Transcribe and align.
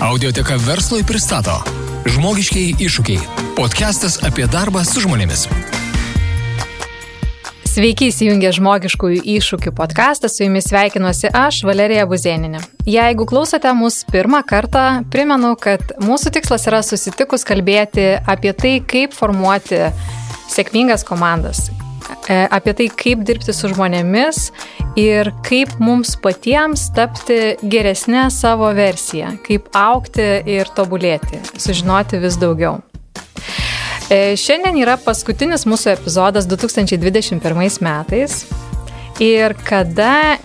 Audioteka 0.00 0.54
verslui 0.56 1.02
pristato 1.04 1.52
Žmogiškiai 2.08 2.70
iššūkiai. 2.80 3.20
Podcastas 3.52 4.14
apie 4.24 4.46
darbą 4.48 4.80
su 4.88 5.02
žmonėmis. 5.04 5.42
Sveiki 7.68 8.08
įsijungę 8.08 8.48
žmogiškųjų 8.56 9.20
iššūkių 9.34 9.74
podcastą, 9.76 10.30
su 10.32 10.46
jumis 10.46 10.70
sveikinuosi 10.72 11.28
aš, 11.36 11.60
Valerija 11.68 12.06
Buzėninė. 12.08 12.62
Jeigu 12.88 13.28
klausote 13.28 13.74
mus 13.76 14.00
pirmą 14.08 14.40
kartą, 14.48 14.86
primenu, 15.12 15.52
kad 15.60 15.92
mūsų 16.00 16.32
tikslas 16.38 16.64
yra 16.72 16.80
susitikus 16.80 17.44
kalbėti 17.44 18.14
apie 18.24 18.56
tai, 18.56 18.78
kaip 18.80 19.12
formuoti 19.12 19.84
sėkmingas 20.48 21.04
komandas, 21.04 21.66
apie 22.50 22.74
tai, 22.76 22.88
kaip 23.02 23.24
dirbti 23.26 23.54
su 23.56 23.70
žmonėmis 23.72 24.50
ir 25.00 25.32
kaip 25.46 25.72
mums 25.82 26.16
patiems 26.22 26.88
tapti 26.96 27.56
geresnė 27.62 28.28
savo 28.34 28.70
versiją, 28.76 29.36
kaip 29.46 29.70
aukti 29.76 30.28
ir 30.50 30.70
tobulėti, 30.76 31.42
sužinoti 31.56 32.20
vis 32.22 32.38
daugiau. 32.40 32.78
E, 34.10 34.34
šiandien 34.34 34.80
yra 34.82 34.96
paskutinis 34.98 35.66
mūsų 35.70 35.92
epizodas 35.94 36.48
2021 36.50 37.78
metais 37.84 38.40
ir 39.22 39.54
kada, 39.66 40.38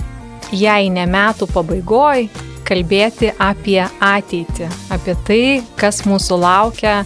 jei 0.54 0.92
ne 0.94 1.08
metų 1.10 1.50
pabaigoj, 1.50 2.28
kalbėti 2.66 3.32
apie 3.42 3.82
ateitį, 3.86 4.70
apie 4.94 5.16
tai, 5.26 5.46
kas 5.80 6.04
mūsų 6.06 6.38
laukia 6.42 7.00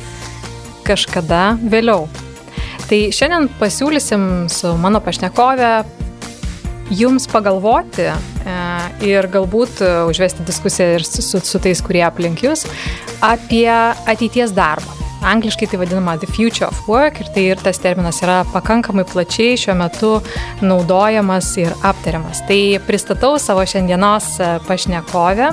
kažkada 0.88 1.54
vėliau. 1.62 2.07
Tai 2.89 2.99
šiandien 3.13 3.49
pasiūlysim 3.59 4.23
su 4.49 4.73
mano 4.81 4.98
pašnekove 5.05 5.73
jums 6.89 7.27
pagalvoti 7.29 8.07
e, 8.09 8.13
ir 9.05 9.27
galbūt 9.29 9.84
e, 9.85 9.89
užvesti 10.09 10.45
diskusiją 10.48 10.95
ir 10.98 11.05
su, 11.05 11.21
su, 11.21 11.41
su 11.45 11.62
tais, 11.62 11.84
kurie 11.85 12.02
aplink 12.05 12.41
jūs, 12.41 12.65
apie 13.21 13.70
ateities 13.70 14.55
darbą. 14.57 14.96
Angliškai 15.29 15.68
tai 15.68 15.81
vadinama 15.81 16.15
The 16.18 16.29
Future 16.31 16.70
of 16.70 16.79
Work 16.87 17.20
ir 17.21 17.29
tai 17.35 17.43
ir 17.51 17.62
tas 17.62 17.77
terminas 17.84 18.21
yra 18.23 18.40
pakankamai 18.54 19.03
plačiai 19.05 19.57
šiuo 19.59 19.76
metu 19.77 20.13
naudojamas 20.63 21.51
ir 21.59 21.76
aptariamas. 21.84 22.41
Tai 22.49 22.62
pristatau 22.87 23.35
savo 23.37 23.68
šiandienos 23.70 24.31
e, 24.40 24.53
pašnekovę. 24.65 25.51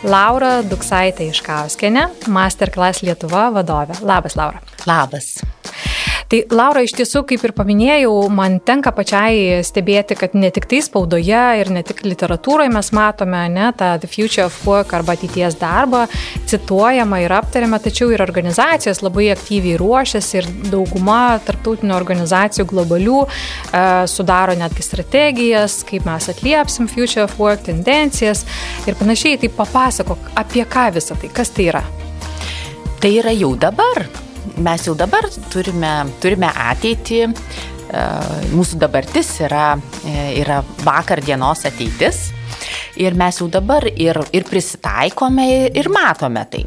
Laura 0.00 0.60
Duksaitė 0.64 1.26
Iškauskenė, 1.28 2.06
Masterclass 2.32 3.04
Lietuva 3.04 3.50
vadovė. 3.56 4.00
Labas, 4.04 4.36
Laura. 4.36 4.60
Labas. 4.88 5.38
Tai 6.30 6.38
Laura, 6.54 6.84
iš 6.86 6.92
tiesų, 6.94 7.24
kaip 7.26 7.42
ir 7.42 7.50
paminėjau, 7.56 8.12
man 8.30 8.60
tenka 8.62 8.92
pačiai 8.94 9.64
stebėti, 9.66 10.14
kad 10.14 10.36
ne 10.38 10.52
tik 10.54 10.68
tai 10.70 10.78
spaudoje 10.86 11.40
ir 11.58 11.70
ne 11.74 11.82
tik 11.82 12.04
literatūroje 12.06 12.70
mes 12.70 12.90
matome 12.94 13.40
ne, 13.50 13.72
tą 13.74 13.88
The 13.98 14.06
Future 14.06 14.44
of 14.46 14.60
Work 14.62 14.94
arba 14.94 15.16
ateities 15.18 15.58
darbą 15.58 16.04
cituojama 16.52 17.18
ir 17.24 17.34
aptariama, 17.34 17.82
tačiau 17.82 18.12
ir 18.14 18.22
organizacijos 18.22 19.02
labai 19.02 19.26
aktyviai 19.34 19.74
ruošiasi 19.82 20.38
ir 20.38 20.48
dauguma 20.70 21.40
tarptautinių 21.50 21.98
organizacijų 21.98 22.68
globalių 22.76 23.18
e, 23.26 23.84
sudaro 24.14 24.54
netgi 24.62 24.86
strategijas, 24.86 25.80
kaip 25.90 26.06
mes 26.06 26.30
atliepsim 26.30 26.86
Future 26.94 27.26
of 27.26 27.38
Work 27.42 27.66
tendencijas 27.72 28.46
ir 28.86 28.94
panašiai. 29.02 29.42
Tai 29.42 29.54
papasakok, 29.58 30.32
apie 30.38 30.62
ką 30.62 30.92
visą 30.94 31.18
tai, 31.18 31.34
kas 31.34 31.50
tai 31.58 31.72
yra. 31.74 31.86
Tai 33.02 33.16
yra 33.18 33.34
jau 33.34 33.56
dabar 33.58 34.06
mes 34.60 34.86
jau 34.86 34.94
dabar 34.98 35.26
turime, 35.52 35.92
turime 36.22 36.50
ateitį, 36.70 37.20
e, 37.26 38.04
mūsų 38.54 38.80
dabartis 38.80 39.32
yra, 39.44 39.72
e, 40.04 40.14
yra 40.42 40.60
vakar 40.84 41.22
dienos 41.24 41.64
ateitis 41.68 42.28
ir 43.00 43.16
mes 43.18 43.40
jau 43.40 43.48
dabar 43.50 43.86
ir, 43.90 44.18
ir 44.32 44.46
prisitaikome 44.48 45.48
ir 45.74 45.90
matome 45.92 46.44
tai. 46.50 46.64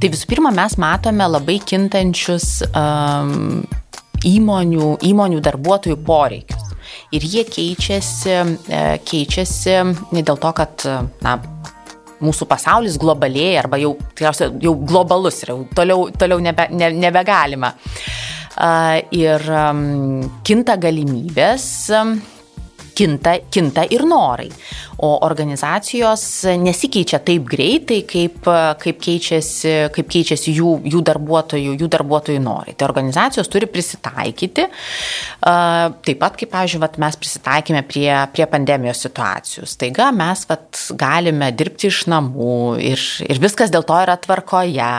Tai 0.00 0.08
visų 0.08 0.30
pirma, 0.30 0.52
mes 0.54 0.78
matome 0.80 1.26
labai 1.28 1.58
kintančius 1.60 2.62
um, 2.70 3.60
įmonių, 4.24 4.94
įmonių 5.04 5.42
darbuotojų 5.44 5.98
poreikius. 6.06 6.70
Ir 7.14 7.24
jie 7.26 7.42
keičiasi, 7.44 8.32
e, 8.70 8.80
keičiasi 9.04 9.76
dėl 10.14 10.40
to, 10.40 10.52
kad 10.56 10.86
na, 11.24 11.36
mūsų 12.24 12.48
pasaulis 12.50 12.98
globalėja 13.00 13.64
arba 13.64 13.80
jau, 13.80 13.94
tikriausiai, 14.12 14.56
jau 14.64 14.74
globalus 14.78 15.42
yra, 15.46 15.56
toliau, 15.76 16.08
toliau 16.16 16.42
nebe, 16.42 16.68
ne, 16.74 16.90
nebegalima. 17.00 17.72
Ir 19.16 19.46
kinta 20.44 20.76
galimybės 20.76 21.66
kinta, 23.00 23.36
kinta 23.50 23.84
ir 23.88 24.04
norai. 24.08 24.48
O 25.00 25.14
organizacijos 25.24 26.22
nesikeičia 26.60 27.22
taip 27.24 27.46
greitai, 27.48 28.02
kaip, 28.08 28.44
kaip 28.82 29.00
keičiasi, 29.00 29.72
kaip 29.94 30.10
keičiasi 30.12 30.52
jų, 30.58 30.74
jų, 30.92 31.00
darbuotojų, 31.08 31.76
jų 31.80 31.88
darbuotojų 31.94 32.42
norai. 32.44 32.74
Tai 32.76 32.90
organizacijos 32.90 33.48
turi 33.48 33.68
prisitaikyti. 33.70 34.66
Taip 35.40 36.20
pat, 36.20 36.36
kaip, 36.36 36.52
pavyzdžiui, 36.52 36.82
vat, 36.84 37.00
mes 37.00 37.16
prisitaikėme 37.20 37.82
prie, 37.88 38.10
prie 38.34 38.48
pandemijos 38.50 39.00
situacijų. 39.06 39.64
Staiga 39.70 40.10
mes 40.16 40.44
vat, 40.50 40.68
galime 41.00 41.48
dirbti 41.56 41.88
iš 41.88 42.04
namų 42.12 42.60
ir, 42.92 43.06
ir 43.24 43.40
viskas 43.40 43.72
dėl 43.72 43.86
to 43.88 43.96
yra 44.04 44.18
tvarkoje 44.20 44.92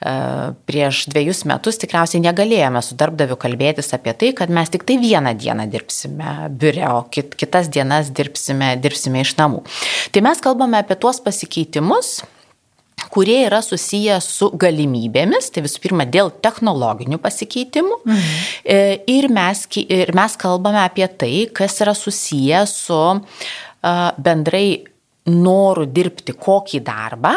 prieš 0.00 1.02
dviejus 1.12 1.42
metus 1.48 1.76
tikriausiai 1.80 2.22
negalėjome 2.24 2.80
su 2.84 2.96
darbdaviu 2.96 3.36
kalbėtis 3.40 3.92
apie 3.96 4.14
tai, 4.16 4.32
kad 4.36 4.52
mes 4.52 4.72
tik 4.72 4.86
tai 4.88 4.96
vieną 5.00 5.34
dieną 5.36 5.66
dirbsime 5.70 6.48
biure, 6.56 6.86
o 6.96 7.02
kit, 7.12 7.36
kitas 7.36 7.68
dienas 7.68 8.08
dirbsime, 8.16 8.72
dirbsime 8.80 9.20
iš 9.26 9.34
namų. 9.36 9.60
Tai 10.14 10.22
mes 10.24 10.40
kalbame 10.40 10.80
apie 10.80 10.96
tuos 11.00 11.20
pasikeitimus, 11.20 12.22
kurie 13.12 13.42
yra 13.44 13.60
susiję 13.64 14.16
su 14.24 14.50
galimybėmis, 14.60 15.50
tai 15.52 15.64
visų 15.66 15.84
pirma 15.84 16.06
dėl 16.08 16.32
technologinių 16.32 17.20
pasikeitimų. 17.20 18.00
Mhm. 18.06 19.04
Ir, 19.10 19.28
mes, 19.36 19.66
ir 19.84 20.14
mes 20.16 20.36
kalbame 20.40 20.80
apie 20.84 21.08
tai, 21.12 21.34
kas 21.52 21.80
yra 21.84 21.96
susiję 21.96 22.64
su 22.70 23.00
bendrai 24.16 24.80
noru 25.30 25.84
dirbti 25.84 26.32
kokį 26.32 26.80
darbą 26.84 27.36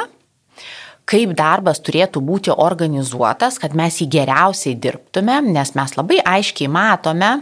kaip 1.10 1.34
darbas 1.38 1.82
turėtų 1.84 2.22
būti 2.24 2.54
organizuotas, 2.54 3.60
kad 3.62 3.76
mes 3.76 4.00
jį 4.02 4.10
geriausiai 4.18 4.78
dirbtume, 4.80 5.42
nes 5.52 5.74
mes 5.76 5.96
labai 6.00 6.22
aiškiai 6.24 6.72
matome 6.72 7.36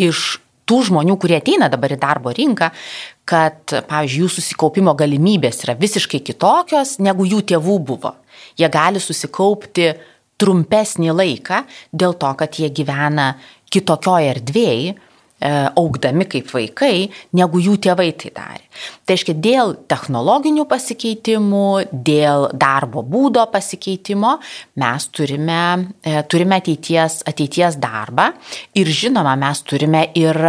iš 0.00 0.38
tų 0.66 0.80
žmonių, 0.88 1.16
kurie 1.20 1.38
ateina 1.38 1.68
dabar 1.70 1.94
į 1.94 2.00
darbo 2.02 2.32
rinką, 2.34 2.72
kad, 3.26 3.60
pavyzdžiui, 3.88 4.24
jų 4.24 4.30
susikaupimo 4.36 4.94
galimybės 4.98 5.62
yra 5.64 5.76
visiškai 5.78 6.22
kitokios, 6.26 6.96
negu 7.02 7.26
jų 7.26 7.42
tėvų 7.52 7.78
buvo. 7.86 8.16
Jie 8.58 8.68
gali 8.72 9.02
susikaupti 9.02 9.92
trumpesnį 10.40 11.14
laiką 11.14 11.62
dėl 11.92 12.16
to, 12.20 12.32
kad 12.38 12.58
jie 12.58 12.70
gyvena 12.74 13.34
kitokioje 13.72 14.34
erdvėje, 14.34 14.96
augdami 15.40 16.24
kaip 16.30 16.48
vaikai, 16.48 17.08
negu 17.36 17.60
jų 17.60 17.76
tėvai 17.84 18.08
tai 18.16 18.30
darė. 18.32 18.62
Tai 19.04 19.16
reiškia, 19.16 19.34
dėl 19.44 19.74
technologinių 19.88 20.64
pasikeitimų, 20.68 21.66
dėl 21.92 22.48
darbo 22.56 23.04
būdo 23.04 23.44
pasikeitimo 23.52 24.36
mes 24.80 25.08
turime, 25.12 25.60
e, 26.00 26.22
turime 26.24 26.60
ateities, 26.62 27.20
ateities 27.28 27.76
darbą 27.82 28.30
ir 28.74 28.88
žinoma, 28.88 29.36
mes 29.36 29.62
turime 29.62 30.06
ir, 30.16 30.40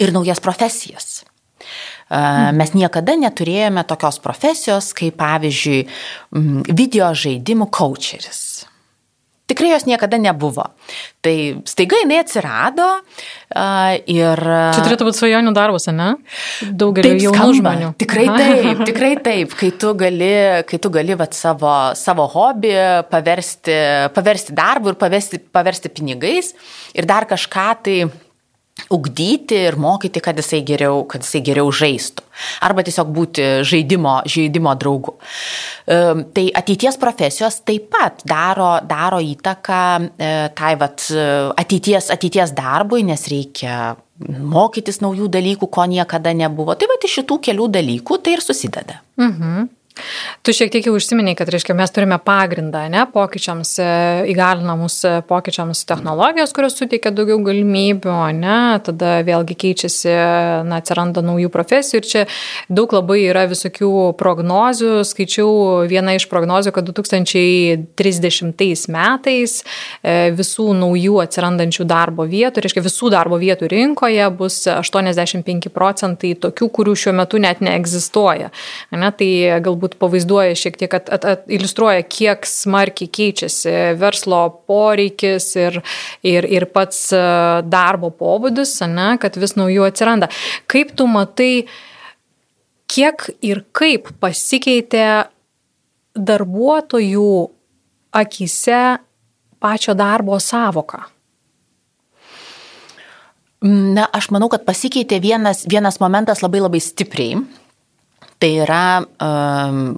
ir 0.00 0.16
naujas 0.16 0.40
profesijas. 0.40 1.22
E, 1.22 2.24
mes 2.56 2.74
niekada 2.74 3.16
neturėjome 3.20 3.84
tokios 3.84 4.18
profesijos, 4.24 4.92
kaip 4.96 5.20
pavyzdžiui, 5.20 5.86
video 6.72 7.12
žaidimų 7.12 7.68
coacheris 7.68 8.71
Tikrai 9.52 9.74
jos 9.74 9.84
niekada 9.88 10.18
nebuvo. 10.20 10.64
Tai 11.22 11.34
staiga 11.68 12.00
jinai 12.00 12.18
atsirado 12.22 12.88
ir... 14.08 14.40
Čia 14.42 14.80
turėtų 14.80 15.06
būti 15.10 15.20
svajonių 15.20 15.52
darbas, 15.54 15.86
ne? 15.92 16.08
Daugelį 16.80 17.12
jaunų 17.26 17.58
žmonių. 17.60 17.90
Tikrai 18.00 18.26
taip, 18.32 18.82
tikrai 18.88 19.12
taip. 19.22 19.54
Kai 19.60 19.70
tu 19.76 19.92
gali, 19.98 20.32
kai 20.68 20.80
tu 20.82 20.90
gali 20.94 21.18
vat, 21.20 21.36
savo, 21.36 21.74
savo 21.98 22.26
hobį 22.32 22.74
paversti, 23.12 23.78
paversti 24.16 24.56
darbu 24.56 24.94
ir 24.94 25.00
paversti, 25.00 25.42
paversti 25.52 25.92
pinigais 25.92 26.54
ir 26.96 27.08
dar 27.08 27.28
kažką 27.30 27.68
tai 27.84 27.96
ugdyti 28.92 29.56
ir 29.68 29.76
mokyti, 29.80 30.20
kad 30.24 30.38
jisai 30.40 30.62
geriau, 30.66 31.02
kad 31.08 31.24
jisai 31.24 31.42
geriau 31.44 31.70
žaistų. 31.72 32.24
Arba 32.64 32.84
tiesiog 32.84 33.10
būti 33.14 33.46
žaidimo, 33.68 34.18
žaidimo 34.28 34.72
draugu. 34.80 35.16
Tai 35.86 36.44
ateities 36.60 36.98
profesijos 37.00 37.60
taip 37.66 37.90
pat 37.92 38.24
daro, 38.28 38.74
daro 38.88 39.20
įtaką 39.22 39.82
e, 40.02 40.30
tai 40.56 40.72
vat, 40.80 41.04
ateities, 41.60 42.10
ateities 42.14 42.54
darbui, 42.56 43.04
nes 43.06 43.28
reikia 43.30 43.94
mokytis 44.28 45.00
naujų 45.02 45.28
dalykų, 45.32 45.68
ko 45.72 45.86
niekada 45.90 46.34
nebuvo. 46.36 46.76
Tai 46.78 46.88
va 46.90 46.98
iš 47.02 47.20
šitų 47.20 47.38
kelių 47.48 47.68
dalykų 47.78 48.18
tai 48.22 48.36
ir 48.38 48.44
susideda. 48.44 49.00
Mhm. 49.20 49.70
Tu 50.42 50.54
šiek 50.56 50.72
tiek 50.72 50.86
jau 50.88 50.96
užsiminiai, 50.96 51.36
kad 51.38 51.50
reiškia, 51.52 51.74
mes 51.78 51.92
turime 51.94 52.16
pagrindą, 52.22 52.88
ne, 52.90 53.04
pokyčiams, 53.12 53.72
e, 53.78 53.84
įgalinamus 54.32 54.96
e, 55.06 55.12
pokyčiams 55.28 55.84
technologijos, 55.86 56.54
kurios 56.56 56.74
suteikia 56.78 57.12
daugiau 57.14 57.38
galimybių, 57.44 58.14
ne, 58.40 58.56
tada 58.82 59.20
vėlgi 59.26 59.54
keičiasi, 59.62 60.10
na, 60.66 60.80
atsiranda 60.82 61.22
naujų 61.22 61.50
profesijų 61.52 62.00
ir 62.00 62.08
čia 62.08 62.22
daug 62.72 62.90
labai 62.96 63.20
yra 63.28 63.44
visokių 63.50 63.90
prognozių. 64.18 65.04
Skaičiau 65.06 65.50
vieną 65.90 66.16
iš 66.18 66.26
prognozių, 66.32 66.70
kad 66.74 66.90
2030 66.90 68.90
metais 68.96 69.56
e, 69.62 70.16
visų 70.34 70.66
naujų 70.80 71.20
atsirandančių 71.22 71.86
darbo 71.86 72.26
vietų, 72.26 72.64
reiškia, 72.64 72.82
visų 72.88 73.12
darbo 73.14 73.38
vietų 73.42 73.70
rinkoje 73.70 74.26
bus 74.40 74.58
85 74.72 75.70
procentai 75.74 76.34
tokių, 76.34 76.70
kurių 76.80 76.98
šiuo 77.04 77.16
metu 77.22 77.38
net 77.42 77.62
neegzistuoja. 77.62 78.50
Ne, 78.90 79.14
tai 79.14 79.30
galbūt 79.62 79.81
pavaizduoju 79.90 80.22
vaizduoja 80.22 80.56
šiek 80.56 80.76
tiek, 80.80 80.94
at, 80.94 81.10
at, 81.12 81.24
at, 81.24 81.44
iliustruoja, 81.50 82.02
kiek 82.02 82.46
smarkiai 82.46 83.10
keičiasi 83.12 83.72
verslo 84.00 84.42
poreikis 84.66 85.54
ir, 85.56 85.80
ir, 86.22 86.46
ir 86.46 86.66
pats 86.72 87.12
e, 87.12 87.22
darbo 87.68 88.10
pobūdis, 88.10 88.80
ne, 88.88 89.16
kad 89.20 89.36
vis 89.36 89.56
naujų 89.58 89.86
atsiranda. 89.88 90.28
Kaip 90.70 90.94
tu 90.96 91.06
matai, 91.10 91.66
kiek 92.90 93.30
ir 93.42 93.64
kaip 93.72 94.12
pasikeitė 94.22 95.28
darbuotojų 96.12 97.32
akise 98.12 98.98
pačio 99.62 99.96
darbo 99.96 100.38
savoka? 100.40 101.06
Na, 103.62 104.08
aš 104.10 104.32
manau, 104.34 104.48
kad 104.50 104.64
pasikeitė 104.66 105.20
vienas, 105.22 105.62
vienas 105.70 106.00
momentas 106.02 106.42
labai 106.42 106.64
labai 106.64 106.80
stipriai 106.82 107.44
tai 108.42 108.56
yra 108.58 108.82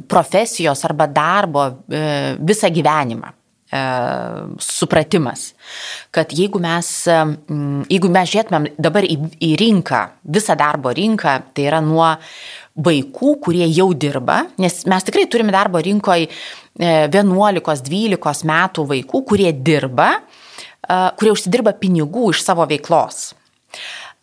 profesijos 0.06 0.85
arba 0.85 1.08
darbo 1.08 1.64
uh, 1.64 2.37
visą 2.44 2.69
gyvenimą 2.75 3.31
uh, 3.31 4.52
supratimas, 4.61 5.52
kad 6.12 6.32
jeigu 6.32 6.61
mes, 6.62 6.91
jeigu 7.88 8.11
mes 8.12 8.32
žiūrėtumėm 8.32 8.69
dabar 8.79 9.06
į, 9.08 9.17
į 9.49 9.55
rinką, 9.61 10.02
visą 10.37 10.56
darbo 10.61 10.93
rinką, 10.94 11.38
tai 11.56 11.69
yra 11.70 11.81
nuo 11.85 12.11
vaikų, 12.85 13.37
kurie 13.43 13.67
jau 13.70 13.88
dirba, 13.94 14.43
nes 14.61 14.82
mes 14.91 15.06
tikrai 15.06 15.25
turime 15.31 15.55
darbo 15.55 15.81
rinkoje 15.82 16.29
11-12 16.79 18.50
metų 18.50 18.85
vaikų, 18.91 19.23
kurie 19.31 19.55
dirba, 19.56 20.11
uh, 20.20 21.08
kurie 21.19 21.32
užsidirba 21.32 21.75
pinigų 21.81 22.32
iš 22.35 22.44
savo 22.44 22.67
veiklos. 22.69 23.32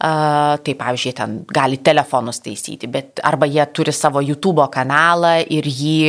Tai 0.01 0.73
pavyzdžiui, 0.79 1.11
ten 1.13 1.33
gali 1.53 1.77
telefonus 1.85 2.39
taisyti, 2.41 2.87
bet 2.89 3.19
arba 3.27 3.45
jie 3.45 3.61
turi 3.69 3.93
savo 3.93 4.23
YouTube 4.25 4.65
kanalą 4.73 5.35
ir 5.45 5.67
jį, 5.69 5.99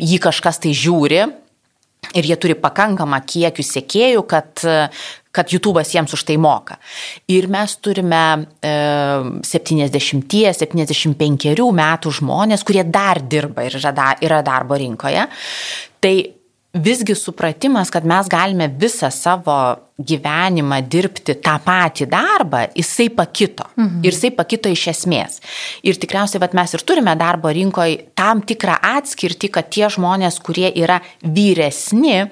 jį 0.00 0.20
kažkas 0.24 0.62
tai 0.64 0.72
žiūri 0.72 1.20
ir 2.12 2.24
jie 2.24 2.36
turi 2.40 2.54
pakankamą 2.60 3.20
kiekių 3.28 3.62
sėkėjų, 3.66 4.22
kad, 4.28 4.60
kad 5.34 5.52
YouTube'as 5.52 5.94
jiems 5.94 6.12
už 6.16 6.22
tai 6.28 6.36
moka. 6.40 6.74
Ir 7.32 7.48
mes 7.52 7.76
turime 7.82 8.46
e, 8.64 8.70
70-75 9.48 11.72
metų 11.80 12.08
žmonės, 12.20 12.64
kurie 12.66 12.84
dar 12.84 13.16
dirba 13.20 13.60
ir 13.66 13.72
yra 13.76 14.42
darbo 14.46 14.74
rinkoje. 14.80 15.22
Tai 16.00 16.14
visgi 16.74 17.14
supratimas, 17.14 17.90
kad 17.90 18.06
mes 18.06 18.28
galime 18.30 18.68
visą 18.68 19.10
savo 19.14 19.56
gyvenimą 19.94 20.80
dirbti 20.90 21.36
tą 21.38 21.54
patį 21.62 22.08
darbą, 22.10 22.64
jisai 22.74 23.08
pakito. 23.14 23.68
Mhm. 23.76 24.02
Ir 24.02 24.12
jisai 24.12 24.32
pakito 24.34 24.72
iš 24.72 24.88
esmės. 24.90 25.38
Ir 25.86 26.00
tikriausiai 26.02 26.42
vat, 26.42 26.56
mes 26.56 26.74
ir 26.74 26.82
turime 26.82 27.14
darbo 27.16 27.52
rinkoje 27.54 28.10
tam 28.18 28.42
tikrą 28.42 28.80
atskirtį, 28.98 29.52
kad 29.54 29.70
tie 29.70 29.86
žmonės, 29.86 30.40
kurie 30.42 30.72
yra 30.74 30.98
vyresni, 31.22 32.26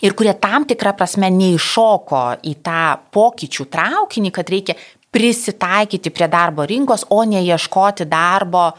ir 0.00 0.14
kurie 0.14 0.34
tam 0.38 0.64
tikrą 0.68 0.94
prasme 0.96 1.30
neiššoko 1.34 2.24
į 2.46 2.54
tą 2.64 2.82
pokyčių 3.14 3.66
traukinį, 3.72 4.30
kad 4.34 4.50
reikia 4.50 4.76
prisitaikyti 5.12 6.12
prie 6.14 6.28
darbo 6.30 6.64
rinkos, 6.64 7.04
o 7.10 7.24
ne 7.28 7.42
ieškoti 7.44 8.06
darbo 8.08 8.70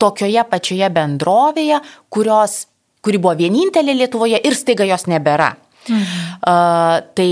tokioje 0.00 0.42
pačioje 0.48 0.88
bendrovėje, 0.90 1.80
kurios 2.08 2.64
kuri 3.04 3.20
buvo 3.20 3.36
vienintelė 3.38 3.94
Lietuvoje 4.00 4.40
ir 4.40 4.56
staiga 4.56 4.86
jos 4.88 5.06
nebėra. 5.10 5.52
Mhm. 5.84 6.02
Uh, 6.40 6.98
tai 7.16 7.30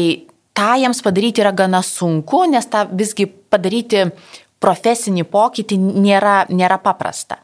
tą 0.53 0.77
jiems 0.83 1.03
padaryti 1.05 1.43
yra 1.45 1.53
gana 1.57 1.83
sunku, 1.83 2.45
nes 2.53 2.69
tą 2.69 2.85
visgi 2.93 3.27
padaryti 3.27 4.05
profesinį 4.63 5.25
pokytį 5.27 5.79
nėra, 5.81 6.43
nėra 6.53 6.79
paprasta. 6.83 7.41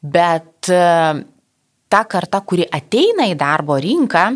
Bet 0.00 0.72
uh, 0.72 1.20
ta 1.92 2.04
karta, 2.10 2.42
kuri 2.42 2.66
ateina 2.66 3.28
į 3.30 3.36
darbo 3.38 3.76
rinką, 3.80 4.30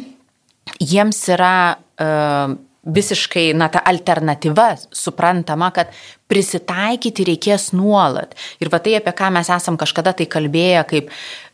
jiems 0.78 1.24
yra 1.34 1.54
uh, 1.74 2.58
visiškai, 2.80 3.50
na, 3.56 3.68
ta 3.68 3.82
alternatyva 3.84 4.70
suprantama, 4.96 5.68
kad 5.74 5.90
prisitaikyti 6.30 7.26
reikės 7.28 7.70
nuolat. 7.76 8.32
Ir 8.62 8.70
va 8.72 8.80
tai, 8.80 8.94
apie 8.96 9.12
ką 9.16 9.28
mes 9.34 9.50
esam 9.52 9.76
kažkada 9.80 10.14
tai 10.16 10.26
kalbėję, 10.30 10.84
kaip 10.88 11.10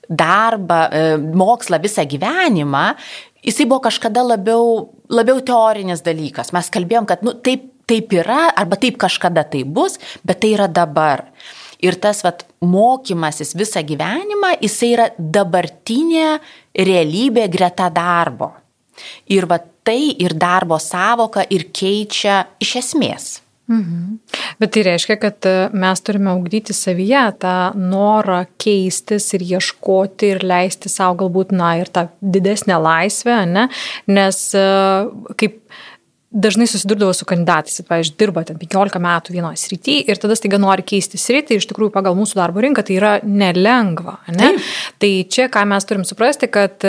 darbą, 0.08 0.81
e, 0.91 1.17
mokslą 1.19 1.81
visą 1.82 2.05
gyvenimą, 2.08 2.94
jisai 3.44 3.67
buvo 3.67 3.81
kažkada 3.87 4.23
labiau, 4.23 4.91
labiau 5.08 5.41
teorinis 5.41 6.03
dalykas. 6.06 6.53
Mes 6.56 6.70
kalbėjom, 6.70 7.06
kad 7.06 7.23
nu, 7.26 7.35
taip, 7.35 7.69
taip 7.87 8.12
yra, 8.14 8.50
arba 8.56 8.79
taip 8.81 8.99
kažkada 8.99 9.47
tai 9.47 9.62
bus, 9.64 9.99
bet 10.26 10.43
tai 10.43 10.55
yra 10.56 10.67
dabar. 10.67 11.26
Ir 11.85 11.99
tas 12.00 12.23
vat, 12.25 12.47
mokymasis 12.64 13.53
visą 13.58 13.82
gyvenimą, 13.85 14.56
jisai 14.64 14.93
yra 14.94 15.08
dabartinė 15.19 16.38
realybė 16.75 17.50
greta 17.53 17.91
darbo. 17.93 18.55
Ir 19.29 19.44
va 19.44 19.58
tai 19.61 20.17
ir 20.25 20.35
darbo 20.35 20.79
savoka 20.81 21.44
ir 21.53 21.69
keičia 21.76 22.47
iš 22.64 22.76
esmės. 22.81 23.26
Mhm. 23.67 24.19
Bet 24.61 24.73
tai 24.77 24.85
reiškia, 24.87 25.17
kad 25.19 25.47
e, 25.49 25.55
mes 25.75 26.03
turime 26.07 26.31
augdyti 26.31 26.75
savyje 26.77 27.25
tą 27.43 27.57
norą 27.75 28.45
keistis 28.63 29.27
ir 29.35 29.43
ieškoti 29.43 30.31
ir 30.37 30.45
leisti 30.47 30.93
savo 30.93 31.19
galbūt, 31.25 31.55
na, 31.57 31.75
ir 31.81 31.91
tą 31.91 32.07
didesnę 32.23 32.79
laisvę, 32.79 33.41
ne? 33.51 33.67
nes 34.07 34.43
e, 34.55 34.67
kaip 35.41 35.59
dažnai 36.37 36.67
susidurdavo 36.69 37.15
su 37.17 37.27
kandidatais, 37.27 37.81
pavyzdžiui, 37.89 38.17
dirba 38.21 38.45
ten 38.47 38.59
15 38.61 39.01
metų 39.03 39.35
vienoje 39.35 39.61
srityje 39.63 40.07
ir 40.11 40.21
tada 40.21 40.37
staiga 40.39 40.61
nori 40.63 40.85
keisti 40.87 41.19
sritį 41.21 41.57
ir 41.57 41.63
iš 41.63 41.69
tikrųjų 41.71 41.95
pagal 41.95 42.17
mūsų 42.19 42.39
darbo 42.39 42.63
rinką 42.63 42.85
tai 42.87 42.99
yra 42.99 43.13
nelengva. 43.25 44.19
Ne? 44.29 44.53
Taip. 44.55 44.73
Tai 45.03 45.13
čia 45.33 45.49
ką 45.53 45.65
mes 45.71 45.89
turim 45.89 46.05
suprasti, 46.07 46.51
kad 46.53 46.87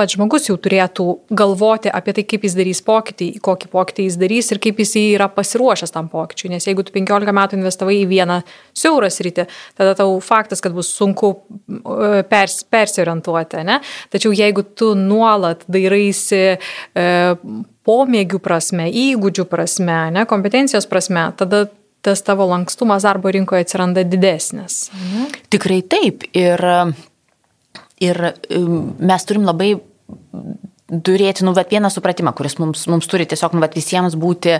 pats 0.00 0.16
žmogus 0.16 0.48
jau 0.48 0.56
turėtų 0.60 1.06
galvoti 1.36 1.90
apie 1.92 2.14
tai, 2.16 2.24
kaip 2.28 2.44
jis 2.46 2.56
darys 2.56 2.80
pokytį, 2.84 3.28
kokį 3.44 3.68
pokytį 3.72 4.06
jis 4.06 4.18
darys 4.20 4.48
ir 4.54 4.60
kaip 4.62 4.80
jis 4.80 4.94
yra 5.00 5.28
pasiruošęs 5.32 5.92
tam 5.92 6.08
pokyčiui. 6.12 6.52
Nes 6.54 6.66
jeigu 6.68 6.84
tu 6.86 6.94
15 6.94 7.34
metų 7.36 7.58
investavai 7.58 7.98
į 8.00 8.06
vieną 8.10 8.40
siaurą 8.76 9.10
sritį, 9.12 9.46
tada 9.78 9.96
tau 9.98 10.16
faktas, 10.24 10.62
kad 10.64 10.76
bus 10.76 10.92
sunku 10.96 11.34
e, 11.36 12.22
pers, 12.30 12.62
persiorientuoti. 12.72 13.64
Ne? 13.68 13.80
Tačiau 14.12 14.32
jeigu 14.36 14.64
tu 14.64 14.94
nuolat 14.98 15.66
dairaisi 15.68 16.40
e, 16.54 16.56
pomėgių 17.86 18.40
prasme, 18.40 18.88
įgūdžių 18.88 19.46
prasme, 19.50 20.00
ne, 20.16 20.24
kompetencijos 20.30 20.88
prasme, 20.88 21.28
tada 21.36 21.66
tas 22.00 22.22
tavo 22.24 22.46
lankstumas 22.48 23.04
darbo 23.04 23.28
rinkoje 23.28 23.66
atsiranda 23.66 24.06
didesnis. 24.08 24.86
Ne? 24.96 25.28
Tikrai 25.52 25.82
taip. 25.84 26.24
Ir 26.32 26.64
Ir 28.00 28.16
um, 28.56 28.94
mes 28.96 29.26
turim 29.28 29.44
labai 29.44 29.74
turėti, 30.90 31.44
nu, 31.46 31.52
vat, 31.54 31.70
vieną 31.70 31.90
supratimą, 31.92 32.32
kuris 32.36 32.56
mums, 32.58 32.82
mums 32.90 33.06
turi 33.10 33.26
tiesiog, 33.30 33.54
nu, 33.54 33.62
vat, 33.62 33.76
visiems 33.78 34.16
būti, 34.18 34.56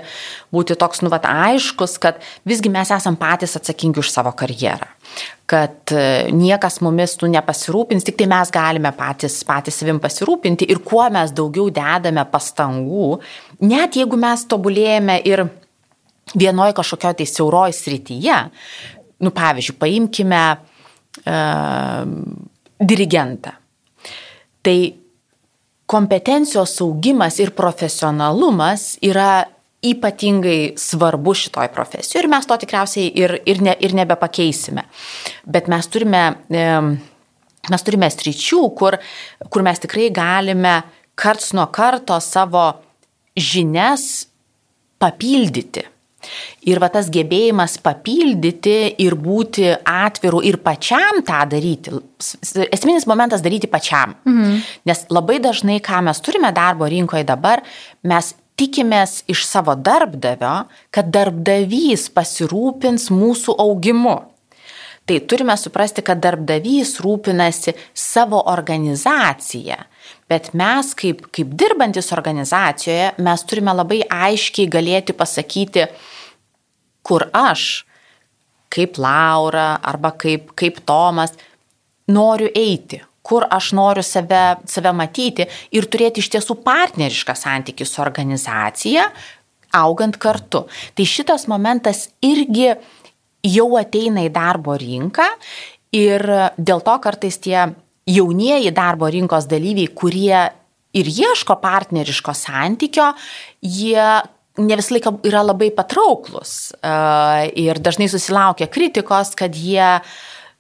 būti 0.55 0.77
toks, 0.79 1.03
nu, 1.03 1.11
vat, 1.13 1.27
aiškus, 1.27 1.97
kad 2.03 2.21
visgi 2.49 2.71
mes 2.73 2.93
esam 2.95 3.19
patys 3.19 3.57
atsakingi 3.59 4.03
už 4.03 4.13
savo 4.13 4.33
karjerą. 4.39 4.87
Kad 5.51 5.91
e, 5.97 6.31
niekas 6.35 6.79
mumis 6.85 7.17
tu 7.19 7.27
nepasirūpins, 7.31 8.07
tik 8.07 8.21
tai 8.21 8.29
mes 8.31 8.53
galime 8.55 8.93
patys, 8.95 9.41
patys 9.47 9.81
savim 9.83 9.99
pasirūpinti 10.03 10.69
ir 10.71 10.83
kuo 10.87 11.03
mes 11.11 11.35
daugiau 11.35 11.67
dedame 11.75 12.23
pastangų, 12.31 13.17
net 13.67 13.99
jeigu 13.99 14.21
mes 14.21 14.47
tobulėjame 14.51 15.19
ir 15.27 15.49
vienoje 16.39 16.77
kažkokioje 16.79 17.19
tai 17.19 17.27
siauroje 17.27 17.75
srityje, 17.75 18.39
nu, 19.27 19.35
pavyzdžiui, 19.35 19.75
paimkime 19.83 20.45
uh, 21.27 22.07
dirigentą. 22.79 23.57
Tai 24.63 24.77
kompetencijos 25.91 26.77
augimas 26.85 27.41
ir 27.43 27.51
profesionalumas 27.57 28.95
yra 29.03 29.43
ypatingai 29.83 30.75
svarbu 30.79 31.35
šitoj 31.35 31.71
profesijoje 31.75 32.23
ir 32.23 32.29
mes 32.31 32.47
to 32.47 32.57
tikriausiai 32.63 33.09
ir, 33.17 33.35
ir, 33.49 33.63
ne, 33.65 33.75
ir 33.81 33.95
nebepakeisime. 33.97 34.85
Bet 35.49 35.71
mes 35.73 35.89
turime, 35.91 36.23
mes 37.73 37.87
turime 37.87 38.11
stryčių, 38.13 38.61
kur, 38.77 38.99
kur 39.49 39.65
mes 39.67 39.81
tikrai 39.83 40.11
galime 40.15 40.77
karts 41.19 41.55
nuo 41.57 41.67
karto 41.73 42.21
savo 42.23 42.67
žinias 43.37 44.29
papildyti. 45.01 45.89
Ir 46.69 46.81
va 46.83 46.91
tas 46.93 47.09
gebėjimas 47.13 47.79
papildyti 47.81 48.95
ir 49.01 49.17
būti 49.17 49.71
atviru 49.79 50.43
ir 50.45 50.61
pačiam 50.65 51.23
tą 51.27 51.41
daryti. 51.49 51.95
Esminis 52.69 53.09
momentas 53.09 53.45
daryti 53.45 53.71
pačiam. 53.71 54.15
Mhm. 54.25 54.61
Nes 54.85 55.07
labai 55.09 55.41
dažnai, 55.41 55.81
ką 55.81 56.03
mes 56.05 56.21
turime 56.21 56.53
darbo 56.53 56.85
rinkoje 56.85 57.25
dabar, 57.25 57.63
mes 58.03 58.35
tikimės 58.61 59.23
iš 59.31 59.47
savo 59.49 59.75
darbdavio, 59.75 60.67
kad 60.93 61.09
darbdavys 61.15 62.11
pasirūpins 62.13 63.09
mūsų 63.15 63.57
augimu. 63.57 64.19
Tai 65.09 65.17
turime 65.27 65.57
suprasti, 65.59 66.05
kad 66.07 66.21
darbdavys 66.23 66.99
rūpinasi 67.03 67.73
savo 67.97 68.45
organizaciją, 68.53 69.79
bet 70.31 70.53
mes 70.55 70.93
kaip, 70.95 71.25
kaip 71.35 71.57
dirbantis 71.59 72.13
organizacijoje, 72.15 73.09
mes 73.19 73.43
turime 73.49 73.75
labai 73.75 74.05
aiškiai 74.07 74.69
galėti 74.71 75.17
pasakyti, 75.17 75.89
kur 77.03 77.27
aš, 77.33 77.85
kaip 78.71 78.99
Laura 78.99 79.75
arba 79.83 80.13
kaip, 80.19 80.53
kaip 80.59 80.83
Tomas, 80.87 81.35
noriu 82.11 82.51
eiti, 82.55 83.01
kur 83.23 83.47
aš 83.51 83.73
noriu 83.77 84.05
save, 84.07 84.61
save 84.71 84.93
matyti 84.97 85.47
ir 85.77 85.87
turėti 85.91 86.23
iš 86.23 86.31
tiesų 86.37 86.57
partnerišką 86.65 87.37
santykį 87.37 87.87
su 87.87 88.01
organizacija, 88.03 89.07
augant 89.77 90.17
kartu. 90.19 90.65
Tai 90.95 91.07
šitas 91.07 91.47
momentas 91.51 92.09
irgi 92.27 92.73
jau 93.47 93.69
ateina 93.79 94.25
į 94.27 94.33
darbo 94.35 94.75
rinką 94.79 95.27
ir 95.97 96.25
dėl 96.59 96.83
to 96.87 96.97
kartais 97.03 97.39
tie 97.43 97.69
jaunieji 98.11 98.73
darbo 98.75 99.11
rinkos 99.11 99.47
dalyviai, 99.51 99.93
kurie 99.95 100.41
ir 100.97 101.07
ieško 101.07 101.57
partneriško 101.63 102.35
santykio, 102.35 103.13
jie 103.63 104.07
ne 104.61 104.77
visą 104.79 104.97
laiką 104.97 105.15
yra 105.29 105.43
labai 105.47 105.71
patrauklus 105.75 106.73
e, 106.77 106.93
ir 107.63 107.81
dažnai 107.83 108.09
susilaukia 108.13 108.69
kritikos, 108.73 109.35
kad 109.39 109.57
jie 109.57 109.99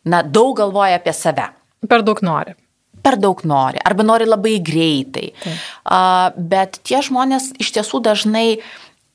na, 0.04 0.22
daug 0.22 0.56
galvoja 0.58 0.98
apie 1.00 1.14
save. 1.16 1.50
Per 1.88 2.04
daug 2.06 2.20
nori. 2.24 2.56
Per 3.00 3.16
daug 3.16 3.40
nori, 3.48 3.80
arba 3.80 4.04
nori 4.04 4.26
labai 4.28 4.58
greitai. 4.60 5.30
Taip. 5.40 6.40
Bet 6.52 6.82
tie 6.84 6.98
žmonės 7.00 7.54
iš 7.62 7.70
tiesų 7.78 8.02
dažnai 8.04 8.58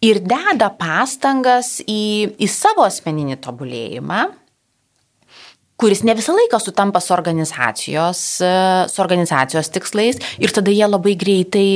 ir 0.06 0.22
deda 0.26 0.72
pastangas 0.74 1.78
į, 1.86 2.34
į 2.42 2.50
savo 2.50 2.88
asmeninį 2.88 3.38
tobulėjimą, 3.46 4.24
kuris 5.78 6.02
ne 6.08 6.16
visą 6.18 6.34
laiką 6.34 6.58
sutampa 6.64 7.02
su 7.04 7.14
organizacijos, 7.14 8.24
su 8.42 9.06
organizacijos 9.06 9.70
tikslais 9.76 10.18
ir 10.42 10.56
tada 10.56 10.74
jie 10.74 10.90
labai 10.90 11.14
greitai 11.20 11.68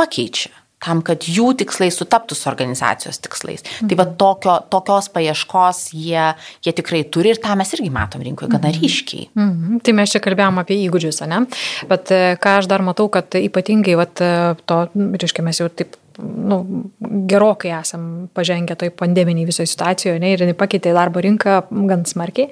pakeičia 0.00 0.59
tam, 0.80 1.02
kad 1.04 1.26
jų 1.28 1.52
tikslai 1.60 1.90
sutaptų 1.92 2.36
su 2.38 2.48
organizacijos 2.50 3.20
tikslais. 3.22 3.64
Mhm. 3.64 3.90
Tai 3.90 3.98
va 4.00 4.06
tokio, 4.22 4.56
tokios 4.72 5.10
paieškos 5.12 5.82
jie, 5.96 6.26
jie 6.64 6.76
tikrai 6.76 7.02
turi 7.12 7.34
ir 7.34 7.40
tą 7.42 7.56
mes 7.58 7.74
irgi 7.76 7.90
matom 7.92 8.24
rinkoje 8.24 8.52
gana 8.52 8.70
mhm. 8.70 8.80
ryškiai. 8.80 9.30
Mhm. 9.36 9.82
Tai 9.84 9.96
mes 10.00 10.14
čia 10.14 10.22
kalbėjom 10.24 10.62
apie 10.62 10.80
įgūdžius, 10.86 11.24
ne? 11.30 11.44
Bet 11.90 12.14
e, 12.14 12.22
ką 12.40 12.60
aš 12.60 12.70
dar 12.70 12.84
matau, 12.86 13.10
kad 13.12 13.36
ypatingai, 13.36 13.98
va, 14.00 14.08
e, 14.08 14.54
to, 14.68 14.84
reiškia, 14.96 15.44
mes 15.46 15.60
jau 15.60 15.68
taip 15.68 15.98
nu, 16.20 16.58
gerokai 17.30 17.70
esam 17.78 18.28
pažengę 18.36 18.76
toj 18.76 18.90
pandeminiai 18.96 19.46
visoje 19.48 19.70
situacijoje 19.70 20.20
ne, 20.20 20.32
ir 20.34 20.44
jinai 20.44 20.56
pakeitė 20.58 20.92
darbo 20.96 21.22
rinką 21.24 21.60
gan 21.88 22.04
smarkiai. 22.08 22.50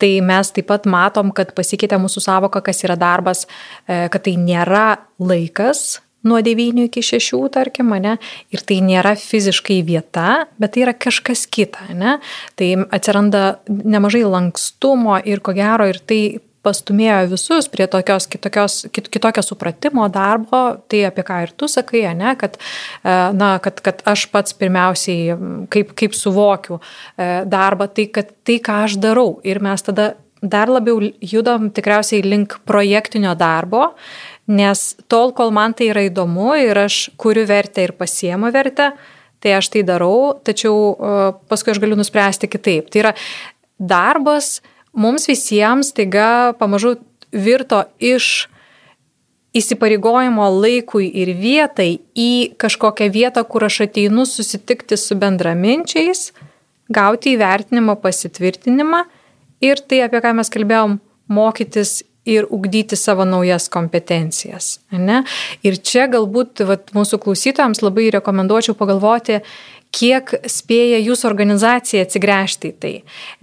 Tai 0.00 0.12
mes 0.28 0.52
taip 0.54 0.68
pat 0.70 0.88
matom, 0.90 1.32
kad 1.36 1.52
pasikeitė 1.56 2.00
mūsų 2.00 2.24
savoka, 2.24 2.62
kas 2.64 2.84
yra 2.86 2.96
darbas, 3.00 3.46
e, 3.86 4.06
kad 4.12 4.24
tai 4.28 4.36
nėra 4.40 4.86
laikas 5.22 6.02
nuo 6.22 6.40
9 6.42 6.86
iki 6.86 7.02
6, 7.02 7.40
tarkim, 7.54 7.90
ne, 8.02 8.16
ir 8.54 8.62
tai 8.66 8.80
nėra 8.84 9.16
fiziškai 9.18 9.80
vieta, 9.86 10.46
bet 10.60 10.74
tai 10.76 10.86
yra 10.86 10.94
kažkas 10.94 11.44
kita, 11.50 11.90
ne. 11.98 12.18
Tai 12.58 12.70
atsiranda 12.90 13.58
nemažai 13.68 14.24
lankstumo 14.26 15.18
ir 15.24 15.44
ko 15.44 15.54
gero 15.56 15.88
ir 15.90 16.00
tai 16.00 16.22
pastumėjo 16.62 17.26
visus 17.32 17.68
prie 17.70 17.86
tokios 17.90 18.28
kitokios, 18.30 18.76
kit, 18.94 19.08
kitokio 19.12 19.42
supratimo 19.44 20.06
darbo, 20.12 20.62
tai 20.90 21.04
apie 21.08 21.24
ką 21.26 21.40
ir 21.46 21.54
tu 21.58 21.68
sakai, 21.70 22.04
ne, 22.18 22.34
kad, 22.38 22.58
e, 23.02 23.14
na, 23.34 23.56
kad, 23.62 23.82
kad 23.84 24.02
aš 24.08 24.28
pats 24.32 24.54
pirmiausiai, 24.58 25.36
kaip, 25.72 25.94
kaip 25.98 26.14
suvokiu 26.14 26.78
e, 26.78 27.30
darbą, 27.50 27.90
tai 27.90 28.06
kad 28.14 28.30
tai, 28.46 28.60
ką 28.62 28.84
aš 28.86 28.98
darau. 29.02 29.40
Ir 29.46 29.62
mes 29.64 29.82
tada 29.82 30.12
dar 30.42 30.70
labiau 30.70 30.98
judam 31.22 31.68
tikriausiai 31.70 32.24
link 32.26 32.58
projektinio 32.66 33.34
darbo, 33.38 33.92
nes 34.50 34.84
tol, 35.10 35.32
kol 35.36 35.52
man 35.54 35.74
tai 35.76 35.90
yra 35.92 36.06
įdomu 36.08 36.52
ir 36.58 36.78
aš 36.84 37.08
kuriu 37.20 37.44
vertę 37.46 37.86
ir 37.86 37.94
pasiemu 37.98 38.50
vertę, 38.54 38.92
tai 39.42 39.56
aš 39.58 39.70
tai 39.74 39.82
darau, 39.86 40.34
tačiau 40.44 40.76
e, 40.92 41.32
paskui 41.50 41.74
aš 41.74 41.82
galiu 41.82 41.98
nuspręsti 41.98 42.50
kitaip. 42.50 42.90
Tai 42.90 43.04
yra 43.04 43.12
darbas, 43.78 44.60
mums 44.92 45.26
visiems 45.30 45.92
taiga 45.96 46.54
pamažu 46.58 46.96
virto 47.32 47.84
iš 47.98 48.48
įsipareigojimo 49.56 50.46
laikui 50.62 51.10
ir 51.22 51.34
vietai 51.36 52.00
į 52.16 52.54
kažkokią 52.60 53.10
vietą, 53.12 53.42
kur 53.44 53.66
aš 53.66 53.82
ateinu 53.86 54.24
susitikti 54.28 54.96
su 54.96 55.16
bendraminčiais, 55.20 56.30
gauti 56.92 57.34
įvertinimą, 57.36 57.98
pasitvirtinimą 58.00 59.02
ir 59.64 59.82
tai, 59.84 60.02
apie 60.06 60.22
ką 60.24 60.32
mes 60.38 60.52
kalbėjom, 60.52 60.96
mokytis 61.32 62.00
ir 62.28 62.46
ugdyti 62.50 62.96
savo 62.96 63.24
naujas 63.24 63.68
kompetencijas. 63.72 64.76
Ne? 64.90 65.22
Ir 65.66 65.78
čia 65.82 66.06
galbūt 66.10 66.62
vat, 66.68 66.92
mūsų 66.94 67.18
klausytojams 67.22 67.82
labai 67.82 68.10
rekomenduočiau 68.14 68.76
pagalvoti, 68.78 69.40
kiek 69.92 70.30
spėja 70.48 71.02
jūsų 71.02 71.28
organizacija 71.28 72.06
atsigręžti 72.06 72.72
į 72.72 72.76
tai. 72.80 72.94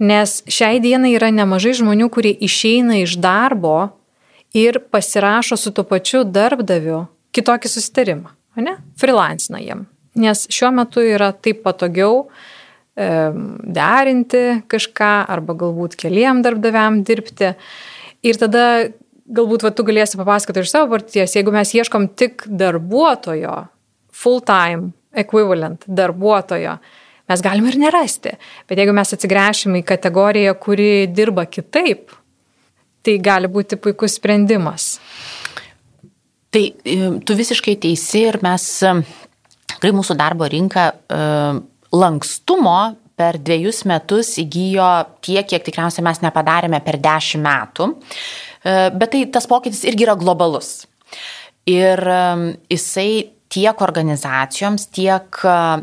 Nes 0.02 0.40
šiai 0.50 0.80
dienai 0.82 1.14
yra 1.14 1.30
nemažai 1.34 1.76
žmonių, 1.78 2.10
kurie 2.12 2.32
išeina 2.34 2.98
iš 3.04 3.18
darbo 3.22 3.92
ir 4.56 4.80
pasirašo 4.90 5.58
su 5.60 5.70
tuo 5.76 5.84
pačiu 5.86 6.24
darbdaviu 6.26 7.04
kitokį 7.36 7.70
susitarimą, 7.70 8.32
ne? 8.58 8.78
Freelancina 8.98 9.60
jiem. 9.62 9.84
Nes 10.18 10.48
šiuo 10.50 10.72
metu 10.74 11.04
yra 11.06 11.30
taip 11.30 11.62
patogiau 11.62 12.24
derinti 13.00 14.60
kažką 14.68 15.12
arba 15.30 15.54
galbūt 15.56 15.94
keliem 16.00 16.42
darbdaviam 16.44 17.00
dirbti. 17.06 17.54
Ir 18.26 18.38
tada 18.40 18.64
galbūt 19.30 19.64
va, 19.64 19.72
tu 19.74 19.84
galėsi 19.86 20.18
papasakoti 20.20 20.64
iš 20.64 20.72
savo 20.72 20.90
parties, 20.94 21.36
jeigu 21.36 21.52
mes 21.54 21.74
ieškom 21.76 22.10
tik 22.18 22.44
darbuotojo 22.48 23.62
full 24.10 24.42
time 24.44 24.90
equivalent 25.16 25.86
darbuotojo 25.86 26.78
mes 27.30 27.42
galim 27.44 27.68
ir 27.70 27.78
nerasti. 27.78 28.34
Bet 28.68 28.80
jeigu 28.80 28.94
mes 28.96 29.14
atsigręšim 29.14 29.78
į 29.80 29.84
kategoriją, 29.86 30.56
kuri 30.58 31.06
dirba 31.14 31.46
kitaip, 31.46 32.10
tai 33.06 33.16
gali 33.22 33.50
būti 33.50 33.78
puikus 33.80 34.18
sprendimas. 34.18 34.92
Tai 36.50 36.64
e, 36.66 36.96
tu 37.22 37.36
visiškai 37.38 37.76
teisi 37.82 38.24
ir 38.26 38.40
mes, 38.42 38.66
e, 38.82 38.94
tikrai 39.76 39.92
mūsų 39.94 40.16
darbo 40.18 40.48
rinka 40.50 40.90
e, 40.90 41.20
lankstumo 41.94 42.78
per 43.20 43.36
dviejus 43.44 43.84
metus 43.88 44.32
įgyjo 44.40 44.88
tiek, 45.24 45.44
kiek 45.48 45.66
tikriausiai 45.66 46.06
mes 46.06 46.22
nepadarėme 46.24 46.80
per 46.84 46.96
dešimt 47.02 47.44
metų. 47.44 47.90
Bet 48.96 49.12
tai 49.12 49.26
tas 49.32 49.48
pokytis 49.50 49.84
irgi 49.88 50.06
yra 50.06 50.16
globalus. 50.20 50.86
Ir 51.68 52.00
jisai 52.72 53.10
tiek 53.50 53.82
organizacijoms, 53.84 54.88
tiek, 54.94 55.42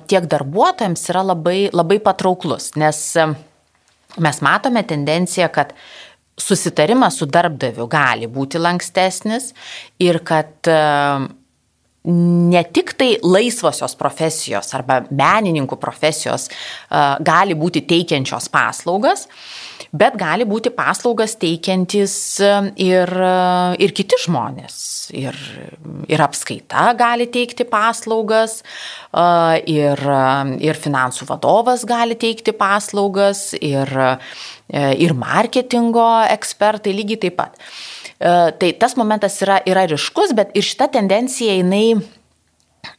tiek 0.09 0.27
darbuotojams 0.31 1.03
yra 1.11 1.23
labai, 1.33 1.59
labai 1.75 1.99
patrauklus, 2.03 2.71
nes 2.79 3.01
mes 4.17 4.39
matome 4.41 4.83
tendenciją, 4.87 5.49
kad 5.53 5.73
susitarimas 6.37 7.17
su 7.19 7.27
darbdaviu 7.29 7.87
gali 7.89 8.29
būti 8.29 8.61
lankstesnis 8.61 9.51
ir 10.01 10.21
kad 10.25 10.69
ne 12.07 12.63
tik 12.73 12.93
tai 12.97 13.15
laisvosios 13.23 13.95
profesijos 13.99 14.73
arba 14.77 15.01
menininkų 15.11 15.77
profesijos 15.81 16.47
gali 17.19 17.57
būti 17.57 17.83
teikiančios 17.87 18.47
paslaugas, 18.53 19.25
bet 19.91 20.15
gali 20.19 20.47
būti 20.47 20.71
paslaugas 20.75 21.35
teikiantis 21.39 22.15
ir, 22.79 23.11
ir 23.79 23.95
kiti 23.95 24.21
žmonės. 24.23 24.77
Ir, 25.15 25.35
ir 26.11 26.19
apskaita 26.19 26.89
gali 26.99 27.29
teikti 27.31 27.63
paslaugas, 27.67 28.57
ir, 29.71 30.01
ir 30.67 30.81
finansų 30.83 31.29
vadovas 31.29 31.85
gali 31.87 32.17
teikti 32.19 32.51
paslaugas, 32.51 33.53
ir, 33.55 33.87
ir 34.73 35.15
marketingo 35.15 36.09
ekspertai 36.27 36.95
lygiai 36.97 37.23
taip 37.23 37.39
pat. 37.39 37.55
Tai 38.17 38.69
tas 38.81 38.95
momentas 38.97 39.35
yra, 39.45 39.59
yra 39.69 39.83
ryškus, 39.85 40.31
bet 40.37 40.55
ir 40.57 40.65
šita 40.65 40.87
tendencija 40.95 41.53
jinai, 41.59 41.99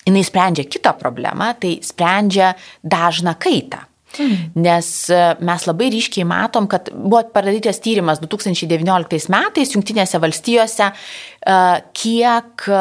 jinai 0.06 0.22
sprendžia 0.26 0.68
kitą 0.70 0.92
problemą, 1.00 1.52
tai 1.58 1.78
sprendžia 1.82 2.52
dažną 2.86 3.34
kaitą. 3.42 3.82
Mhm. 4.16 4.50
Nes 4.54 4.88
e, 5.10 5.18
mes 5.44 5.64
labai 5.68 5.90
ryškiai 5.92 6.24
matom, 6.26 6.66
kad 6.70 6.88
buvo 6.94 7.20
padarytas 7.32 7.80
tyrimas 7.84 8.22
2019 8.22 9.28
metais 9.32 9.74
Junktinėse 9.74 10.20
valstijose, 10.22 10.88
e, 10.88 11.58
kiek 12.00 12.64
e, 12.72 12.80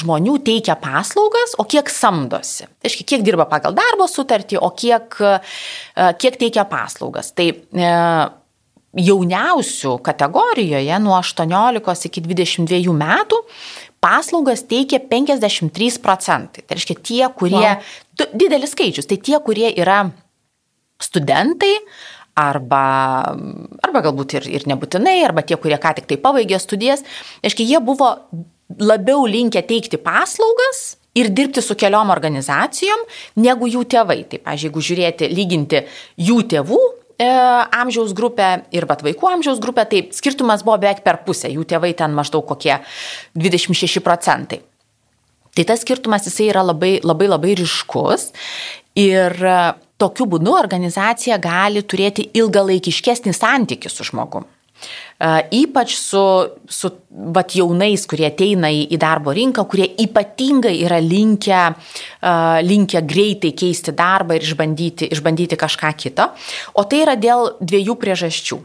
žmonių 0.00 0.36
teikia 0.48 0.76
paslaugas, 0.82 1.54
o 1.62 1.66
kiek 1.68 1.92
samdosi. 1.92 2.66
Tai 2.66 2.90
reiškia, 2.90 3.06
kiek 3.14 3.24
dirba 3.26 3.46
pagal 3.50 3.76
darbo 3.78 4.08
sutartį, 4.10 4.58
o 4.60 4.72
kiek, 4.74 5.16
kiek 6.18 6.36
teikia 6.42 6.66
paslaugas. 6.68 7.32
Tai 7.36 7.48
jauniausių 8.96 9.98
kategorijoje 10.04 10.98
nuo 11.02 11.16
18 11.18 12.08
iki 12.08 12.22
22 12.24 12.94
metų 12.96 13.40
paslaugas 14.00 14.62
teikia 14.68 15.00
53 15.10 15.98
procentai. 16.02 16.64
Tai 16.64 16.78
reiškia 16.78 16.96
tie, 17.02 17.24
kurie, 17.34 17.74
wow. 17.74 18.30
didelis 18.32 18.72
skaičius, 18.72 19.08
tai 19.10 19.18
tie, 19.20 19.36
kurie 19.44 19.68
yra 19.74 20.04
studentai 21.02 21.74
arba, 22.38 22.84
arba 23.82 24.04
galbūt 24.06 24.38
ir, 24.38 24.46
ir 24.60 24.68
nebūtinai, 24.70 25.18
arba 25.26 25.42
tie, 25.42 25.58
kurie 25.60 25.78
ką 25.82 25.96
tik 25.98 26.08
tai 26.10 26.20
pabaigė 26.22 26.60
studijas, 26.62 27.02
aiškiai, 27.42 27.66
jie 27.74 27.82
buvo 27.82 28.14
labiau 28.78 29.26
linkę 29.26 29.62
teikti 29.66 29.98
paslaugas 30.00 30.98
ir 31.18 31.32
dirbti 31.34 31.62
su 31.64 31.74
keliom 31.78 32.12
organizacijom 32.14 33.02
negu 33.42 33.66
jų 33.66 33.84
tėvai. 33.90 34.20
Tai, 34.30 34.42
pažiūrėjau, 34.44 34.68
jeigu 34.68 34.84
žiūrėti, 34.90 35.30
lyginti 35.34 35.82
jų 36.28 36.38
tėvų 36.52 36.80
amžiaus 37.18 38.12
grupę 38.14 38.48
ir 38.70 38.86
vat 38.86 39.02
vaikų 39.02 39.30
amžiaus 39.32 39.58
grupę, 39.58 39.84
tai 39.90 40.02
skirtumas 40.14 40.62
buvo 40.62 40.78
beveik 40.78 41.02
per 41.02 41.22
pusę, 41.26 41.50
jų 41.50 41.64
tėvai 41.66 41.94
ten 41.98 42.14
maždaug 42.14 42.46
kokie 42.46 42.78
26 43.34 44.02
procentai. 44.04 44.60
Tai 45.54 45.64
tas 45.66 45.82
skirtumas 45.82 46.28
jisai 46.28 46.52
yra 46.52 46.62
labai 46.62 47.00
labai 47.02 47.26
labai 47.26 47.56
ryškus 47.58 48.28
ir 48.94 49.34
tokiu 49.98 50.28
būdu 50.30 50.54
organizacija 50.54 51.40
gali 51.42 51.82
turėti 51.82 52.28
ilgalaikiškesnį 52.38 53.34
santykių 53.34 53.90
su 53.90 54.06
žmogum. 54.06 54.46
Ypač 55.18 55.96
su, 55.98 56.22
su 56.70 56.90
vat, 57.34 57.54
jaunais, 57.58 58.04
kurie 58.06 58.28
ateina 58.28 58.70
į, 58.70 58.84
į 58.94 58.98
darbo 59.02 59.34
rinką, 59.34 59.64
kurie 59.66 59.88
ypatingai 60.04 60.76
yra 60.86 61.00
linkę, 61.02 61.62
linkę 62.62 63.02
greitai 63.02 63.50
keisti 63.58 63.94
darbą 63.98 64.38
ir 64.38 64.46
išbandyti, 64.46 65.10
išbandyti 65.16 65.58
kažką 65.58 65.90
kito. 65.98 66.28
O 66.78 66.86
tai 66.86 67.02
yra 67.02 67.16
dėl 67.18 67.56
dviejų 67.58 67.98
priežasčių. 67.98 68.60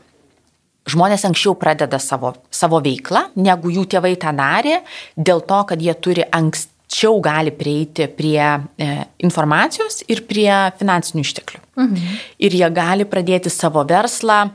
Žmonės 0.94 1.24
anksčiau 1.26 1.56
pradeda 1.58 1.98
savo, 1.98 2.36
savo 2.52 2.82
veiklą, 2.84 3.30
negu 3.40 3.72
jų 3.72 3.88
tėvai 3.96 4.14
tą 4.20 4.36
darė, 4.36 4.82
dėl 5.16 5.42
to, 5.48 5.64
kad 5.72 5.82
jie 5.82 5.96
turi 5.96 6.28
anksti 6.28 6.74
greičiau 6.94 7.20
gali 7.22 7.52
prieiti 7.52 8.08
prie 8.08 8.40
e, 8.78 9.08
informacijos 9.26 10.04
ir 10.08 10.24
prie 10.28 10.52
finansinių 10.78 11.22
išteklių. 11.24 11.60
Mhm. 11.76 12.18
Ir 12.40 12.52
jie 12.54 12.70
gali 12.70 13.06
pradėti 13.06 13.50
savo 13.50 13.84
verslą 13.84 14.54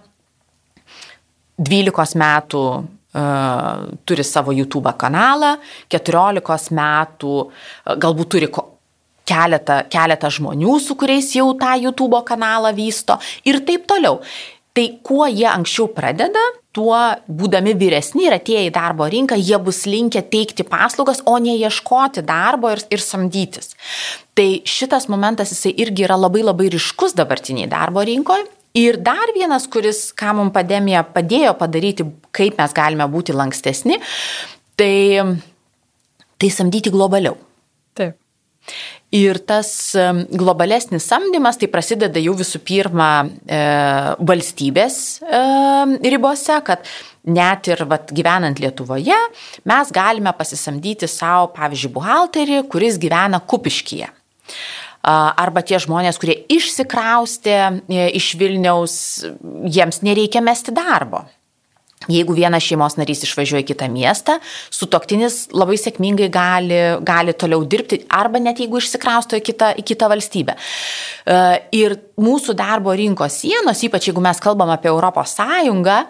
12 1.58 2.18
metų 2.22 2.64
uh, 2.78 3.86
turi 4.06 4.24
savo 4.24 4.54
YouTube 4.54 4.92
kanalą, 4.98 5.56
14 5.90 6.74
metų 6.78 7.34
uh, 7.44 7.96
galbūt 7.98 8.34
turi 8.34 8.50
keletą, 9.28 9.82
keletą 9.92 10.30
žmonių, 10.38 10.78
su 10.82 10.96
kuriais 10.98 11.32
jau 11.36 11.50
tą 11.58 11.74
YouTube 11.82 12.22
kanalą 12.28 12.72
vysto 12.76 13.18
ir 13.48 13.60
taip 13.66 13.88
toliau. 13.90 14.22
Tai 14.78 14.84
kuo 15.02 15.26
jie 15.26 15.46
anksčiau 15.50 15.88
pradeda, 15.90 16.42
tuo 16.76 16.94
būdami 17.26 17.72
vyresni 17.80 18.28
ir 18.28 18.36
atėję 18.36 18.68
į 18.68 18.74
darbo 18.76 19.08
rinką, 19.10 19.34
jie 19.40 19.58
bus 19.58 19.82
linkę 19.90 20.22
teikti 20.30 20.62
paslaugas, 20.68 21.24
o 21.26 21.34
ne 21.42 21.56
ieškoti 21.58 22.22
darbo 22.22 22.70
ir, 22.70 22.84
ir 22.94 23.02
samdytis. 23.02 23.72
Tai 24.38 24.46
šitas 24.68 25.08
momentas 25.10 25.50
jisai 25.54 25.74
irgi 25.82 26.06
yra 26.06 26.18
labai 26.20 26.44
labai 26.46 26.68
ryškus 26.76 27.16
dabartiniai 27.18 27.66
darbo 27.72 28.04
rinkoje. 28.06 28.46
Ir 28.76 28.98
dar 29.00 29.32
vienas, 29.34 29.66
kuris, 29.70 30.10
ką 30.12 30.34
mums 30.36 30.52
pandemija 30.54 31.02
padėjo 31.14 31.54
padaryti, 31.58 32.04
kaip 32.36 32.58
mes 32.60 32.74
galime 32.76 33.06
būti 33.08 33.34
lankstesni, 33.36 33.96
tai, 34.78 35.24
tai 36.38 36.50
samdyti 36.52 36.92
globaliau. 36.92 37.38
Taip. 37.98 38.18
Ir 39.16 39.38
tas 39.48 39.70
globalesnis 40.28 41.06
samdymas 41.08 41.56
tai 41.56 41.70
prasideda 41.72 42.20
jau 42.20 42.34
visų 42.36 42.60
pirma 42.60 43.08
e, 43.24 43.60
valstybės 44.28 44.98
e, 45.24 45.40
ribose, 46.12 46.58
kad 46.66 46.84
net 47.24 47.70
ir 47.72 47.86
vat, 47.88 48.12
gyvenant 48.12 48.60
Lietuvoje 48.60 49.16
mes 49.64 49.94
galime 49.96 50.34
pasisamdyti 50.36 51.08
savo, 51.08 51.48
pavyzdžiui, 51.56 51.94
buhalterį, 51.96 52.60
kuris 52.68 53.00
gyvena 53.00 53.40
kupiškyje. 53.40 54.12
Arba 55.02 55.62
tie 55.62 55.78
žmonės, 55.80 56.18
kurie 56.20 56.34
išsikraustė 56.52 57.56
e, 57.56 58.06
iš 58.18 58.32
Vilniaus, 58.40 58.94
jiems 59.70 60.02
nereikia 60.04 60.42
mesti 60.44 60.74
darbo. 60.74 61.22
Jeigu 62.06 62.32
vienas 62.36 62.62
šeimos 62.62 62.94
narys 62.96 63.24
išvažiuoja 63.26 63.64
į 63.64 63.68
kitą 63.72 63.88
miestą, 63.90 64.36
sutoktinis 64.72 65.48
labai 65.50 65.74
sėkmingai 65.80 66.28
gali, 66.32 66.78
gali 67.04 67.34
toliau 67.34 67.66
dirbti 67.66 68.04
arba 68.14 68.38
net 68.40 68.62
jeigu 68.62 68.78
išsikrausto 68.78 69.36
į 69.36 69.42
kitą, 69.48 69.72
į 69.82 69.84
kitą 69.90 70.08
valstybę. 70.12 70.54
E, 70.54 71.40
ir 71.74 71.96
mūsų 72.22 72.54
darbo 72.58 72.94
rinkos 72.96 73.40
sienos, 73.42 73.82
ypač 73.84 74.08
jeigu 74.08 74.22
mes 74.24 74.40
kalbam 74.42 74.70
apie 74.72 74.92
Europos 74.92 75.34
Sąjungą, 75.40 76.04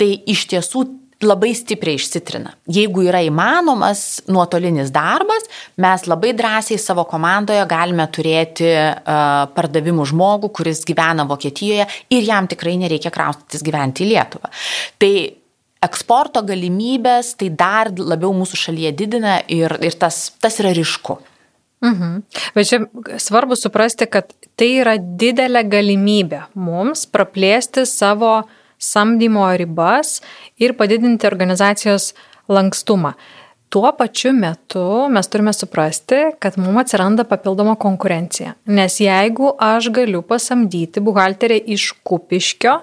tai 0.00 0.10
iš 0.32 0.46
tiesų 0.52 0.86
labai 1.22 1.52
stipriai 1.54 1.98
išsitrina. 1.98 2.54
Jeigu 2.70 3.04
yra 3.06 3.20
įmanomas 3.24 4.24
nuotolinis 4.30 4.90
darbas, 4.94 5.46
mes 5.80 6.06
labai 6.10 6.32
drąsiai 6.36 6.80
savo 6.80 7.04
komandoje 7.08 7.62
galime 7.70 8.06
turėti 8.12 8.70
uh, 8.70 9.44
pardavimų 9.54 10.08
žmogų, 10.10 10.50
kuris 10.56 10.82
gyvena 10.88 11.26
Vokietijoje 11.28 11.86
ir 12.14 12.26
jam 12.26 12.48
tikrai 12.50 12.76
nereikia 12.80 13.12
kraustytis 13.14 13.64
gyventi 13.64 14.04
į 14.04 14.10
Lietuvą. 14.14 14.50
Tai 15.02 15.12
eksporto 15.84 16.42
galimybės 16.46 17.34
tai 17.38 17.52
dar 17.52 17.92
labiau 17.94 18.32
mūsų 18.34 18.58
šalyje 18.66 18.92
didina 19.04 19.38
ir, 19.52 19.76
ir 19.84 19.96
tas, 20.00 20.26
tas 20.42 20.58
yra 20.62 20.74
ryšku. 20.76 21.20
Mhm. 21.84 22.12
Bet 22.56 22.68
čia 22.70 22.80
svarbu 23.20 23.58
suprasti, 23.60 24.08
kad 24.08 24.30
tai 24.56 24.70
yra 24.80 24.94
didelė 24.96 25.66
galimybė 25.68 26.46
mums 26.56 27.04
praplėsti 27.12 27.84
savo 27.90 28.38
uh, 28.40 28.60
samdymo 28.84 29.46
ribas 29.56 30.20
ir 30.60 30.76
padidinti 30.78 31.26
organizacijos 31.30 32.12
lankstumą. 32.48 33.14
Tuo 33.74 33.90
pačiu 33.98 34.30
metu 34.32 35.08
mes 35.10 35.26
turime 35.26 35.50
suprasti, 35.52 36.20
kad 36.38 36.54
mums 36.62 36.84
atsiranda 36.84 37.24
papildoma 37.26 37.74
konkurencija. 37.74 38.52
Nes 38.70 39.00
jeigu 39.02 39.48
aš 39.58 39.88
galiu 39.96 40.20
pasamdyti 40.22 41.02
buhalterį 41.02 41.56
iš 41.74 41.88
kupiškio, 42.06 42.76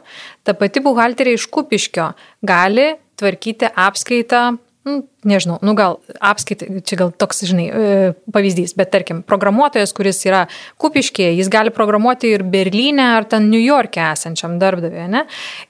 ta 0.43 0.57
pati 0.59 0.83
buhalterė 0.83 1.37
iš 1.37 1.47
kupiškio 1.53 2.09
gali 2.43 2.89
tvarkyti 3.21 3.71
apskaitą 3.71 4.43
nu, 4.87 4.95
nežinau, 5.27 5.59
nu 5.61 5.73
gal 5.77 5.99
apskaitai, 6.17 6.81
čia 6.87 6.97
gal 7.03 7.11
toks, 7.13 7.43
žinai, 7.49 7.67
e, 7.69 7.99
pavyzdys, 8.33 8.73
bet 8.79 8.89
tarkim, 8.93 9.21
programuotojas, 9.27 9.93
kuris 9.97 10.23
yra 10.25 10.45
kupiškėje, 10.81 11.35
jis 11.37 11.51
gali 11.53 11.73
programuoti 11.75 12.31
ir 12.33 12.45
Berlyne 12.47 13.11
ar 13.17 13.27
ten 13.29 13.49
New 13.51 13.61
York'e 13.61 14.03
esančiam 14.09 14.57
darbdaviui, 14.61 15.05
ne? 15.13 15.25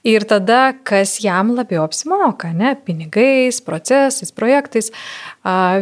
Ir 0.08 0.24
tada, 0.28 0.72
kas 0.88 1.18
jam 1.24 1.52
labiau 1.58 1.84
apsimoka, 1.84 2.54
ne? 2.56 2.74
Pinigais, 2.86 3.60
procesais, 3.64 4.32
projektais, 4.32 4.92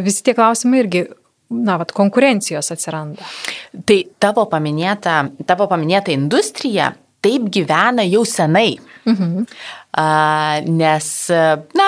visi 0.03 0.25
tie 0.27 0.35
klausimai 0.35 0.83
irgi 0.83 1.05
na, 1.51 1.77
vat, 1.79 1.91
konkurencijos 1.95 2.71
atsiranda. 2.73 3.27
Tai 3.87 3.97
tavo 4.23 4.45
paminėta, 4.51 5.21
tavo 5.47 5.67
paminėta 5.71 6.13
industrija 6.15 6.93
taip 7.21 7.49
gyvena 7.53 8.05
jau 8.07 8.23
senai. 8.27 8.75
Mhm. 9.05 9.45
A, 9.99 10.61
nes, 10.65 11.07
na, 11.75 11.87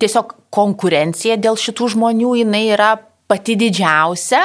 tiesiog 0.00 0.34
konkurencija 0.54 1.38
dėl 1.40 1.58
šitų 1.60 1.92
žmonių 1.94 2.34
jinai 2.42 2.64
yra 2.74 2.94
pati 3.28 3.56
didžiausia 3.60 4.40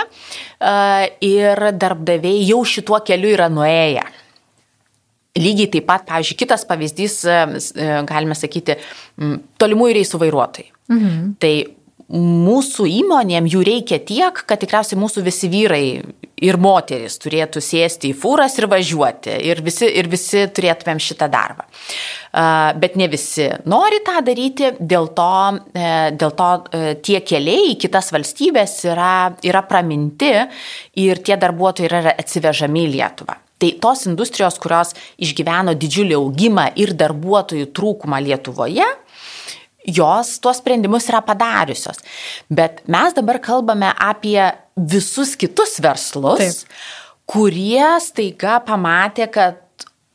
ir 1.23 1.63
darbdaviai 1.79 2.43
jau 2.47 2.63
šituo 2.67 2.99
keliu 3.07 3.31
yra 3.35 3.49
nuėję. 3.51 4.03
Lygiai 5.39 5.69
taip 5.73 5.87
pat, 5.89 6.03
pavyzdžiui, 6.05 6.37
kitas 6.43 6.65
pavyzdys, 6.69 7.21
galime 8.05 8.35
sakyti, 8.37 8.75
tolimųjų 9.57 9.95
reisų 9.97 10.19
vairuotojai. 10.21 10.67
Mhm. 10.93 11.31
Tai 11.41 11.53
mūsų 12.13 12.85
įmonėm 13.01 13.47
jų 13.49 13.63
reikia 13.65 13.97
tiek, 14.05 14.43
kad 14.45 14.61
tikriausiai 14.61 14.99
mūsų 15.01 15.23
visi 15.25 15.49
vyrai 15.49 15.85
ir 16.43 16.57
moteris 16.61 17.15
turėtų 17.21 17.61
sėsti 17.63 18.11
į 18.11 18.17
fūras 18.19 18.57
ir 18.59 18.67
važiuoti. 18.71 19.33
Ir 19.47 19.61
visi, 19.65 19.87
ir 19.87 20.09
visi 20.11 20.43
turėtumėm 20.53 21.01
šitą 21.01 21.29
darbą. 21.31 21.65
Bet 22.81 22.97
ne 22.99 23.07
visi 23.11 23.47
nori 23.69 24.01
tą 24.05 24.19
daryti, 24.25 24.73
dėl 24.79 25.11
to, 25.17 25.29
e, 25.73 25.93
dėl 26.17 26.33
to 26.37 26.49
e, 26.53 26.95
tie 27.05 27.19
keliai 27.21 27.73
į 27.73 27.77
kitas 27.85 28.09
valstybės 28.13 28.79
yra, 28.89 29.13
yra 29.45 29.61
praminti 29.69 30.33
ir 30.97 31.21
tie 31.21 31.37
darbuotojai 31.37 31.89
yra 31.89 32.15
atsivežami 32.17 32.87
į 32.87 32.93
Lietuvą. 32.97 33.37
Tai 33.61 33.69
tos 33.79 34.07
industrijos, 34.09 34.57
kurios 34.59 34.91
išgyveno 35.23 35.77
didžiulį 35.79 36.17
augimą 36.17 36.65
ir 36.81 36.97
darbuotojų 36.99 37.69
trūkumą 37.77 38.19
Lietuvoje, 38.25 38.89
jos 39.85 40.37
tuos 40.39 40.59
sprendimus 40.61 41.07
yra 41.11 41.21
padariusios. 41.25 41.99
Bet 42.49 42.83
mes 42.87 43.15
dabar 43.15 43.39
kalbame 43.43 43.91
apie 43.97 44.39
visus 44.75 45.35
kitus 45.39 45.79
verslus, 45.83 46.63
Taip. 46.63 46.77
kurie 47.29 47.87
staiga 48.03 48.59
pamatė, 48.65 49.27
kad 49.31 49.59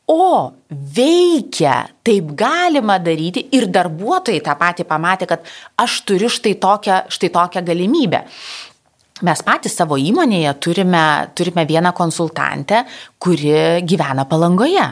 o, 0.09 0.53
veikia, 0.71 1.83
taip 2.05 2.33
galima 2.39 2.97
daryti 3.03 3.45
ir 3.57 3.69
darbuotojai 3.73 4.41
tą 4.45 4.57
patį 4.59 4.89
pamatė, 4.89 5.29
kad 5.29 5.45
aš 5.77 6.01
turiu 6.09 6.31
štai 6.33 6.57
tokią, 6.61 7.03
štai 7.13 7.31
tokią 7.35 7.65
galimybę. 7.67 8.25
Mes 9.27 9.41
patys 9.43 9.75
savo 9.75 9.97
įmonėje 9.99 10.53
turime, 10.63 11.05
turime 11.35 11.65
vieną 11.67 11.91
konsultantę, 11.97 12.85
kuri 13.19 13.83
gyvena 13.83 14.25
palangoje. 14.31 14.87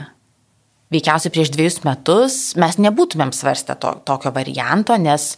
Veikiausiai 0.95 1.33
prieš 1.35 1.51
dviejus 1.51 1.81
metus 1.83 2.35
mes 2.63 2.77
nebūtumėm 2.79 3.33
svarstę 3.35 3.75
to, 3.83 3.91
tokio 4.07 4.31
varianto, 4.35 4.95
nes, 5.03 5.33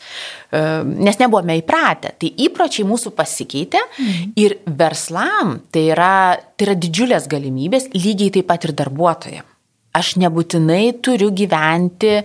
e, 0.52 0.60
nes 0.84 1.16
nebuvome 1.22 1.56
įpratę. 1.62 2.12
Tai 2.20 2.28
įpročiai 2.44 2.84
mūsų 2.88 3.14
pasikeitė 3.16 3.80
mhm. 3.80 4.34
ir 4.44 4.58
verslam 4.68 5.54
tai 5.72 5.86
yra, 5.94 6.12
tai 6.56 6.68
yra 6.68 6.76
didžiulės 6.84 7.30
galimybės, 7.32 7.88
lygiai 7.96 8.34
taip 8.36 8.50
pat 8.50 8.68
ir 8.68 8.74
darbuotojams. 8.76 9.54
Aš 9.98 10.18
nebūtinai 10.20 10.98
turiu 11.02 11.30
gyventi 11.34 12.12
e, 12.18 12.22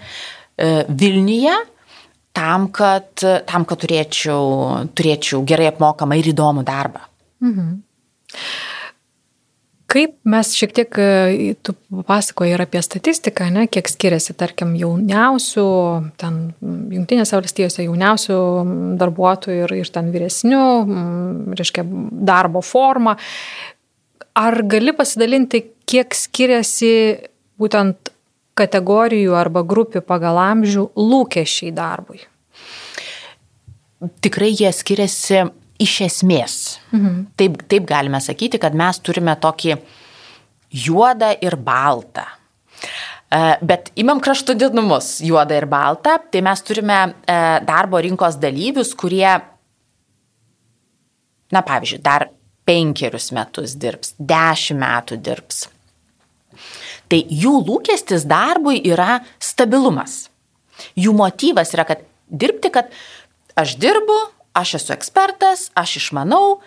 Vilniuje 0.90 1.56
tam, 2.36 2.68
kad, 2.76 3.24
tam, 3.48 3.64
kad 3.70 3.82
turėčiau, 3.86 4.44
turėčiau 4.98 5.42
gerai 5.48 5.70
apmokamą 5.72 6.18
ir 6.20 6.34
įdomų 6.34 6.66
darbą. 6.68 7.08
Mhm. 7.46 7.72
Kaip 9.92 10.16
mes 10.26 10.50
šiek 10.56 10.72
tiek, 10.74 10.96
e, 10.98 11.54
tu 11.62 11.76
pasakoji 12.08 12.56
ir 12.56 12.62
apie 12.64 12.82
statistiką, 12.82 13.50
ne, 13.54 13.66
kiek 13.70 13.90
skiriasi, 13.92 14.34
tarkim, 14.40 14.72
jauniausių, 14.80 15.66
ten 16.22 16.40
jungtinėse 16.94 17.36
valstijose 17.38 17.86
jauniausių 17.86 18.38
darbuotojų 19.02 19.68
ir, 19.68 19.76
ir 19.84 19.92
ten 19.94 20.10
vyresnių, 20.14 20.64
reiškia, 21.60 21.86
darbo 22.32 22.64
forma. 22.66 23.18
Ar 24.40 24.62
gali 24.66 24.96
pasidalinti, 24.98 25.62
kiek 25.86 26.16
skiriasi 26.18 26.94
būtent 27.62 28.14
kategorijų 28.58 29.36
arba 29.38 29.62
grupių 29.68 30.02
pagal 30.06 30.40
amžių 30.42 30.88
lūkesčiai 30.98 31.74
darbui? 31.76 32.24
Tikrai 34.24 34.50
jie 34.52 34.72
skiriasi 34.74 35.44
iš 35.84 35.98
esmės. 36.08 36.60
Mhm. 36.92 37.26
Taip, 37.40 37.64
taip 37.72 37.90
galime 37.90 38.22
sakyti, 38.24 38.62
kad 38.62 38.76
mes 38.78 39.00
turime 39.04 39.36
tokį 39.40 39.78
juodą 40.86 41.34
ir 41.44 41.58
baltą. 41.62 42.26
E, 43.34 43.42
bet 43.66 43.92
imam 43.98 44.22
kraštutinumus 44.22 45.20
juodą 45.26 45.58
ir 45.58 45.68
baltą, 45.70 46.18
tai 46.32 46.44
mes 46.46 46.62
turime 46.66 47.00
e, 47.06 47.38
darbo 47.66 48.02
rinkos 48.02 48.38
dalyvius, 48.42 48.94
kurie, 48.98 49.30
na 51.54 51.62
pavyzdžiui, 51.66 52.02
dar 52.04 52.28
penkerius 52.68 53.32
metus 53.36 53.76
dirbs, 53.80 54.14
dešimt 54.20 54.82
metų 54.84 55.18
dirbs. 55.24 55.66
Tai 57.12 57.20
jų 57.30 57.58
lūkestis 57.68 58.28
darbui 58.30 58.80
yra 58.88 59.20
stabilumas. 59.42 60.28
Jų 60.98 61.14
motyvas 61.18 61.74
yra, 61.76 61.86
kad 61.90 62.06
dirbti, 62.30 62.72
kad 62.74 62.94
aš 63.60 63.76
dirbu, 63.82 64.18
aš 64.54 64.78
esu 64.80 64.94
ekspertas, 64.96 65.68
aš 65.76 65.98
išmanau 66.02 66.60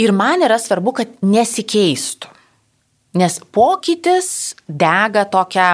ir 0.00 0.12
man 0.16 0.42
yra 0.44 0.58
svarbu, 0.58 0.94
kad 1.00 1.16
nesikeistų. 1.22 2.30
Nes 3.20 3.40
pokytis 3.50 4.54
dega 4.66 5.24
tokią, 5.26 5.70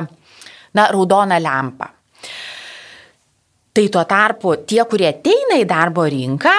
na, 0.76 0.86
raudoną 0.92 1.36
lempą. 1.42 1.90
Tai 3.76 3.84
tuo 3.92 4.04
tarpu 4.08 4.54
tie, 4.64 4.80
kurie 4.88 5.10
ateina 5.10 5.58
į 5.60 5.66
darbo 5.68 6.06
rinką, 6.08 6.54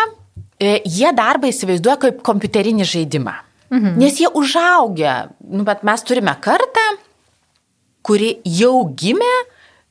e, 0.62 0.78
jie 0.86 1.10
darbą 1.18 1.50
įsivaizduoja 1.50 1.98
kaip 2.04 2.22
kompiuterinį 2.26 2.86
žaidimą. 2.86 3.34
Mhm. 3.74 3.98
Nes 4.00 4.22
jie 4.22 4.30
užaugia, 4.30 5.30
nu, 5.50 5.66
bet 5.68 5.82
mes 5.84 6.04
turime 6.06 6.36
kartą, 6.40 6.86
kuri 8.06 8.38
jau 8.46 8.86
gimė, 8.96 9.34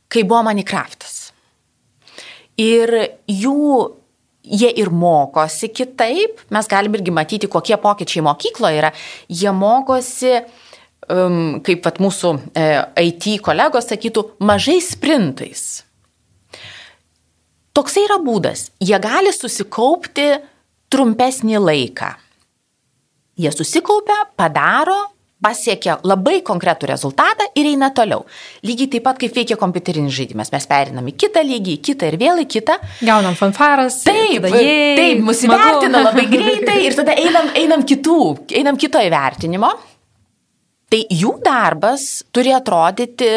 kai 0.08 0.22
buvo 0.24 0.44
Minecraftas. 0.46 1.32
Ir 2.56 2.94
jų 3.28 3.66
jie 4.46 4.70
ir 4.80 4.90
mokosi 4.94 5.70
kitaip, 5.74 6.40
mes 6.54 6.68
galim 6.70 6.94
irgi 6.96 7.14
matyti, 7.14 7.50
kokie 7.50 7.76
pokyčiai 7.82 8.24
mokykloje 8.26 8.80
yra. 8.80 8.92
Jie 9.28 9.52
mokosi, 9.54 10.32
um, 11.10 11.58
kaip 11.66 11.82
pat 11.84 11.98
mūsų 12.02 12.32
e, 12.54 12.66
IT 13.08 13.28
kolegos 13.46 13.90
sakytų, 13.90 14.24
mažais 14.46 14.92
sprintais. 14.94 15.66
Toksai 17.76 18.06
yra 18.06 18.20
būdas. 18.24 18.70
Jie 18.80 18.96
gali 19.02 19.34
susikaupti 19.34 20.30
trumpesnį 20.92 21.60
laiką. 21.60 22.14
Jie 23.36 23.52
susikaupia, 23.52 24.22
padaro, 24.38 24.96
pasiekia 25.42 25.98
labai 26.06 26.40
konkretų 26.46 26.88
rezultatą 26.90 27.48
ir 27.58 27.68
eina 27.72 27.90
toliau. 27.94 28.24
Lygiai 28.66 28.90
taip 28.94 29.04
pat 29.06 29.18
kaip 29.20 29.34
veikia 29.36 29.58
kompiuterinis 29.60 30.14
žaidimas. 30.16 30.52
Mes 30.54 30.68
perinam 30.70 31.10
į 31.10 31.16
kitą 31.20 31.42
lygį, 31.46 31.76
į 31.76 31.82
kitą 31.90 32.08
ir 32.10 32.18
vėl 32.20 32.40
į 32.42 32.46
kitą. 32.56 32.78
Gaunam 33.04 33.36
fanfaras. 33.38 34.00
Taip, 34.06 34.48
jei, 34.54 34.96
taip, 34.98 35.20
mus 35.26 35.42
įvertina 35.46 36.02
labai 36.06 36.26
greitai 36.34 36.80
ir 36.86 36.96
tada 36.96 37.16
einam, 37.20 37.52
einam 37.58 37.84
kitų, 37.86 38.20
einam 38.56 38.80
kito 38.80 39.02
įvertinimo. 39.02 39.72
Tai 40.86 41.00
jų 41.10 41.36
darbas 41.42 42.24
turi 42.34 42.52
atrodyti 42.54 43.30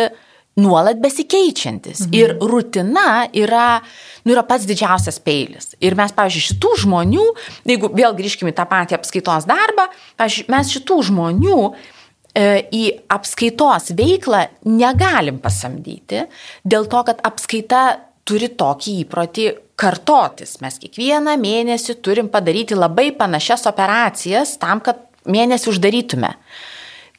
nuolat 0.60 1.00
besikeičiantis. 1.02 2.06
Mhm. 2.08 2.18
Ir 2.18 2.36
rutina 2.52 3.28
yra, 3.36 3.80
nu, 4.26 4.34
yra 4.36 4.44
pats 4.48 4.68
didžiausias 4.70 5.22
peilis. 5.24 5.74
Ir 5.84 5.98
mes, 6.00 6.14
pavyzdžiui, 6.16 6.48
šitų 6.52 6.74
žmonių, 6.86 7.30
jeigu 7.70 7.94
vėl 7.96 8.18
grįžkime 8.18 8.54
į 8.54 8.60
tą 8.60 8.68
patį 8.70 9.00
apskaitos 9.00 9.48
darbą, 9.50 9.90
mes 10.20 10.76
šitų 10.76 11.00
žmonių 11.10 11.62
e, 11.70 12.46
į 12.76 12.84
apskaitos 13.16 13.94
veiklą 13.98 14.46
negalim 14.68 15.42
pasamdyti 15.44 16.28
dėl 16.68 16.90
to, 16.92 17.04
kad 17.08 17.24
apskaita 17.28 17.84
turi 18.30 18.52
tokį 18.54 18.96
įprotį 19.06 19.50
kartotis. 19.80 20.58
Mes 20.64 20.76
kiekvieną 20.82 21.36
mėnesį 21.40 21.96
turim 22.04 22.30
padaryti 22.32 22.78
labai 22.78 23.10
panašias 23.16 23.66
operacijas 23.70 24.58
tam, 24.62 24.84
kad 24.84 25.02
mėnesį 25.30 25.72
uždarytume. 25.74 26.34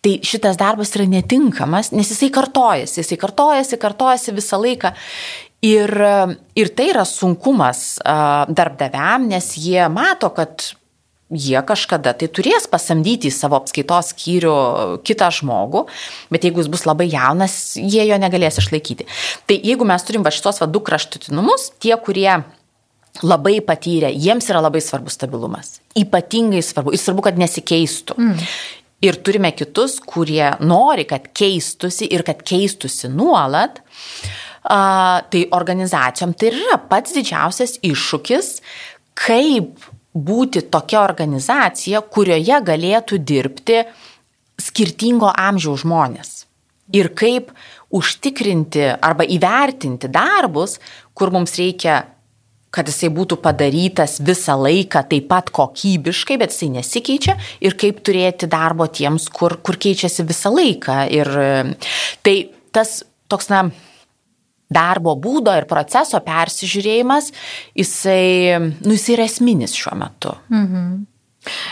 Tai 0.00 0.16
šitas 0.24 0.56
darbas 0.56 0.94
yra 0.96 1.04
netinkamas, 1.10 1.92
nes 1.92 2.08
jisai 2.08 2.30
kartojasi, 2.32 3.02
jisai 3.02 3.18
kartojasi, 3.20 3.78
kartojasi 3.80 4.36
visą 4.36 4.60
laiką. 4.62 4.94
Ir, 5.60 5.92
ir 6.56 6.70
tai 6.72 6.86
yra 6.88 7.04
sunkumas 7.04 7.98
darbdaviam, 8.00 9.26
nes 9.28 9.50
jie 9.60 9.82
mato, 9.92 10.30
kad 10.32 10.70
jie 11.30 11.60
kažkada 11.66 12.14
tai 12.18 12.30
turės 12.32 12.66
pasamdyti 12.70 13.30
į 13.30 13.34
savo 13.34 13.58
apskaitos 13.60 14.10
skyrių 14.14 14.54
kitą 15.06 15.28
žmogų, 15.36 15.84
bet 16.32 16.46
jeigu 16.46 16.64
jis 16.64 16.70
bus 16.72 16.86
labai 16.88 17.06
jaunas, 17.10 17.58
jie 17.78 18.02
jo 18.08 18.18
negalės 18.20 18.58
išlaikyti. 18.62 19.06
Tai 19.46 19.58
jeigu 19.60 19.86
mes 19.86 20.06
turim 20.06 20.26
va 20.26 20.32
šitos 20.34 20.62
va 20.62 20.70
du 20.70 20.82
kraštutinumus, 20.82 21.70
tie, 21.78 21.94
kurie 22.02 22.40
labai 23.26 23.58
patyrę, 23.66 24.10
jiems 24.14 24.48
yra 24.50 24.62
labai 24.64 24.82
svarbus 24.82 25.16
stabilumas. 25.18 25.78
Ypatingai 25.98 26.62
svarbu. 26.64 26.94
Ir 26.94 27.02
svarbu, 27.02 27.26
kad 27.26 27.40
nesikeistų. 27.40 28.16
Mm. 28.18 28.44
Ir 29.00 29.16
turime 29.24 29.52
kitus, 29.56 29.96
kurie 30.04 30.50
nori, 30.60 31.06
kad 31.08 31.30
keistusi 31.36 32.08
ir 32.12 32.24
kad 32.26 32.42
keistusi 32.44 33.08
nuolat. 33.08 33.80
A, 34.60 35.22
tai 35.32 35.46
organizacijom 35.56 36.34
tai 36.36 36.50
yra 36.52 36.76
pats 36.90 37.14
didžiausias 37.16 37.78
iššūkis, 37.86 38.50
kaip 39.16 39.86
būti 40.12 40.66
tokia 40.68 41.00
organizacija, 41.06 42.02
kurioje 42.12 42.60
galėtų 42.66 43.22
dirbti 43.24 43.80
skirtingo 44.60 45.30
amžiaus 45.32 45.86
žmonės. 45.86 46.32
Ir 46.92 47.12
kaip 47.16 47.52
užtikrinti 47.94 48.84
arba 49.00 49.24
įvertinti 49.24 50.10
darbus, 50.12 50.76
kur 51.14 51.32
mums 51.32 51.54
reikia 51.58 52.02
kad 52.74 52.88
jisai 52.90 53.10
būtų 53.14 53.40
padarytas 53.42 54.18
visą 54.22 54.56
laiką 54.60 55.02
taip 55.10 55.28
pat 55.30 55.50
kokybiškai, 55.54 56.38
bet 56.40 56.54
jisai 56.54 56.70
nesikeičia 56.78 57.36
ir 57.66 57.76
kaip 57.78 58.02
turėti 58.06 58.48
darbo 58.50 58.86
tiems, 58.86 59.28
kur, 59.34 59.58
kur 59.62 59.78
keičiasi 59.80 60.26
visą 60.28 60.52
laiką. 60.54 61.02
Ir 61.10 61.30
tai 62.26 62.36
tas 62.70 63.00
toks, 63.30 63.50
na, 63.50 63.64
darbo 64.70 65.16
būdo 65.18 65.54
ir 65.58 65.66
proceso 65.70 66.20
persižiūrėjimas, 66.24 67.32
jisai, 67.78 68.26
nu, 68.60 68.94
jisai 68.94 69.16
yra 69.18 69.30
esminis 69.30 69.74
šiuo 69.78 69.96
metu. 69.98 70.36
Mhm. 70.54 70.90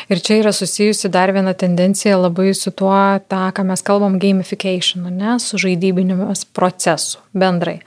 Ir 0.08 0.20
čia 0.24 0.38
yra 0.40 0.50
susijusi 0.56 1.11
dar 1.12 1.28
viena 1.37 1.52
tendencija 1.52 2.16
labai 2.16 2.54
su 2.56 2.70
tuo, 2.72 2.96
tą, 3.28 3.42
ką 3.52 3.66
mes 3.68 3.82
kalbam, 3.84 4.16
gamification, 4.20 5.11
ne, 5.12 5.34
su 5.44 5.61
žaidybinimis 5.61 6.46
procesu. 6.56 7.20
Bendrai. 7.38 7.79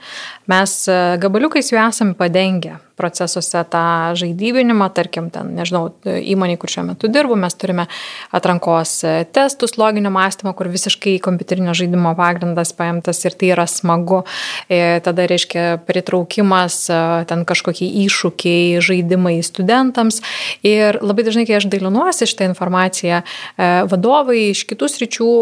Mes 0.50 0.88
e, 0.88 1.16
gabaliukais 1.22 1.70
jau 1.70 1.78
esame 1.86 2.16
padengę 2.18 2.78
procesuose 3.02 3.64
tą 3.72 4.12
žaidybinimą, 4.14 4.86
tarkim, 4.94 5.30
ten, 5.32 5.54
nežinau, 5.56 5.88
įmonė, 6.04 6.58
kur 6.60 6.70
šiuo 6.70 6.84
metu 6.86 7.08
dirbu, 7.10 7.34
mes 7.40 7.54
turime 7.58 7.86
atrankos 8.36 8.92
e, 9.06 9.12
testus, 9.32 9.74
loginio 9.80 10.12
mąstymo, 10.12 10.52
kur 10.54 10.68
visiškai 10.70 11.16
kompiuterinio 11.24 11.74
žaidimo 11.74 12.12
pagrindas 12.18 12.74
paimtas 12.76 13.24
ir 13.24 13.34
tai 13.38 13.52
yra 13.54 13.64
smagu. 13.70 14.20
E, 14.68 15.00
tada 15.02 15.26
reiškia 15.30 15.80
pritraukimas, 15.88 16.78
ten 17.30 17.42
kažkokie 17.48 17.88
iššūkiai, 18.04 18.78
žaidimai 18.84 19.38
studentams. 19.46 20.20
Ir 20.66 21.00
labai 21.02 21.26
dažnai, 21.26 21.46
kai 21.48 21.58
aš 21.58 21.66
dalinuosi 21.72 22.28
šitą 22.28 22.46
informaciją, 22.50 23.22
vadovai 23.90 24.50
iš 24.52 24.64
kitų 24.68 24.90
sričių, 24.92 25.32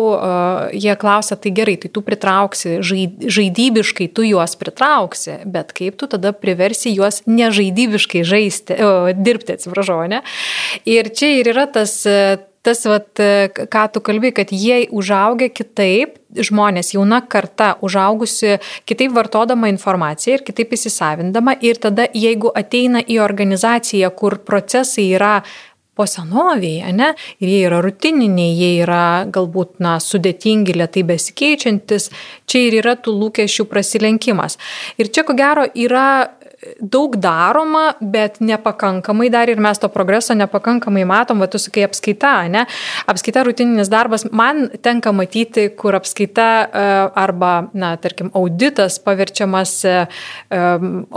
jie 0.76 0.96
klausia, 1.00 1.36
tai 1.40 1.52
gerai, 1.56 1.76
tai 1.82 1.90
tu 1.92 2.04
pritrauksi 2.06 2.78
žaidybiškai, 2.84 3.99
tu 4.08 4.24
juos 4.24 4.56
pritrauksi, 4.56 5.42
bet 5.44 5.74
kaip 5.76 5.98
tu 6.00 6.08
tada 6.10 6.32
priversi 6.32 6.94
juos 6.94 7.22
nežaidybiškai 7.28 8.24
žaisti, 8.24 8.78
o, 8.80 8.92
dirbti, 9.12 9.58
atsiprašau, 9.58 10.06
ne? 10.10 10.22
Ir 10.88 11.12
čia 11.12 11.34
ir 11.40 11.52
yra 11.52 11.66
tas 11.70 12.00
tas, 12.62 12.82
vat, 12.88 13.20
ką 13.72 13.84
tu 13.92 14.02
kalbi, 14.04 14.32
kad 14.36 14.52
jie 14.52 14.84
užaugia 14.92 15.48
kitaip, 15.52 16.18
žmonės, 16.30 16.92
jauna 16.94 17.22
karta, 17.26 17.72
užaugusi 17.82 18.58
kitaip 18.86 19.14
vartodama 19.16 19.70
informaciją 19.72 20.38
ir 20.38 20.44
kitaip 20.46 20.76
įsisavindama 20.76 21.56
ir 21.64 21.80
tada 21.82 22.06
jeigu 22.14 22.52
ateina 22.54 23.02
į 23.02 23.18
organizaciją, 23.24 24.12
kur 24.14 24.38
procesai 24.46 25.08
yra 25.16 25.40
po 26.00 26.06
senoviai, 26.08 26.94
ne? 26.96 27.12
Ir 27.44 27.52
jie 27.52 27.60
yra 27.68 27.82
rutininiai, 27.84 28.54
jie 28.56 28.70
yra 28.86 29.26
galbūt, 29.28 29.76
na, 29.84 29.98
sudėtingi, 30.00 30.72
lietai 30.80 31.04
besikeičiantis, 31.10 32.08
čia 32.48 32.62
ir 32.70 32.78
yra 32.80 32.96
tų 32.96 33.18
lūkesčių 33.20 33.68
prasilenkimas. 33.68 34.56
Ir 34.96 35.12
čia, 35.12 35.26
ko 35.28 35.36
gero, 35.36 35.66
yra 35.76 36.06
daug 36.80 37.16
daroma, 37.16 37.94
bet 38.00 38.40
nepakankamai 38.44 39.30
dar 39.32 39.48
ir 39.48 39.60
mes 39.60 39.78
to 39.80 39.88
progreso 39.88 40.34
nepakankamai 40.36 41.06
matom, 41.08 41.40
va 41.40 41.48
tu 41.48 41.58
sakai 41.58 41.86
apskaita, 41.86 42.32
ne? 42.52 42.66
Apskaita 43.08 43.44
rutininis 43.46 43.88
darbas, 43.92 44.26
man 44.28 44.68
tenka 44.84 45.12
matyti, 45.16 45.70
kur 45.76 45.96
apskaita 45.96 46.48
e, 46.68 46.82
arba, 47.22 47.52
na, 47.72 47.94
tarkim, 48.00 48.28
auditas 48.36 48.98
paverčiamas 49.00 49.72
e, 49.88 49.94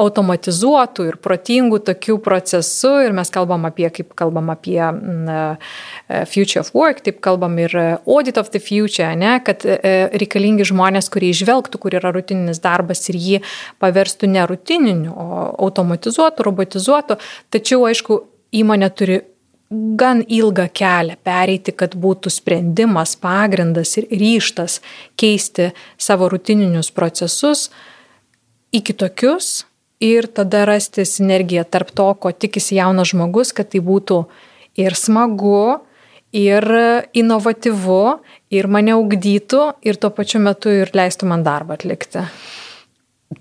automatizuotų 0.05 1.09
ir 1.09 1.19
protingų 1.23 1.81
tokių 1.91 2.17
procesų 2.23 2.93
ir 3.09 3.17
mes 3.19 3.33
kalbam 3.33 3.67
apie, 3.67 3.89
kaip 3.91 4.15
kalbam 4.19 4.53
apie 4.53 4.79
e, 4.79 6.23
future 6.31 6.63
of 6.63 6.71
work, 6.77 7.03
taip 7.03 7.19
kalbam 7.25 7.59
ir 7.59 7.75
audit 8.07 8.39
of 8.39 8.53
the 8.55 8.63
future, 8.63 9.11
ne? 9.19 9.35
kad 9.43 9.67
reikalingi 9.67 10.71
žmonės, 10.71 11.11
kurie 11.11 11.33
išvelgtų, 11.35 11.83
kur 11.83 11.99
yra 11.99 12.15
rutininis 12.15 12.63
darbas 12.63 13.03
ir 13.11 13.19
jį 13.19 13.43
paverstų 13.83 14.31
ne 14.31 14.47
rutininiu, 14.47 15.11
o 15.11 15.32
automatizuotų, 15.33 16.45
robotizuotų, 16.47 17.19
tačiau 17.53 17.85
aišku, 17.89 18.19
įmonė 18.53 18.89
turi 18.93 19.19
gan 19.97 20.21
ilgą 20.27 20.67
kelią 20.75 21.17
pereiti, 21.25 21.73
kad 21.73 21.95
būtų 21.97 22.31
sprendimas, 22.33 23.15
pagrindas 23.17 23.95
ir 23.97 24.07
ryštas 24.11 24.79
keisti 25.19 25.71
savo 25.97 26.29
rutininius 26.29 26.91
procesus 26.93 27.69
į 28.73 28.83
kitokius 28.85 29.63
ir 30.03 30.27
tada 30.27 30.65
rasti 30.69 31.05
sinergiją 31.07 31.63
tarp 31.65 31.93
to, 31.95 32.11
ko 32.13 32.31
tikisi 32.31 32.77
jaunas 32.77 33.13
žmogus, 33.13 33.53
kad 33.55 33.71
tai 33.73 33.81
būtų 33.81 34.23
ir 34.81 34.97
smagu, 34.97 35.79
ir 36.33 36.65
inovatyvu, 37.13 38.03
ir 38.53 38.67
mane 38.67 38.97
ugdytų, 38.97 39.63
ir 39.85 40.01
tuo 40.01 40.11
pačiu 40.13 40.41
metu 40.43 40.73
ir 40.73 40.91
leistų 40.93 41.29
man 41.29 41.45
darbą 41.45 41.77
atlikti. 41.77 42.25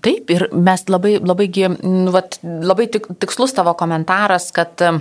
Taip, 0.01 0.31
ir 0.31 0.47
mes 0.53 0.85
labai, 0.89 1.17
labai, 1.21 1.47
nu, 1.83 2.11
vat, 2.13 2.39
labai 2.43 2.87
tik, 2.91 3.09
tikslus 3.21 3.53
tavo 3.55 3.73
komentaras, 3.77 4.49
kad 4.55 4.81
e, 4.81 4.93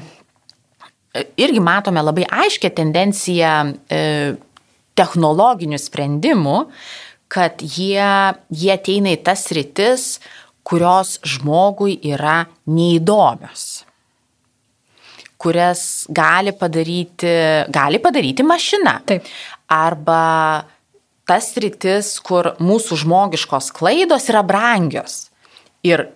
irgi 1.40 1.62
matome 1.62 2.02
labai 2.02 2.26
aiškę 2.26 2.72
tendenciją 2.76 3.52
e, 3.86 4.02
technologinių 4.98 5.78
sprendimų, 5.80 6.58
kad 7.32 7.62
jie, 7.64 8.10
jie 8.52 8.74
ateina 8.74 9.14
į 9.14 9.22
tas 9.24 9.46
rytis, 9.56 10.18
kurios 10.66 11.16
žmogui 11.26 11.96
yra 12.12 12.42
neįdomios 12.70 13.86
kurias 15.42 16.06
gali 16.14 16.52
padaryti, 16.54 17.32
gali 17.74 17.98
padaryti 17.98 18.44
mašina. 18.46 19.00
Taip. 19.06 19.26
Arba 19.74 20.20
tas 21.28 21.52
rytis, 21.60 22.16
kur 22.24 22.52
mūsų 22.62 22.98
žmogiškos 23.04 23.70
klaidos 23.76 24.28
yra 24.30 24.42
brangios 24.46 25.28
ir 25.86 26.08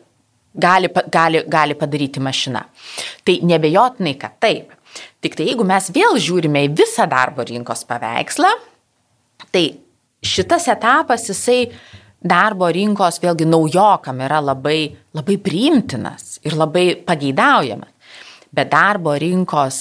gali, 0.57 0.91
gali, 1.13 1.43
gali 1.47 1.77
padaryti 1.79 2.23
mašina. 2.23 2.65
Tai 3.25 3.39
nebejotinai, 3.47 4.17
kad 4.21 4.39
taip. 4.43 4.73
Tik 5.21 5.37
tai 5.37 5.51
jeigu 5.51 5.67
mes 5.67 5.91
vėl 5.93 6.17
žiūrime 6.23 6.65
į 6.67 6.73
visą 6.79 7.05
darbo 7.11 7.45
rinkos 7.47 7.85
paveikslą, 7.89 8.49
tai 9.53 9.67
šitas 10.25 10.69
etapas 10.73 11.29
jisai 11.29 11.67
darbo 12.27 12.69
rinkos 12.73 13.21
vėlgi 13.23 13.47
naujokam 13.49 14.23
yra 14.25 14.41
labai, 14.43 14.95
labai 15.17 15.37
priimtinas 15.43 16.41
ir 16.47 16.57
labai 16.57 16.95
pageidaujamas. 17.07 17.93
Bet 18.57 18.71
darbo 18.73 19.13
rinkos 19.21 19.81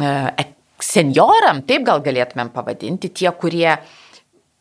e, 0.00 0.46
senioram, 0.80 1.60
taip 1.68 1.84
gal 1.84 2.00
galėtumėm 2.04 2.48
pavadinti, 2.54 3.10
tie, 3.12 3.28
kurie 3.36 3.74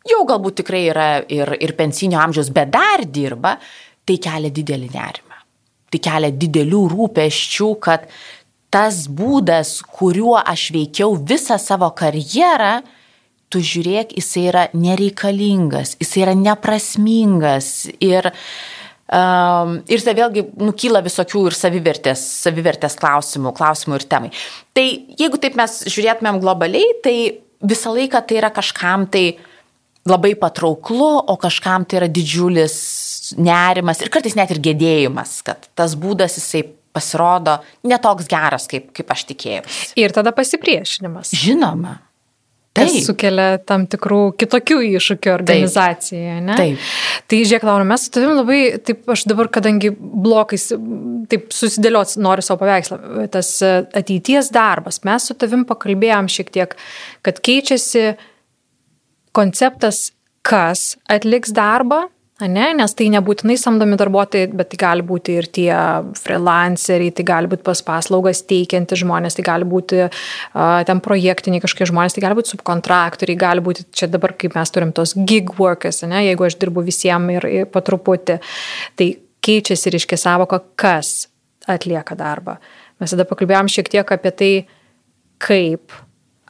jau 0.08 0.24
galbūt 0.28 0.62
tikrai 0.62 0.84
yra 0.92 1.08
ir, 1.32 1.56
ir 1.64 1.76
pensinio 1.78 2.20
amžiaus, 2.22 2.52
bet 2.54 2.72
dar 2.74 3.06
dirba, 3.08 3.58
tai 4.08 4.20
kelia 4.22 4.52
didelį 4.54 4.90
nerimą. 4.94 5.40
Tai 5.94 6.02
kelia 6.04 6.34
didelių 6.34 6.82
rūpeščių, 6.92 7.70
kad 7.84 8.08
tas 8.74 9.06
būdas, 9.08 9.78
kuriuo 9.94 10.40
aš 10.40 10.72
veikiau 10.74 11.16
visą 11.16 11.60
savo 11.62 11.92
karjerą, 11.96 12.80
tu 13.54 13.62
žiūrėk, 13.62 14.16
jisai 14.18 14.48
yra 14.50 14.64
nereikalingas, 14.74 15.94
jisai 16.02 16.24
yra 16.24 16.34
neprasmingas 16.34 17.68
ir, 18.02 18.32
um, 19.14 19.76
ir 19.86 20.02
tai 20.02 20.16
vėlgi 20.18 20.48
nukyla 20.58 21.04
visokių 21.06 21.46
ir 21.52 21.58
savivertės, 21.60 22.26
savivertės 22.48 22.98
klausimų, 22.98 23.54
klausimų 23.54 24.02
ir 24.02 24.08
temai. 24.10 24.34
Tai 24.74 24.88
jeigu 25.22 25.38
taip 25.38 25.60
mes 25.62 25.84
žiūrėtumėm 25.86 26.42
globaliai, 26.42 26.98
tai 27.06 27.16
visą 27.62 27.94
laiką 27.94 28.26
tai 28.26 28.42
yra 28.42 28.50
kažkam 28.58 29.06
tai 29.14 29.28
uh, 29.36 29.53
labai 30.10 30.36
patrauklu, 30.36 31.10
o 31.28 31.36
kažkam 31.40 31.86
tai 31.88 32.02
yra 32.02 32.10
didžiulis 32.12 32.78
nerimas 33.40 34.02
ir 34.04 34.12
kartais 34.14 34.36
net 34.36 34.52
ir 34.52 34.62
gedėjimas, 34.64 35.38
kad 35.48 35.70
tas 35.78 35.96
būdas 36.00 36.40
jisai 36.40 36.66
pasirodo 36.94 37.58
netoks 37.88 38.28
geras, 38.30 38.68
kaip, 38.70 38.92
kaip 38.94 39.14
aš 39.14 39.28
tikėjau. 39.32 39.64
Ir 40.00 40.14
tada 40.14 40.34
pasipriešinimas. 40.36 41.34
Žinoma. 41.40 42.02
Tai 42.74 42.88
sukelia 43.06 43.60
tam 43.62 43.84
tikrų 43.86 44.32
kitokių 44.42 44.80
iššūkių 44.98 45.30
organizacijoje, 45.30 46.38
ne? 46.42 46.56
Taip. 46.58 46.88
Tai 47.30 47.40
žiūrėk, 47.46 47.66
Laura, 47.70 47.86
mes 47.86 48.06
su 48.08 48.14
tavim 48.16 48.34
labai, 48.34 48.62
taip 48.82 49.12
aš 49.14 49.28
dabar, 49.30 49.50
kadangi 49.54 49.92
blokais, 49.94 50.72
taip 51.30 51.54
susidėliot 51.54 52.16
noriu 52.26 52.46
savo 52.46 52.64
paveikslą, 52.64 53.28
tas 53.34 53.52
ateities 53.62 54.50
darbas, 54.54 55.04
mes 55.06 55.30
su 55.30 55.38
tavim 55.38 55.68
pakalbėjom 55.70 56.32
šiek 56.34 56.50
tiek, 56.58 56.74
kad 57.22 57.44
keičiasi 57.46 58.08
uh, 58.16 58.26
konceptas, 59.36 60.12
kas 60.44 60.94
atliks 61.12 61.54
darbą, 61.56 62.06
ne? 62.42 62.66
nes 62.76 62.96
tai 62.98 63.08
nebūtinai 63.14 63.56
samdomi 63.60 63.98
darbuotojai, 64.00 64.50
bet 64.58 64.72
tai 64.74 64.80
gali 64.82 65.06
būti 65.08 65.38
ir 65.40 65.48
tie 65.54 65.72
freelanceriai, 66.20 67.14
tai 67.16 67.26
gali 67.28 67.50
būti 67.52 67.66
pas 67.66 67.82
paslaugas 67.86 68.44
teikianti 68.50 68.98
žmonės, 69.00 69.38
tai 69.38 69.46
gali 69.48 69.68
būti 69.70 70.04
uh, 70.04 70.80
ten 70.88 71.02
projektiniai 71.04 71.64
kažkokie 71.64 71.90
žmonės, 71.92 72.18
tai 72.18 72.26
gali 72.26 72.40
būti 72.40 72.54
subkontraktoriai, 72.56 73.40
gali 73.40 73.64
būti 73.66 73.88
čia 73.96 74.10
dabar, 74.12 74.36
kaip 74.40 74.58
mes 74.58 74.74
turim 74.76 74.94
tos 74.96 75.16
gig 75.30 75.54
workers, 75.60 76.04
ne? 76.10 76.26
jeigu 76.28 76.48
aš 76.50 76.60
dirbu 76.62 76.86
visiems 76.86 77.38
ir, 77.38 77.50
ir 77.62 77.70
patruputį, 77.72 78.40
tai 79.00 79.12
keičiasi 79.44 79.90
ir 79.90 80.00
iškia 80.02 80.20
savoka, 80.20 80.62
kas 80.80 81.30
atlieka 81.70 82.18
darbą. 82.20 82.58
Mes 83.00 83.14
tada 83.14 83.26
pakalbėjom 83.28 83.72
šiek 83.72 83.92
tiek 83.92 84.16
apie 84.16 84.32
tai, 84.36 84.54
kaip 85.44 85.96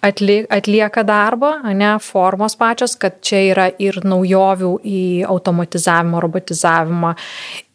atlieka 0.04 1.04
darbą, 1.08 1.54
ne 1.74 1.94
formos 2.04 2.58
pačios, 2.60 2.98
kad 3.00 3.22
čia 3.24 3.39
yra 3.52 3.70
ir 3.80 4.02
naujovių 4.04 4.74
į 4.84 5.04
automatizavimą, 5.32 6.20
robotizavimą. 6.24 7.13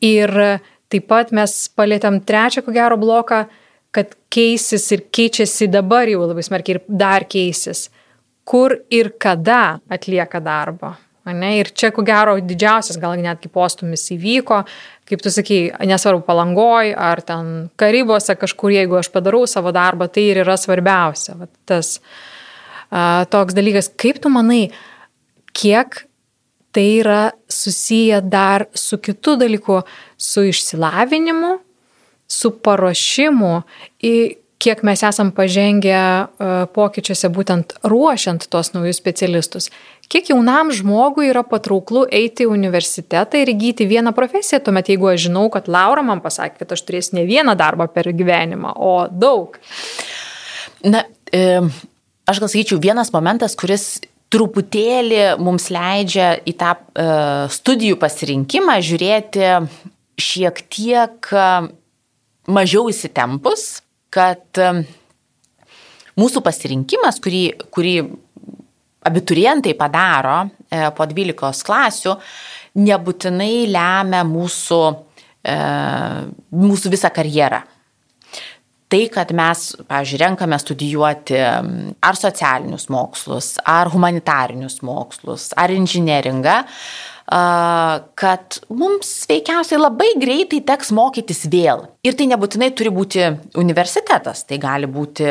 Ir 0.04 0.34
taip 0.92 1.08
pat 1.08 1.32
mes 1.36 1.56
palėtėm 1.76 2.20
trečią, 2.28 2.64
ko 2.66 2.74
gero, 2.76 3.00
bloką, 3.00 3.46
kad 3.94 4.14
keisis 4.32 4.84
ir 4.92 5.06
keičiasi 5.14 5.70
dabar 5.72 6.08
jau 6.10 6.26
labai 6.26 6.44
smarkiai 6.44 6.76
ir 6.76 6.84
dar 6.88 7.24
keisis. 7.28 7.88
Kur 8.48 8.78
ir 8.92 9.12
kada 9.20 9.78
atlieka 9.92 10.40
darbą. 10.44 10.94
Ne? 11.28 11.58
Ir 11.60 11.68
čia, 11.76 11.90
ko 11.92 12.00
gero, 12.06 12.38
didžiausias 12.40 12.96
gal 13.00 13.16
netgi 13.20 13.50
postumis 13.52 14.06
įvyko, 14.14 14.62
kaip 15.08 15.22
tu 15.24 15.32
sakai, 15.32 15.60
nesvarbu 15.88 16.24
palangoj 16.26 16.92
ar 16.92 17.22
ten 17.24 17.68
karybose 17.80 18.36
kažkur, 18.38 18.74
jeigu 18.76 18.98
aš 19.00 19.10
padarau 19.14 19.46
savo 19.48 19.72
darbą, 19.74 20.10
tai 20.12 20.28
ir 20.32 20.42
yra 20.44 20.58
svarbiausia. 20.60 21.38
Vat 21.40 21.52
tas 21.68 21.96
a, 22.90 23.24
toks 23.30 23.56
dalykas, 23.56 23.90
kaip 23.96 24.20
tu 24.22 24.32
manai, 24.32 24.68
kiek 25.56 26.04
tai 26.72 26.86
yra 27.00 27.22
susiję 27.48 28.20
dar 28.22 28.66
su 28.74 28.98
kitu 28.98 29.36
dalyku, 29.40 29.80
su 30.16 30.44
išsilavinimu, 30.44 31.58
su 32.28 32.50
paruošimu, 32.60 33.54
kiek 34.58 34.82
mes 34.82 35.02
esam 35.06 35.30
pažengę 35.34 35.94
e, 35.94 36.26
pokyčiuose 36.74 37.30
būtent 37.34 37.76
ruošiant 37.86 38.48
tos 38.50 38.72
naujus 38.74 38.98
specialistus. 38.98 39.70
Kiek 40.10 40.30
jaunam 40.32 40.72
žmogui 40.74 41.28
yra 41.28 41.44
patrauklu 41.46 42.06
eiti 42.14 42.46
į 42.46 42.50
universitetą 42.50 43.42
ir 43.42 43.52
įgyti 43.52 43.86
vieną 43.90 44.14
profesiją, 44.16 44.62
tuomet 44.64 44.90
jeigu 44.90 45.10
aš 45.12 45.28
žinau, 45.28 45.46
kad 45.52 45.68
Laura 45.70 46.02
man 46.06 46.22
pasakė, 46.24 46.62
kad 46.62 46.74
aš 46.74 46.84
turėsiu 46.88 47.18
ne 47.20 47.26
vieną 47.28 47.54
darbą 47.60 47.88
per 47.92 48.10
gyvenimą, 48.16 48.74
o 48.74 48.92
daug. 49.12 49.58
Na, 50.86 51.04
e, 51.30 51.60
aš 52.26 52.42
gal 52.42 52.50
sakyčiau, 52.50 52.80
vienas 52.82 53.12
momentas, 53.14 53.54
kuris 53.58 53.98
truputėlį 54.32 55.38
mums 55.40 55.70
leidžia 55.72 56.34
į 56.48 56.56
tą 56.58 56.74
e, 56.74 57.10
studijų 57.54 58.00
pasirinkimą 58.00 58.80
žiūrėti 58.84 59.52
šiek 60.18 60.64
tiek 60.72 61.28
mažiau 62.48 62.88
įsitempus, 62.90 63.68
kad 64.14 64.60
mūsų 66.18 66.42
pasirinkimas, 66.44 67.20
kurį, 67.22 67.42
kurį 67.74 67.96
abiturientai 69.08 69.74
padaro 69.78 70.42
e, 70.44 70.82
po 70.96 71.06
12 71.08 71.66
klasių, 71.66 72.14
nebūtinai 72.78 73.66
lemia 73.70 74.22
mūsų, 74.26 74.80
e, 75.42 75.58
mūsų 76.66 76.94
visą 76.94 77.12
karjerą. 77.14 77.62
Tai, 78.88 79.02
kad 79.12 79.34
mes, 79.36 79.66
pavyzdžiui, 79.84 80.18
renkame 80.22 80.56
studijuoti 80.56 81.36
ar 81.44 82.16
socialinius 82.16 82.86
mokslus, 82.88 83.50
ar 83.68 83.90
humanitarinius 83.92 84.78
mokslus, 84.80 85.50
ar 85.60 85.74
inžinieringą, 85.74 86.62
kad 87.28 88.56
mums 88.72 89.10
veikiausiai 89.28 89.80
labai 89.80 90.14
greitai 90.20 90.62
teks 90.64 90.92
mokytis 90.96 91.44
vėl. 91.52 91.84
Ir 92.06 92.16
tai 92.16 92.28
nebūtinai 92.30 92.70
turi 92.76 92.92
būti 92.94 93.26
universitetas, 93.60 94.46
tai 94.48 94.56
gali 94.62 94.88
būti 94.88 95.26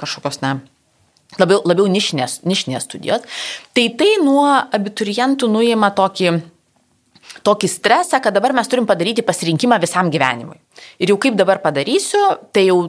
kažkokios, 0.00 0.42
na, 0.44 0.58
labiau, 1.40 1.62
labiau 1.64 1.88
nišinės, 1.88 2.40
nišinės 2.44 2.84
studijos, 2.88 3.24
tai 3.76 3.88
tai 3.96 4.12
nuo 4.20 4.44
abiturientų 4.60 5.48
nuima 5.48 5.92
tokį, 5.96 6.36
tokį 7.48 7.72
stresą, 7.72 8.20
kad 8.20 8.36
dabar 8.36 8.52
mes 8.56 8.68
turim 8.68 8.88
padaryti 8.88 9.24
pasirinkimą 9.24 9.80
visam 9.80 10.12
gyvenimui. 10.12 10.58
Ir 11.00 11.14
jau 11.14 11.20
kaip 11.22 11.40
dabar 11.40 11.62
padarysiu, 11.64 12.22
tai 12.52 12.68
jau, 12.68 12.80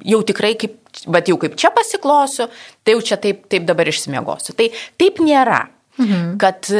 jau 0.00 0.24
tikrai 0.24 0.54
kaip, 0.60 0.80
bet 1.12 1.28
jau 1.28 1.36
kaip 1.44 1.60
čia 1.60 1.74
pasiklosiu, 1.76 2.48
tai 2.80 2.96
jau 2.96 3.04
čia 3.04 3.20
taip, 3.20 3.44
taip 3.52 3.68
dabar 3.68 3.92
išsimiegosiu. 3.92 4.56
Tai 4.56 4.72
taip 4.96 5.20
nėra, 5.20 5.66
mhm. 6.00 6.38
kad 6.40 6.72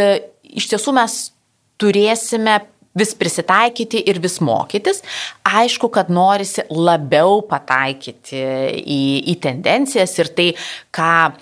iš 0.55 0.71
tiesų 0.73 0.95
mes 0.97 1.19
turėsime 1.81 2.61
vis 2.95 3.15
prisitaikyti 3.19 4.05
ir 4.11 4.21
vis 4.23 4.39
mokytis. 4.45 5.03
Aišku, 5.47 5.91
kad 5.95 6.13
norisi 6.15 6.65
labiau 6.71 7.43
pataikyti 7.49 8.41
į, 8.81 9.03
į 9.33 9.37
tendencijas 9.43 10.15
ir 10.23 10.31
tai, 10.37 10.49
ką 10.95 11.35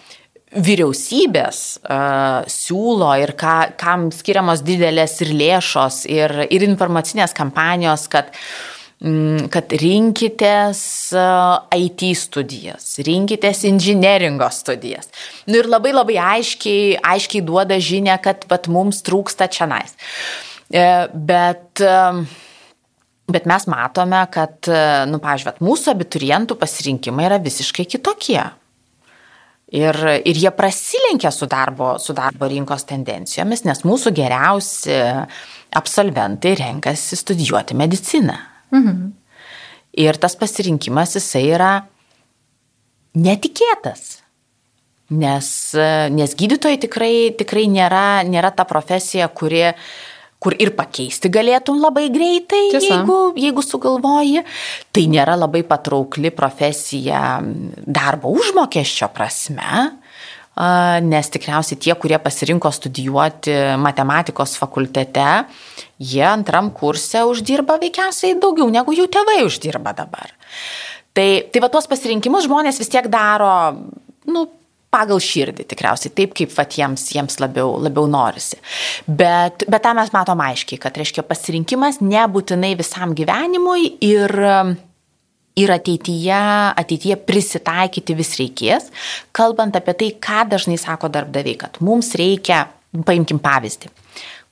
vyriausybės 0.52 1.60
uh, 1.80 2.42
siūlo 2.50 3.12
ir 3.22 3.32
ką, 3.40 3.56
kam 3.80 4.10
skiriamos 4.12 4.60
didelės 4.64 5.16
ir 5.24 5.32
lėšos 5.32 6.02
ir, 6.12 6.34
ir 6.52 6.66
informacinės 6.66 7.32
kampanijos, 7.36 8.04
kad 8.12 8.28
mm, 8.32 8.81
kad 9.50 9.72
rinkitės 9.82 10.82
IT 11.74 12.04
studijas, 12.20 12.92
rinkitės 13.02 13.64
inžineringo 13.66 14.46
studijas. 14.54 15.10
Nu 15.50 15.58
ir 15.58 15.66
labai 15.66 15.90
labai 15.90 16.20
aiškiai, 16.22 17.00
aiškiai 17.02 17.42
duoda 17.42 17.80
žinia, 17.82 18.20
kad 18.22 18.46
vat, 18.50 18.70
mums 18.70 19.02
trūksta 19.02 19.50
čia 19.50 19.66
nais. 19.66 19.96
Uh, 19.98 20.52
E, 20.72 21.08
bet, 21.12 21.80
e, 21.80 22.24
bet 23.28 23.44
mes 23.44 23.66
matome, 23.68 24.22
kad, 24.32 24.56
e, 24.64 24.82
nu, 25.10 25.20
pažiūrėt, 25.20 25.60
mūsų 25.60 25.92
abiturientų 25.92 26.56
pasirinkimai 26.60 27.28
yra 27.28 27.38
visiškai 27.42 27.84
kitokie. 27.92 28.40
Ir, 29.72 29.96
ir 30.28 30.36
jie 30.36 30.52
prasilenkia 30.52 31.30
su 31.32 31.48
darbo, 31.48 31.94
su 32.00 32.16
darbo 32.16 32.48
rinkos 32.48 32.84
tendencijomis, 32.88 33.64
nes 33.64 33.84
mūsų 33.88 34.12
geriausi 34.16 34.96
absolventai 35.76 36.52
renkasi 36.60 37.16
studijuoti 37.16 37.76
mediciną. 37.76 38.36
Mhm. 38.72 39.12
Ir 40.02 40.16
tas 40.16 40.36
pasirinkimas 40.40 41.18
jisai 41.18 41.44
yra 41.52 41.72
netikėtas. 43.14 44.22
Nes, 45.12 45.48
nes 46.16 46.32
gydytojai 46.38 46.78
tikrai, 46.80 47.14
tikrai 47.36 47.66
nėra, 47.68 48.24
nėra 48.24 48.48
ta 48.56 48.64
profesija, 48.64 49.28
kuri 49.28 49.66
kur 50.42 50.56
ir 50.58 50.72
pakeisti 50.74 51.30
galėtum 51.30 51.78
labai 51.78 52.08
greitai, 52.10 52.72
Tiesa. 52.72 52.82
jeigu, 52.88 53.18
jeigu 53.38 53.62
sugalvoji. 53.62 54.42
Tai 54.90 55.04
nėra 55.12 55.36
labai 55.38 55.62
patraukli 55.66 56.32
profesija 56.34 57.38
darbo 57.86 58.32
užmokesčio 58.34 59.06
prasme, 59.14 59.84
nes 61.06 61.30
tikriausiai 61.32 61.78
tie, 61.80 61.94
kurie 61.96 62.18
pasirinko 62.20 62.72
studijuoti 62.74 63.54
matematikos 63.80 64.56
fakultete, 64.60 65.28
jie 66.02 66.24
antram 66.26 66.72
kurse 66.74 67.22
uždirba 67.28 67.78
veikiausiai 67.82 68.38
daugiau 68.42 68.70
negu 68.72 68.94
jų 68.96 69.06
tėvai 69.12 69.42
uždirba 69.46 69.94
dabar. 69.96 70.34
Tai, 71.12 71.28
tai 71.52 71.60
va 71.62 71.68
tuos 71.72 71.86
pasirinkimus 71.90 72.48
žmonės 72.48 72.80
vis 72.80 72.90
tiek 72.92 73.06
daro, 73.12 73.52
nu, 74.32 74.46
pagal 74.92 75.20
širdį 75.24 75.64
tikriausiai, 75.70 76.12
taip 76.12 76.34
kaip 76.36 76.52
vat, 76.52 76.76
jiems, 76.76 77.06
jiems 77.14 77.38
labiau, 77.40 77.78
labiau 77.80 78.08
norisi. 78.10 78.58
Bet, 79.06 79.64
bet 79.64 79.84
tą 79.84 79.94
mes 79.96 80.12
matom 80.12 80.42
aiškiai, 80.44 80.80
kad 80.82 80.96
reiškia 81.00 81.24
pasirinkimas 81.24 82.02
nebūtinai 82.04 82.74
visam 82.80 83.14
gyvenimui 83.16 83.94
ir, 84.04 84.36
ir 85.64 85.74
ateityje, 85.78 86.42
ateityje 86.84 87.16
prisitaikyti 87.24 88.18
vis 88.18 88.36
reikės, 88.40 88.90
kalbant 89.36 89.80
apie 89.80 89.96
tai, 89.96 90.12
ką 90.28 90.44
dažnai 90.52 90.76
sako 90.80 91.08
darbdaviai, 91.12 91.56
kad 91.64 91.80
mums 91.84 92.12
reikia, 92.20 92.66
paimkim 93.08 93.40
pavyzdį, 93.40 93.88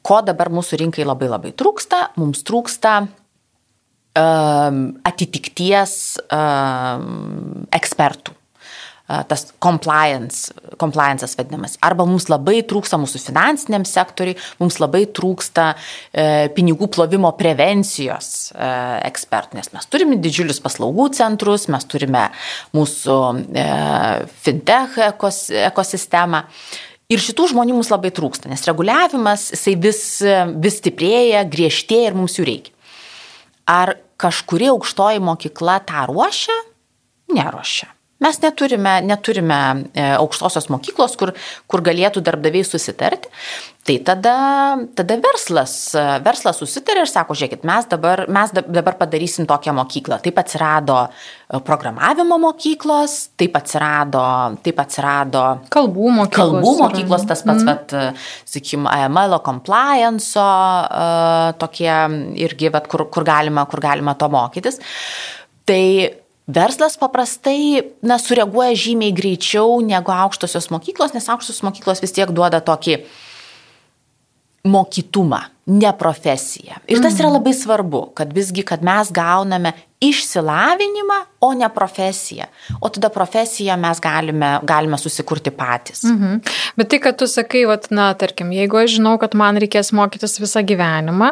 ko 0.07 0.21
dabar 0.27 0.51
mūsų 0.53 0.81
rinkai 0.85 1.07
labai 1.07 1.31
labai 1.31 1.55
trūksta, 1.57 2.11
mums 2.21 2.45
trūksta 2.47 2.97
um, 3.05 4.83
atitikties 5.09 5.95
um, 6.29 7.67
ekspertų 7.77 8.41
tas 9.29 9.53
compliance, 9.59 10.53
compliance'as 10.79 11.35
vadinamas. 11.39 11.77
Arba 11.83 12.07
mums 12.07 12.29
labai 12.31 12.61
trūksta 12.67 12.99
mūsų 13.01 13.21
finansiniam 13.25 13.85
sektoriui, 13.89 14.37
mums 14.61 14.79
labai 14.83 15.03
trūksta 15.17 15.71
e, 15.75 16.27
pinigų 16.55 16.91
plovimo 16.95 17.33
prevencijos 17.39 18.51
e, 18.53 18.69
ekspertų, 19.11 19.59
nes 19.59 19.73
mes 19.75 19.91
turime 19.91 20.21
didžiulius 20.23 20.63
paslaugų 20.63 21.11
centrus, 21.19 21.67
mes 21.73 21.89
turime 21.91 22.29
mūsų 22.77 23.19
e, 23.51 23.67
fintech 24.47 25.01
ekos, 25.11 25.49
ekosistemą. 25.71 26.45
Ir 27.11 27.19
šitų 27.19 27.49
žmonių 27.51 27.75
mums 27.75 27.91
labai 27.91 28.13
trūksta, 28.15 28.51
nes 28.51 28.63
reguliavimas 28.69 29.49
jisai 29.55 29.75
vis, 29.83 30.03
vis 30.63 30.77
stiprėja, 30.79 31.43
griežtėja 31.51 32.13
ir 32.13 32.19
mums 32.19 32.39
jų 32.39 32.47
reikia. 32.47 32.75
Ar 33.71 33.97
kažkuri 34.21 34.71
aukštoji 34.71 35.23
mokykla 35.23 35.81
tą 35.89 36.05
ruošia? 36.11 36.55
Neruošia. 37.35 37.91
Mes 38.21 38.37
neturime, 38.43 38.99
neturime 39.09 39.59
e, 39.97 40.03
aukštosios 40.19 40.69
mokyklos, 40.69 41.17
kur, 41.17 41.33
kur 41.71 41.81
galėtų 41.85 42.21
darbdaviai 42.25 42.67
susitarti. 42.69 43.31
Tai 43.89 43.95
tada, 44.05 44.35
tada 44.93 45.17
verslas, 45.25 45.73
verslas 46.21 46.61
susitarė 46.61 47.07
ir 47.07 47.09
sako, 47.09 47.33
žiūrėkit, 47.41 47.65
mes 47.65 47.89
dabar, 47.89 48.27
mes 48.29 48.53
dabar 48.53 48.99
padarysim 49.01 49.49
tokią 49.49 49.73
mokyklą. 49.79 50.21
Taip 50.21 50.37
atsirado 50.43 50.99
e, 51.07 51.63
programavimo 51.65 52.37
mokyklos, 52.45 53.17
taip 53.41 53.57
atsirado, 53.57 54.27
taip 54.69 54.85
atsirado 54.85 55.47
kalbų 55.73 56.13
mokyklos. 56.21 56.61
Kalbų 56.61 56.77
mokyklos, 56.85 57.25
tas 57.31 57.41
pats, 57.49 57.65
mm. 57.65 57.73
bet, 57.73 58.23
sakykime, 58.53 58.85
AML 59.01 59.41
compliance, 59.49 60.49
tokie 61.57 61.93
irgi, 62.45 62.69
bet, 62.77 62.93
kur, 62.93 63.09
kur, 63.09 63.25
galima, 63.25 63.65
kur 63.65 63.81
galima 63.81 64.13
to 64.21 64.29
mokytis. 64.29 64.77
Tai 65.65 65.85
Verslas 66.51 66.97
paprastai 66.99 67.93
na, 68.03 68.19
sureaguoja 68.19 68.75
žymiai 68.75 69.15
greičiau 69.15 69.79
negu 69.87 70.11
aukštosios 70.11 70.71
mokyklos, 70.75 71.15
nes 71.15 71.29
aukštosios 71.31 71.63
mokyklos 71.67 72.03
vis 72.03 72.15
tiek 72.17 72.33
duoda 72.35 72.59
tokį 72.65 72.97
mokytumą, 74.67 75.45
ne 75.71 75.93
profesiją. 75.99 76.81
Ir 76.91 76.99
tas 77.03 77.15
yra 77.19 77.29
mhm. 77.29 77.37
labai 77.39 77.55
svarbu, 77.55 78.03
kad 78.19 78.33
visgi, 78.35 78.65
kad 78.67 78.83
mes 78.87 79.13
gauname 79.15 79.73
išsilavinimą, 80.01 81.19
o 81.41 81.53
ne 81.55 81.69
profesiją. 81.73 82.45
O 82.81 82.89
tada 82.89 83.09
profesiją 83.13 83.77
mes 83.81 84.01
galime, 84.01 84.49
galime 84.65 84.99
susikurti 84.99 85.53
patys. 85.53 86.03
Mhm. 86.09 86.41
Bet 86.77 86.89
tai, 86.93 86.99
kad 87.05 87.19
tu 87.21 87.29
sakai, 87.29 87.67
vat, 87.69 87.91
na, 87.93 88.11
tarkim, 88.17 88.53
jeigu 88.57 88.81
aš 88.81 88.97
žinau, 88.97 89.15
kad 89.21 89.37
man 89.37 89.61
reikės 89.61 89.93
mokytis 89.97 90.41
visą 90.41 90.65
gyvenimą, 90.65 91.31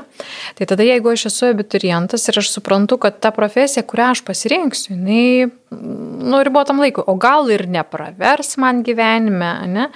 tai 0.60 0.68
tada 0.68 0.84
jeigu 0.84 1.12
aš 1.12 1.26
esu 1.32 1.48
abiturientas 1.48 2.28
ir 2.28 2.40
aš 2.42 2.52
suprantu, 2.52 3.00
kad 3.00 3.20
ta 3.24 3.32
profesija, 3.36 3.84
kurią 3.88 4.12
aš 4.16 4.24
pasirinksiu, 4.28 4.94
jinai, 4.96 5.48
nu, 5.72 6.42
ribotam 6.44 6.80
laikui, 6.84 7.04
o 7.08 7.16
gal 7.20 7.48
ir 7.52 7.64
nepravers 7.68 8.56
man 8.60 8.84
gyvenime, 8.84 9.52
ne? 9.68 9.88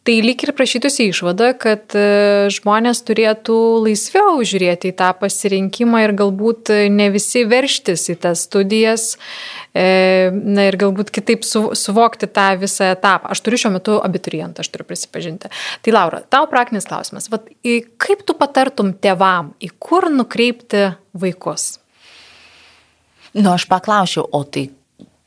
Tai 0.00 0.14
lyg 0.24 0.40
ir 0.46 0.54
prašytųsi 0.56 1.10
išvada, 1.10 1.50
kad 1.60 1.92
e, 1.92 2.48
žmonės 2.48 3.02
turėtų 3.04 3.56
laisviau 3.84 4.38
žiūrėti 4.40 4.88
į 4.88 4.94
tą 4.96 5.10
pasirinkimą 5.20 6.00
ir 6.06 6.14
galbūt 6.16 6.72
ne 6.88 7.10
visi 7.12 7.42
verštis 7.44 8.06
į 8.14 8.16
tas 8.24 8.46
studijas, 8.48 9.04
e, 9.76 10.32
na 10.32 10.70
ir 10.70 10.78
galbūt 10.80 11.12
kitaip 11.12 11.44
suvokti 11.44 12.30
tą 12.32 12.48
visą 12.62 12.94
etapą. 12.94 13.28
Aš 13.34 13.44
turiu 13.44 13.60
šiuo 13.60 13.74
metu 13.76 13.98
abiturientą, 14.00 14.64
aš 14.64 14.72
turiu 14.72 14.88
prisipažinti. 14.88 15.52
Tai 15.84 15.96
Laura, 15.98 16.24
tau 16.32 16.48
praktinis 16.48 16.88
klausimas. 16.88 17.28
Vat, 17.28 17.52
kaip 18.00 18.24
tu 18.24 18.38
patartum 18.40 18.96
tevam, 18.96 19.52
į 19.60 19.68
kur 19.76 20.08
nukreipti 20.08 20.94
vaikus? 21.12 21.74
Nu, 23.36 23.52
aš 23.52 23.68
paklausiau, 23.68 24.24
o 24.24 24.46
tai 24.48 24.70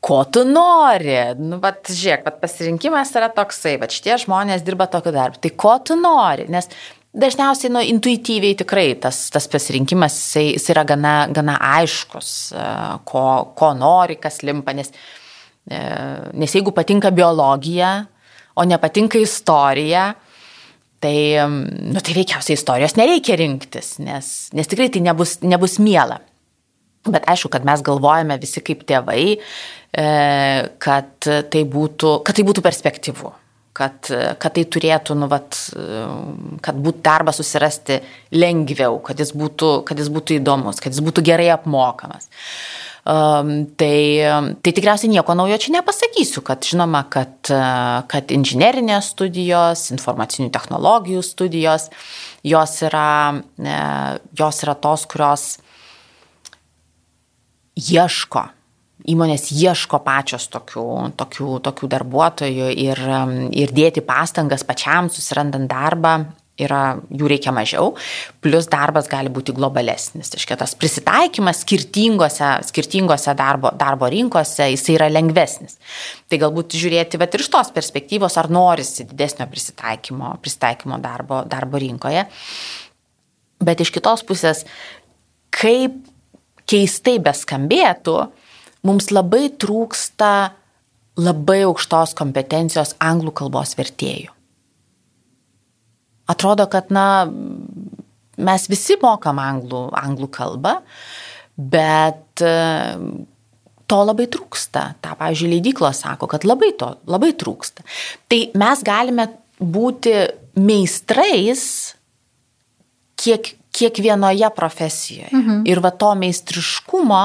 ko 0.04 0.20
tu 0.28 0.42
nori? 0.48 1.16
Nu, 1.40 1.58
bet 1.62 1.88
žiūrėk, 1.88 2.26
bet 2.26 2.42
pasirinkimas 2.42 3.14
yra 3.16 3.30
toksai, 3.32 3.78
bet 3.80 3.94
šitie 3.94 4.18
žmonės 4.26 4.64
dirba 4.66 4.86
tokį 4.92 5.14
darbą. 5.14 5.40
Tai 5.40 5.52
ko 5.64 5.78
tu 5.86 5.96
nori? 5.96 6.44
Nes 6.52 6.68
dažniausiai, 7.14 7.72
nu, 7.72 7.82
intuityviai 7.94 8.56
tikrai 8.60 8.88
tas, 9.00 9.26
tas 9.32 9.46
pasirinkimas, 9.50 10.16
jis, 10.34 10.56
jis 10.58 10.72
yra 10.74 10.84
gana, 10.88 11.14
gana 11.32 11.56
aiškus, 11.78 12.32
e, 12.52 12.66
ko, 13.08 13.24
ko 13.56 13.70
nori, 13.78 14.18
kas 14.20 14.42
limpa. 14.46 14.74
Nes, 14.76 14.92
e, 15.70 15.80
nes 16.36 16.58
jeigu 16.58 16.74
patinka 16.76 17.14
biologija, 17.14 17.94
o 18.54 18.66
nepatinka 18.68 19.18
istorija, 19.22 20.10
tai, 21.02 21.16
nu, 21.44 22.00
tai 22.00 22.14
veikiausiai 22.16 22.58
istorijos 22.58 22.94
nereikia 22.98 23.38
rinktis, 23.40 23.96
nes, 24.02 24.30
nes 24.56 24.70
tikrai 24.70 24.90
tai 24.92 25.02
nebus, 25.04 25.38
nebus 25.44 25.80
miela. 25.82 26.20
Bet 27.04 27.26
aišku, 27.28 27.50
kad 27.52 27.66
mes 27.68 27.82
galvojame 27.84 28.38
visi 28.40 28.62
kaip 28.64 28.86
tėvai, 28.88 29.34
kad 29.94 31.10
tai 31.22 31.64
būtų, 31.70 32.12
kad 32.26 32.34
tai 32.34 32.44
būtų 32.46 32.62
perspektyvu, 32.64 33.28
kad, 33.78 34.08
kad 34.42 34.54
tai 34.56 34.64
turėtų, 34.66 35.14
nu, 35.18 35.28
vat, 35.30 35.58
kad 36.64 36.80
būtų 36.82 37.04
darbą 37.04 37.34
susirasti 37.36 38.00
lengviau, 38.34 38.98
kad 39.06 39.22
jis 39.22 39.30
būtų, 39.38 39.76
kad 39.86 40.02
jis 40.02 40.10
būtų 40.14 40.40
įdomus, 40.40 40.82
kad 40.82 40.94
jis 40.94 41.04
būtų 41.04 41.22
gerai 41.30 41.52
apmokamas. 41.54 42.26
Um, 43.04 43.66
tai, 43.76 44.24
tai 44.64 44.72
tikriausiai 44.72 45.10
nieko 45.12 45.34
naujo 45.36 45.58
čia 45.60 45.74
nepasakysiu, 45.74 46.40
kad 46.40 46.64
žinoma, 46.64 47.02
kad, 47.12 47.36
kad 48.08 48.32
inžinerinės 48.32 49.10
studijos, 49.12 49.90
informacinių 49.92 50.48
technologijų 50.54 51.20
studijos, 51.26 51.90
jos 52.48 52.78
yra, 52.88 53.42
e, 53.60 53.76
jos 54.40 54.62
yra 54.64 54.76
tos, 54.80 55.04
kurios 55.12 55.44
ieško, 57.76 58.46
įmonės 59.10 59.50
ieško 59.52 60.00
pačios 60.04 60.46
tokių, 60.52 60.86
tokių, 61.18 61.58
tokių 61.66 61.90
darbuotojų 61.96 62.70
ir, 62.86 63.02
ir 63.52 63.74
dėti 63.74 64.04
pastangas 64.06 64.64
pačiam 64.66 65.10
susirandant 65.12 65.68
darbą 65.70 66.16
yra, 66.60 67.00
jų 67.10 67.28
reikia 67.30 67.52
mažiau, 67.54 67.92
plus 68.44 68.68
darbas 68.70 69.08
gali 69.10 69.32
būti 69.32 69.54
globalesnis. 69.56 70.30
Reiškia, 70.34 70.56
tas 70.60 70.76
prisitaikymas 70.78 71.64
skirtingose, 71.64 72.50
skirtingose 72.68 73.34
darbo, 73.38 73.72
darbo 73.78 74.08
rinkose, 74.10 74.68
jis 74.70 74.86
yra 74.94 75.10
lengvesnis. 75.10 75.76
Tai 76.30 76.38
galbūt 76.44 76.76
žiūrėti, 76.78 77.18
bet 77.20 77.34
ir 77.34 77.44
iš 77.44 77.50
tos 77.52 77.72
perspektyvos, 77.74 78.38
ar 78.38 78.50
norisi 78.54 79.06
didesnio 79.10 79.48
prisitaikymo, 79.50 80.36
prisitaikymo 80.44 81.00
darbo, 81.02 81.42
darbo 81.50 81.82
rinkoje. 81.82 82.24
Bet 83.64 83.82
iš 83.82 83.90
kitos 83.94 84.22
pusės, 84.26 84.62
kaip 85.54 85.98
keistai 86.70 87.18
beskambėtų, 87.22 88.18
mums 88.86 89.10
labai 89.12 89.48
trūksta 89.60 90.30
labai 91.20 91.60
aukštos 91.68 92.14
kompetencijos 92.18 92.94
anglų 93.02 93.34
kalbos 93.38 93.76
vertėjų. 93.78 94.32
Atrodo, 96.30 96.66
kad, 96.72 96.88
na, 96.94 97.26
mes 98.40 98.66
visi 98.70 98.96
mokam 99.02 99.38
anglų, 99.42 99.86
anglų 99.98 100.30
kalbą, 100.32 100.78
bet 101.54 102.42
e, 102.42 102.54
to 103.90 103.98
labai 104.08 104.26
trūksta. 104.32 104.86
Ta, 105.04 105.12
pavyzdžiui, 105.20 105.52
leidyklos 105.58 106.00
sako, 106.02 106.28
kad 106.32 106.46
labai 106.48 106.72
to, 106.80 106.94
labai 107.10 107.34
trūksta. 107.38 107.84
Tai 108.30 108.40
mes 108.58 108.86
galime 108.86 109.28
būti 109.60 110.16
meistrais 110.58 111.66
kiek, 113.20 113.52
kiekvienoje 113.74 114.50
profesijoje. 114.56 115.30
Mhm. 115.30 115.62
Ir 115.70 115.84
va 115.84 115.92
to 115.92 116.14
meistriškumo 116.18 117.24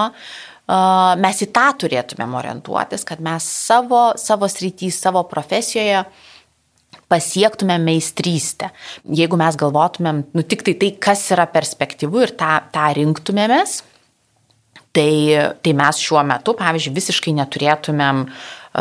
mes 0.70 1.40
į 1.42 1.50
tą 1.56 1.68
turėtumėm 1.82 2.36
orientuotis, 2.38 3.06
kad 3.08 3.22
mes 3.26 3.46
savo, 3.46 4.12
savo 4.22 4.50
srity, 4.52 4.92
savo 4.94 5.24
profesijoje 5.30 6.04
pasiektumėm 7.10 7.88
meistrystę. 7.90 8.70
Jeigu 9.18 9.38
mes 9.42 9.58
galvotumėm, 9.58 10.24
nu 10.38 10.46
tik 10.46 10.62
tai 10.68 10.76
tai, 10.78 10.92
kas 11.02 11.26
yra 11.34 11.48
perspektyvu 11.50 12.22
ir 12.26 12.36
tą, 12.38 12.60
tą 12.74 12.86
rinktumėmės, 13.00 13.80
tai, 14.94 15.14
tai 15.64 15.74
mes 15.78 16.02
šiuo 16.02 16.22
metu, 16.30 16.54
pavyzdžiui, 16.60 16.94
visiškai 16.98 17.34
neturėtumėm 17.40 18.28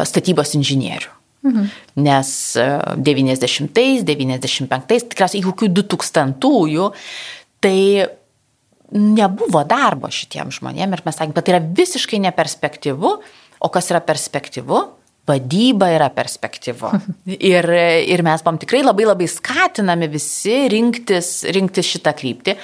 statybos 0.08 0.52
inžinierių. 0.58 1.14
Mhm. 1.48 1.66
Nes 2.04 2.30
90-ais, 3.08 4.04
95-ais, 4.04 5.08
tikriausiai 5.08 5.40
iki 5.40 5.48
kokių 5.48 5.70
2000-ųjų 5.78 6.88
tai 7.64 7.78
nebuvo 8.94 9.64
darbo 9.68 10.10
šitiem 10.12 10.52
žmonėm 10.54 10.94
ir 10.94 11.02
mes 11.06 11.18
sakėm, 11.18 11.34
kad 11.36 11.46
tai 11.46 11.56
yra 11.56 11.64
visiškai 11.80 12.20
neperspektyvu, 12.28 13.10
o 13.58 13.72
kas 13.74 13.90
yra 13.92 14.00
perspektyvu? 14.04 14.84
Vadyba 15.28 15.90
yra 15.92 16.06
perspektyvu. 16.14 16.94
Ir, 17.50 17.66
ir 18.08 18.22
mes 18.24 18.40
buvom 18.40 18.56
tikrai 18.62 18.80
labai 18.80 19.04
labai 19.04 19.26
skatinami 19.28 20.06
visi 20.08 20.62
rinktis, 20.72 21.42
rinktis 21.52 21.90
šitą 21.92 22.14
kryptį. 22.16 22.54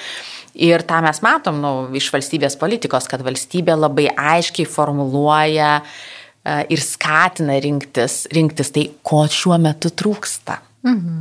Ir 0.64 0.86
tą 0.88 1.02
mes 1.04 1.20
matom 1.20 1.58
nu, 1.60 1.72
iš 1.92 2.08
valstybės 2.14 2.56
politikos, 2.56 3.04
kad 3.10 3.20
valstybė 3.26 3.74
labai 3.76 4.06
aiškiai 4.08 4.64
formuluoja 4.70 5.74
uh, 5.82 5.98
ir 6.44 6.82
skatina 6.82 7.56
rinktis, 7.62 8.24
rinktis 8.34 8.72
tai, 8.74 8.88
ko 9.02 9.24
šiuo 9.30 9.58
metu 9.62 9.90
trūksta. 9.90 10.60
Mhm. 10.86 11.20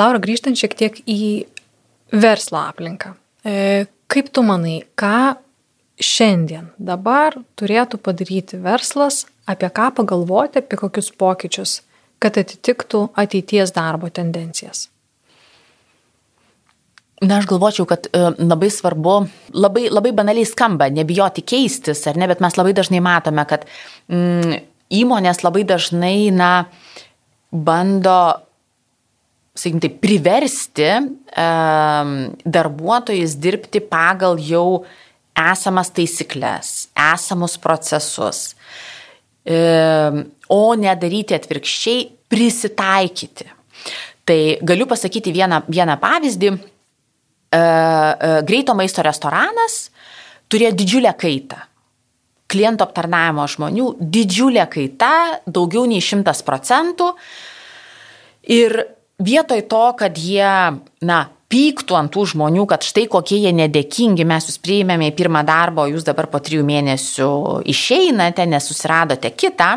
Laura, 0.00 0.20
grįžtant 0.22 0.56
šiek 0.56 0.76
tiek 0.78 1.00
į 1.04 1.46
verslo 2.12 2.62
aplinką. 2.62 3.14
E, 3.44 3.86
kaip 4.10 4.28
tu 4.34 4.44
manai, 4.44 4.80
ką 4.98 5.36
šiandien, 6.00 6.70
dabar 6.80 7.36
turėtų 7.60 8.00
padaryti 8.04 8.60
verslas, 8.60 9.24
apie 9.48 9.70
ką 9.72 9.90
pagalvoti, 10.00 10.60
apie 10.60 10.78
kokius 10.80 11.10
pokyčius, 11.16 11.80
kad 12.20 12.36
atitiktų 12.40 13.08
ateities 13.18 13.72
darbo 13.76 14.10
tendencijas? 14.12 14.88
Na, 17.20 17.36
aš 17.36 17.48
galvočiau, 17.50 17.84
kad 17.88 18.08
e, 18.08 18.20
labai 18.40 18.70
svarbu, 18.72 19.16
labai, 19.52 19.88
labai 19.92 20.12
banaliai 20.16 20.48
skamba, 20.48 20.88
nebijoti 20.92 21.44
keistis, 21.44 22.06
ar 22.08 22.16
ne, 22.16 22.28
bet 22.30 22.40
mes 22.40 22.56
labai 22.56 22.72
dažnai 22.76 23.02
matome, 23.04 23.44
kad 23.48 23.66
mm, 24.08 24.54
įmonės 25.00 25.44
labai 25.44 25.66
dažnai, 25.68 26.30
na, 26.32 26.52
bando 27.52 28.16
sakykim, 29.54 29.80
tai 29.82 29.90
priversti 30.02 30.88
um, 30.96 32.12
darbuotojus 32.44 33.36
dirbti 33.42 33.82
pagal 33.82 34.38
jau 34.42 34.82
esamas 35.40 35.90
taisyklės, 35.96 36.90
esamus 36.94 37.56
procesus, 37.62 38.42
um, 39.44 40.22
o 40.50 40.62
nedaryti 40.78 41.36
atvirkščiai, 41.38 42.04
prisitaikyti. 42.30 43.48
Tai 44.26 44.40
galiu 44.62 44.86
pasakyti 44.86 45.32
vieną, 45.34 45.64
vieną 45.70 45.96
pavyzdį. 46.02 46.52
Uh, 47.50 47.58
uh, 47.58 48.36
greito 48.46 48.76
maisto 48.78 49.02
restoranas 49.02 49.88
turėjo 50.46 50.70
didžiulę 50.78 51.10
kaitą 51.18 51.64
klientų 52.50 52.86
aptarnavimo 52.86 53.46
žmonių 53.50 53.86
didžiulė 54.00 54.66
kaita, 54.70 55.12
daugiau 55.46 55.86
nei 55.90 56.02
100 56.02 56.34
procentų. 56.46 57.12
Ir 58.50 58.74
vietoj 59.20 59.62
to, 59.68 59.84
kad 60.00 60.18
jie, 60.18 60.80
na, 61.04 61.20
pyktų 61.50 61.96
ant 61.98 62.12
tų 62.14 62.26
žmonių, 62.32 62.64
kad 62.70 62.84
štai 62.86 63.06
kokie 63.10 63.40
jie 63.42 63.52
nedėkingi, 63.56 64.26
mes 64.28 64.46
jūs 64.48 64.60
priėmėme 64.62 65.10
į 65.10 65.16
pirmą 65.18 65.42
darbą, 65.46 65.86
o 65.86 65.90
jūs 65.90 66.06
dabar 66.06 66.30
po 66.30 66.38
trijų 66.42 66.62
mėnesių 66.66 67.30
išeinate, 67.70 68.46
nes 68.46 68.68
susiradote 68.70 69.32
kitą, 69.34 69.70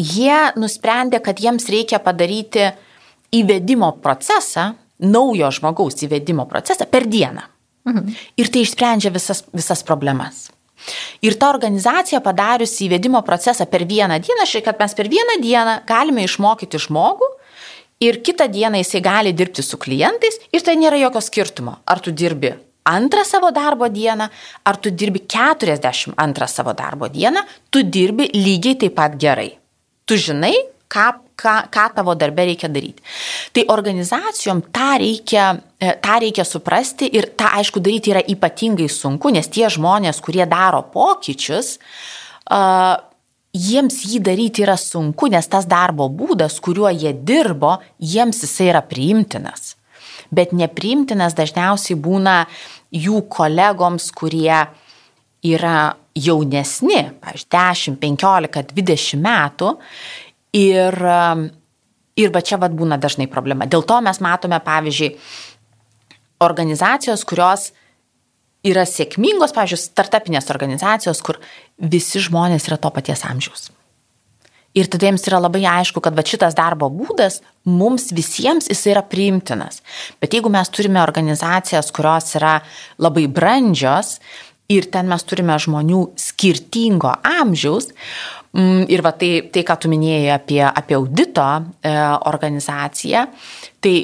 jie 0.00 0.38
nusprendė, 0.58 1.22
kad 1.22 1.38
jiems 1.38 1.68
reikia 1.70 2.02
padaryti 2.02 2.72
įvedimo 3.34 3.92
procesą, 4.02 4.72
naujo 5.04 5.50
žmogaus 5.54 6.02
įvedimo 6.06 6.48
procesą 6.50 6.86
per 6.90 7.06
dieną. 7.10 7.46
Mhm. 7.84 8.12
Ir 8.40 8.50
tai 8.50 8.64
išsprendžia 8.64 9.12
visas, 9.14 9.44
visas 9.52 9.84
problemas. 9.86 10.48
Ir 11.24 11.36
ta 11.40 11.48
organizacija 11.52 12.20
padariusi 12.24 12.88
įvedimo 12.88 13.22
procesą 13.24 13.66
per 13.70 13.84
vieną 13.88 14.18
dieną, 14.20 14.46
štai 14.48 14.64
kad 14.66 14.80
mes 14.80 14.94
per 14.96 15.08
vieną 15.08 15.38
dieną 15.42 15.78
galime 15.88 16.24
išmokyti 16.26 16.80
žmogų, 16.88 17.28
ir 18.04 18.20
kitą 18.24 18.48
dieną 18.52 18.80
jisai 18.82 19.02
gali 19.04 19.32
dirbti 19.34 19.62
su 19.62 19.80
klientais 19.80 20.40
ir 20.52 20.62
tai 20.64 20.76
nėra 20.80 21.00
jokio 21.00 21.22
skirtumo, 21.24 21.78
ar 21.86 22.02
tu 22.04 22.12
dirbi 22.12 22.52
antrą 22.84 23.24
savo 23.24 23.50
darbo 23.50 23.88
dieną, 23.88 24.28
ar 24.64 24.76
tu 24.76 24.90
dirbi 24.90 25.24
42 25.26 26.48
savo 26.48 26.74
darbo 26.74 27.08
dieną, 27.08 27.40
tu 27.70 27.82
dirbi 27.82 28.28
lygiai 28.34 28.76
taip 28.76 28.94
pat 28.98 29.16
gerai. 29.16 29.54
Tu 30.04 30.18
žinai, 30.20 30.52
ką, 30.92 31.06
ką, 31.36 31.54
ką 31.72 31.86
tavo 31.96 32.14
darbė 32.14 32.44
reikia 32.50 32.68
daryti. 32.68 33.00
Tai 33.56 33.64
organizacijom 33.72 34.60
tą 34.74 34.90
reikia, 35.00 35.46
e, 35.80 35.94
tą 36.04 36.18
reikia 36.20 36.44
suprasti 36.44 37.08
ir 37.08 37.30
tą, 37.38 37.54
aišku, 37.60 37.80
daryti 37.80 38.12
yra 38.12 38.20
ypatingai 38.20 38.90
sunku, 38.92 39.32
nes 39.32 39.48
tie 39.48 39.70
žmonės, 39.72 40.20
kurie 40.24 40.44
daro 40.50 40.84
pokyčius, 40.92 41.78
uh, 42.52 43.00
jiems 43.54 44.00
jį 44.08 44.20
daryti 44.24 44.64
yra 44.64 44.76
sunku, 44.80 45.28
nes 45.30 45.46
tas 45.50 45.68
darbo 45.70 46.08
būdas, 46.10 46.58
kuriuo 46.62 46.90
jie 46.90 47.14
dirbo, 47.14 47.78
jiems 48.02 48.42
jisai 48.42 48.70
yra 48.72 48.82
priimtinas. 48.86 49.74
Bet 50.34 50.54
nepriimtinas 50.56 51.36
dažniausiai 51.38 51.98
būna 52.00 52.44
jų 52.94 53.22
kolegoms, 53.30 54.10
kurie 54.16 54.64
yra 55.44 55.76
jaunesni, 56.14 57.00
pavyzdžiui, 57.22 57.50
10, 57.54 57.98
15, 58.02 58.74
20 58.74 59.22
metų. 59.22 59.70
Ir, 60.54 60.98
ir 62.14 62.34
va 62.34 62.42
čia 62.46 62.58
vad 62.62 62.74
būna 62.78 62.98
dažnai 63.02 63.26
problema. 63.30 63.66
Dėl 63.66 63.82
to 63.86 63.98
mes 64.06 64.20
matome, 64.22 64.60
pavyzdžiui, 64.62 65.10
organizacijos, 66.44 67.24
kurios 67.26 67.72
yra 68.64 68.84
sėkmingos, 68.88 69.54
pavyzdžiui, 69.56 69.80
startupinės 69.82 70.50
organizacijos, 70.54 71.22
kur 71.24 71.40
visi 71.78 72.22
žmonės 72.24 72.68
yra 72.70 72.80
to 72.80 72.90
paties 72.94 73.24
amžiaus. 73.28 73.68
Ir 74.74 74.88
tada 74.90 75.06
jiems 75.06 75.22
yra 75.28 75.38
labai 75.38 75.62
aišku, 75.70 76.02
kad 76.02 76.18
šitas 76.26 76.56
darbo 76.58 76.88
būdas 76.90 77.38
mums 77.70 78.08
visiems 78.14 78.66
jis 78.72 78.80
yra 78.90 79.04
priimtinas. 79.06 79.84
Bet 80.18 80.34
jeigu 80.34 80.50
mes 80.50 80.70
turime 80.74 80.98
organizacijas, 81.04 81.92
kurios 81.94 82.34
yra 82.40 82.56
labai 82.98 83.28
brandžios 83.30 84.16
ir 84.72 84.88
ten 84.90 85.06
mes 85.12 85.22
turime 85.28 85.54
žmonių 85.62 86.00
skirtingo 86.18 87.12
amžiaus, 87.22 87.92
mm, 88.56 88.88
ir 88.90 89.04
va 89.06 89.14
tai, 89.14 89.46
tai 89.54 89.62
ką 89.62 89.78
tu 89.78 89.92
minėjai 89.92 90.34
apie, 90.34 90.62
apie 90.66 90.98
audito 90.98 91.46
e, 91.54 91.94
organizaciją, 92.32 93.28
tai 93.78 93.94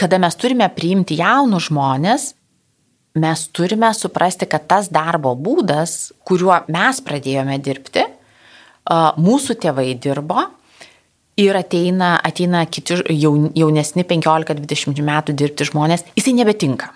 kada 0.00 0.16
mes 0.22 0.40
turime 0.40 0.70
priimti 0.72 1.20
jaunus 1.20 1.68
žmonės, 1.68 2.30
mes 3.16 3.46
turime 3.54 3.90
suprasti, 3.96 4.48
kad 4.50 4.66
tas 4.68 4.90
darbo 4.92 5.34
būdas, 5.38 6.12
kuriuo 6.26 6.58
mes 6.72 7.00
pradėjome 7.04 7.58
dirbti, 7.62 8.04
mūsų 9.20 9.56
tėvai 9.62 9.88
dirbo 9.98 10.44
ir 11.40 11.56
ateina, 11.58 12.16
ateina 12.24 12.64
kiti 12.70 13.00
jaunesni 13.12 14.04
15-20 14.08 15.02
metų 15.04 15.34
dirbti 15.36 15.66
žmonės, 15.68 16.06
jisai 16.16 16.36
nebetinka. 16.38 16.92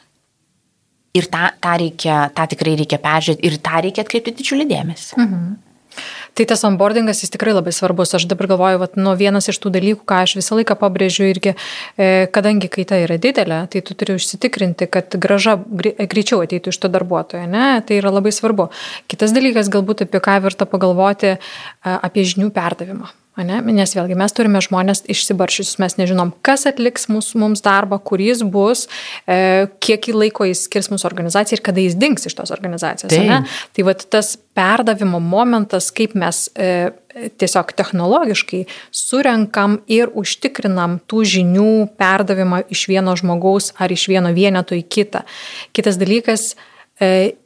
Ir 1.18 1.26
tą, 1.26 1.48
tą, 1.58 1.74
reikia, 1.80 2.20
tą 2.36 2.46
tikrai 2.52 2.76
reikia 2.78 3.00
peržiūrėti 3.02 3.48
ir 3.48 3.56
tą 3.64 3.80
reikia 3.82 4.04
atkreipti 4.04 4.36
didžiulį 4.38 4.68
dėmesį. 4.70 5.18
Mhm. 5.18 5.50
Tai 6.34 6.46
tas 6.48 6.64
onboardingas 6.66 7.22
jis 7.24 7.32
tikrai 7.34 7.54
labai 7.56 7.72
svarbus. 7.74 8.14
Aš 8.16 8.26
dabar 8.30 8.50
galvoju, 8.52 8.80
kad 8.84 8.98
nu, 9.00 9.14
vienas 9.18 9.50
iš 9.50 9.58
tų 9.62 9.72
dalykų, 9.76 10.04
ką 10.08 10.22
aš 10.26 10.36
visą 10.38 10.58
laiką 10.58 10.76
pabrėžiu 10.80 11.28
irgi, 11.30 11.54
e, 11.96 12.26
kadangi 12.32 12.70
kaita 12.72 13.00
yra 13.04 13.18
didelė, 13.20 13.62
tai 13.72 13.82
tu 13.86 13.96
turi 13.98 14.16
užsitikrinti, 14.18 14.88
kad 14.90 15.16
graža 15.20 15.56
greičiau 15.60 16.42
ateitų 16.44 16.74
iš 16.74 16.80
to 16.82 16.92
darbuotojo. 16.92 17.46
Ne? 17.50 17.68
Tai 17.86 18.00
yra 18.00 18.14
labai 18.14 18.32
svarbu. 18.34 18.70
Kitas 19.10 19.34
dalykas, 19.36 19.72
galbūt 19.72 20.06
apie 20.06 20.22
ką 20.22 20.38
verta 20.46 20.68
pagalvoti, 20.70 21.36
apie 21.82 22.26
žinių 22.28 22.52
perdavimą. 22.54 23.10
Ne? 23.46 23.60
Nes 23.74 23.94
vėlgi 23.96 24.16
mes 24.18 24.34
turime 24.36 24.60
žmonės 24.64 25.04
išsibaršius, 25.10 25.76
mes 25.82 25.96
nežinom, 26.00 26.32
kas 26.46 26.66
atliks 26.68 27.08
mūsų, 27.10 27.40
mums 27.42 27.64
darbą, 27.64 28.00
kur 28.02 28.22
jis 28.22 28.42
bus, 28.44 28.86
e, 29.24 29.68
kiek 29.82 30.10
laiko 30.14 30.46
jis 30.48 30.66
skirs 30.68 30.90
mūsų 30.92 31.08
organizacijai 31.10 31.58
ir 31.58 31.64
kada 31.64 31.84
jis 31.84 31.96
dings 32.00 32.26
iš 32.28 32.36
tos 32.38 32.52
organizacijos. 32.54 33.14
Tai 33.76 33.86
va 33.86 33.94
tas 34.00 34.34
perdavimo 34.56 35.20
momentas, 35.22 35.90
kaip 35.94 36.16
mes 36.18 36.48
e, 36.54 36.90
tiesiog 37.40 37.72
technologiškai 37.78 38.64
surenkam 38.94 39.80
ir 39.90 40.12
užtikrinam 40.18 40.98
tų 41.10 41.24
žinių 41.34 41.70
perdavimą 42.00 42.64
iš 42.72 42.86
vieno 42.90 43.16
žmogaus 43.18 43.72
ar 43.80 43.92
iš 43.92 44.08
vieno 44.10 44.34
vieneto 44.36 44.76
į 44.78 44.84
kitą. 44.86 45.24
Kitas 45.76 45.98
dalykas, 46.00 46.54
e, 47.00 47.39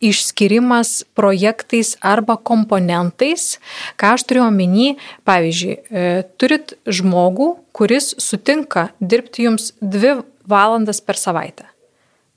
išskirimas 0.00 1.04
projektais 1.14 1.96
arba 2.00 2.36
komponentais. 2.36 3.58
Ką 3.98 4.14
aš 4.16 4.26
turiu 4.28 4.46
omeny, 4.46 4.96
pavyzdžiui, 5.26 5.74
e, 5.90 6.22
turit 6.38 6.76
žmogų, 6.86 7.56
kuris 7.74 8.14
sutinka 8.22 8.88
dirbti 9.00 9.48
jums 9.48 9.72
dvi 9.80 10.20
valandas 10.48 11.02
per 11.02 11.18
savaitę. 11.18 11.66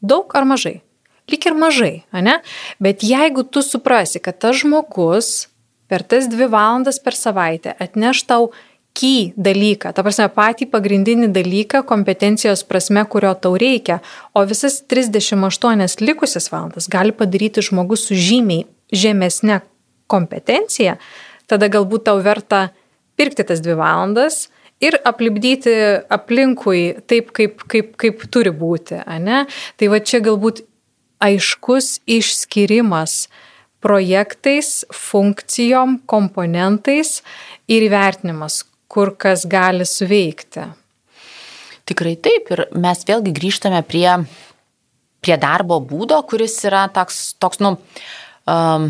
Daug 0.01 0.33
ar 0.33 0.45
mažai? 0.45 0.81
Lik 1.29 1.45
ir 1.45 1.53
mažai, 1.53 2.03
ne? 2.11 2.41
Bet 2.81 3.05
jeigu 3.05 3.45
tu 3.45 3.61
suprasi, 3.61 4.19
kad 4.19 4.39
tas 4.41 4.57
žmogus 4.57 5.47
per 5.87 6.03
tas 6.07 6.27
dvi 6.31 6.47
valandas 6.47 6.99
per 7.03 7.15
savaitę 7.15 7.75
atneš 7.79 8.23
tau 8.23 8.51
key 8.97 9.31
dalyką, 9.39 9.93
ta 9.95 10.03
prasme 10.03 10.27
patį 10.33 10.67
pagrindinį 10.71 11.31
dalyką 11.33 11.83
kompetencijos 11.87 12.63
prasme, 12.67 13.03
kurio 13.09 13.33
tau 13.39 13.55
reikia, 13.59 14.01
o 14.35 14.43
visas 14.47 14.81
38 14.83 16.01
likusias 16.03 16.51
valandas 16.51 16.89
gali 16.91 17.15
padaryti 17.15 17.63
žmogus 17.65 18.09
su 18.09 18.17
žymiai 18.19 18.67
žemesnė 18.91 19.61
kompetencija, 20.11 20.97
tada 21.47 21.69
galbūt 21.71 22.09
tau 22.09 22.19
verta 22.23 22.69
pirkti 23.19 23.45
tas 23.47 23.61
dvi 23.63 23.77
valandas 23.79 24.49
ir 24.83 24.97
aplipdyti 25.05 25.73
aplinkui 26.11 26.81
taip, 27.07 27.31
kaip, 27.37 27.63
kaip, 27.69 27.93
kaip 28.01 28.25
turi 28.33 28.51
būti. 28.51 28.99
Ne? 29.23 29.45
Tai 29.77 29.91
va 29.93 30.01
čia 30.03 30.21
galbūt 30.25 30.65
aiškus 31.21 32.01
išskirimas 32.09 33.27
projektais, 33.81 34.83
funkcijom, 34.93 36.01
komponentais 36.09 37.21
ir 37.69 37.87
įvertinimas, 37.87 38.61
kur 38.91 39.13
kas 39.15 39.45
gali 39.47 39.87
suveikti. 39.87 40.65
Tikrai 41.87 42.17
taip 42.23 42.51
ir 42.53 42.65
mes 42.77 43.05
vėlgi 43.07 43.33
grįžtame 43.35 43.79
prie, 43.87 44.07
prie 45.23 45.37
darbo 45.39 45.79
būdo, 45.83 46.19
kuris 46.27 46.59
yra 46.67 46.85
toks, 46.93 47.21
toks 47.41 47.61
nu, 47.63 47.75
um, 48.51 48.89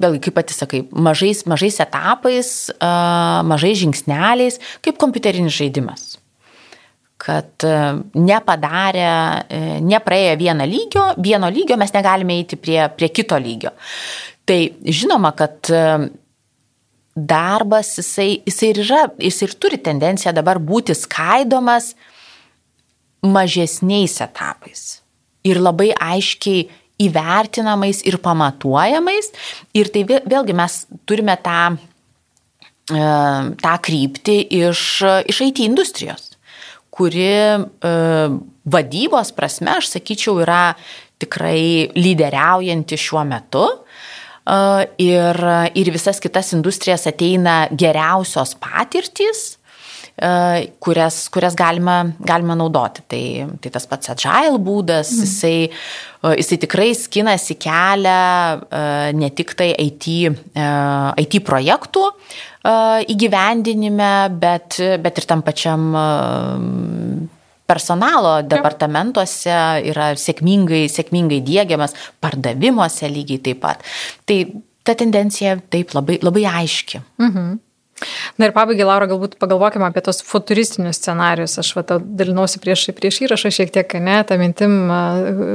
vėlgi, 0.00 0.20
kaip 0.26 0.36
pati 0.38 0.56
sakai, 0.56 0.82
mažais, 0.92 1.44
mažais 1.50 1.80
etapais, 1.82 2.50
uh, 2.76 3.40
mažais 3.48 3.80
žingsneliais, 3.82 4.60
kaip 4.84 5.00
kompiuterinis 5.00 5.56
žaidimas. 5.56 6.06
Kad 7.24 7.64
uh, 7.66 8.02
nepadarę, 8.18 9.14
uh, 9.44 9.70
nepraėję 9.84 10.36
vieną 10.40 10.68
lygio, 10.68 11.06
vieno 11.24 11.48
lygio 11.52 11.78
mes 11.80 11.94
negalime 11.96 12.36
eiti 12.42 12.60
prie, 12.60 12.82
prie 12.92 13.08
kito 13.14 13.38
lygio. 13.40 13.72
Tai 14.44 14.58
žinoma, 14.84 15.32
kad 15.38 15.72
uh, 15.72 16.04
darbas, 17.14 17.94
jisai, 17.98 18.42
jisai 18.46 18.70
ir 18.72 18.80
yra, 18.82 19.02
jisai 19.22 19.48
ir 19.48 19.54
turi 19.62 19.78
tendenciją 19.78 20.34
dabar 20.34 20.58
būti 20.58 20.96
skaidomas 20.98 21.92
mažesniais 23.24 24.18
etapais. 24.24 25.00
Ir 25.46 25.60
labai 25.62 25.92
aiškiai 25.94 26.66
įvertinamais 27.04 28.02
ir 28.06 28.18
pamatuojamais. 28.22 29.30
Ir 29.76 29.90
tai 29.94 30.04
vėlgi 30.08 30.56
mes 30.56 30.78
turime 31.06 31.36
tą, 31.42 31.76
e, 32.90 33.06
tą 33.62 33.74
kryptį 33.86 34.38
iš, 34.60 34.82
iš 35.30 35.40
IT 35.48 35.64
industrijos, 35.66 36.34
kuri 36.94 37.30
e, 37.30 37.94
vadybos 38.64 39.34
prasme, 39.36 39.78
aš 39.78 39.94
sakyčiau, 39.94 40.40
yra 40.42 40.74
tikrai 41.22 41.94
lyderiaujanti 41.94 42.98
šiuo 42.98 43.22
metu 43.28 43.68
ir, 45.00 45.42
ir 45.74 45.92
visas 45.94 46.20
kitas 46.20 46.52
industrijas 46.56 47.06
ateina 47.10 47.64
geriausios 47.72 48.56
patirtys 48.60 49.54
kurias, 50.78 51.28
kurias 51.28 51.54
galima, 51.58 52.04
galima 52.20 52.54
naudoti. 52.54 53.02
Tai, 53.08 53.24
tai 53.60 53.70
tas 53.74 53.86
pats 53.90 54.12
agile 54.12 54.60
būdas, 54.62 55.10
mm. 55.10 55.24
jisai, 55.26 56.34
jisai 56.38 56.58
tikrai 56.62 56.92
skinasi 56.94 57.56
kelią 57.58 59.14
ne 59.18 59.30
tik 59.34 59.56
tai 59.58 59.72
IT, 59.74 60.08
IT 61.24 61.38
projektų 61.46 62.06
įgyvendinime, 63.14 64.12
bet, 64.40 64.78
bet 65.02 65.18
ir 65.20 65.26
tam 65.28 65.42
pačiam 65.44 65.90
personalo 67.66 68.36
departamentuose 68.46 69.58
yra 69.90 70.12
sėkmingai, 70.20 70.84
sėkmingai 70.92 71.40
dėgiamas, 71.44 71.96
pardavimuose 72.22 73.08
lygiai 73.10 73.42
taip 73.48 73.62
pat. 73.64 73.84
Tai 74.28 74.38
ta 74.84 74.96
tendencija 75.00 75.56
taip 75.72 75.94
labai, 75.96 76.18
labai 76.22 76.44
aiški. 76.62 77.02
Mhm. 77.22 77.54
Na 78.38 78.48
ir 78.48 78.54
pabaigai, 78.56 78.86
Laura, 78.88 79.08
galbūt 79.10 79.36
pagalvokime 79.40 79.86
apie 79.88 80.02
tos 80.04 80.22
futuristinius 80.26 81.00
scenarius. 81.00 81.56
Aš 81.62 81.74
va, 81.78 81.84
dalinausi 81.98 82.60
prieš, 82.62 82.86
prieš 82.96 83.22
įrašą 83.26 83.52
šiek 83.54 83.72
tiek, 83.74 83.96
ne, 84.02 84.18
tą 84.26 84.38
mintim, 84.40 84.76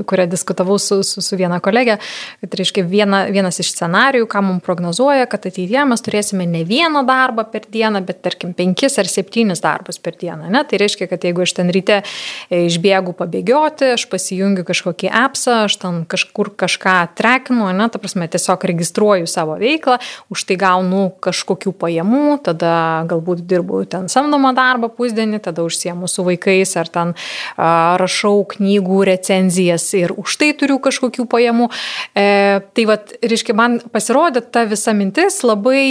kurią 0.10 0.28
diskutavau 0.32 0.80
su, 0.82 1.02
su, 1.08 1.24
su 1.26 1.40
viena 1.40 1.60
kolegė, 1.64 2.00
kad, 2.42 2.58
reiškia, 2.62 2.86
viena, 2.88 3.26
vienas 3.32 3.60
iš 3.64 3.74
scenarių, 3.76 4.26
ką 4.30 4.44
mums 4.46 4.66
prognozuoja, 4.66 5.28
kad 5.30 5.46
ateityje 5.50 5.86
mes 5.90 6.04
turėsime 6.06 6.48
ne 6.50 6.64
vieną 6.68 7.04
darbą 7.08 7.46
per 7.52 7.68
dieną, 7.72 8.02
bet 8.06 8.22
tarkim 8.26 8.54
penkis 8.58 9.00
ar 9.02 9.10
septynis 9.10 9.64
darbus 9.64 10.00
per 10.02 10.18
dieną. 10.20 10.50
Ne? 10.52 10.64
Tai 10.68 10.80
reiškia, 10.82 11.10
kad 11.12 11.24
jeigu 11.26 11.44
aš 11.46 11.56
ten 11.60 11.72
ryte 11.74 12.02
e, 12.02 12.64
išbėgu 12.68 13.16
pabėgioti, 13.20 13.94
aš 13.96 14.06
pasijungiu 14.12 14.66
kažkokį 14.68 15.12
appsą, 15.24 15.64
aš 15.68 15.80
ten 15.82 16.02
kažkur 16.10 16.52
kažką 16.60 16.98
trekinu, 17.18 17.70
ne, 17.76 17.90
ta 17.92 18.02
prasme, 18.02 18.28
tiesiog 18.32 18.66
registruoju 18.72 19.30
savo 19.30 19.58
veiklą, 19.60 20.00
už 20.34 20.46
tai 20.50 20.60
gaunu 20.60 21.10
kažkokių 21.24 21.74
pajamų, 21.80 22.39
tada 22.44 22.74
galbūt 23.10 23.44
dirbu 23.50 23.84
ten 23.92 24.10
samdomą 24.12 24.54
darbą 24.58 24.92
pusdienį, 24.96 25.42
tada 25.46 25.66
užsiemu 25.68 26.10
su 26.10 26.26
vaikais 26.28 26.76
ar 26.80 26.92
ten 26.92 27.14
a, 27.14 27.98
rašau 28.02 28.44
knygų 28.56 29.02
recenzijas 29.12 29.88
ir 30.00 30.16
už 30.18 30.40
tai 30.42 30.52
turiu 30.58 30.80
kažkokių 30.84 31.28
pajamų. 31.30 31.70
E, 32.14 32.28
tai 32.74 32.88
vad, 32.90 33.16
reiškia, 33.24 33.58
man 33.58 33.80
pasirodė 33.94 34.44
ta 34.46 34.66
visa 34.70 34.96
mintis 34.98 35.42
labai 35.46 35.84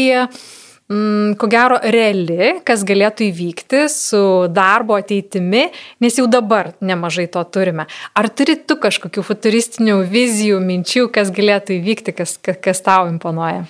mm, 0.89 1.37
ko 1.41 1.49
gero 1.51 1.79
reali, 1.83 2.59
kas 2.67 2.85
galėtų 2.89 3.29
įvykti 3.29 3.85
su 3.93 4.23
darbo 4.53 4.99
ateitimi, 4.99 5.69
nes 6.03 6.19
jau 6.19 6.27
dabar 6.31 6.73
nemažai 6.81 7.29
to 7.33 7.43
turime. 7.53 7.89
Ar 8.17 8.31
turi 8.31 8.59
tu 8.59 8.79
kažkokių 8.81 9.25
futuristinių 9.31 10.01
vizijų, 10.09 10.61
minčių, 10.65 11.09
kas 11.15 11.33
galėtų 11.35 11.79
įvykti, 11.79 12.17
kas, 12.17 12.39
kas, 12.43 12.61
kas 12.65 12.85
tau 12.85 13.09
imponuoja? 13.11 13.67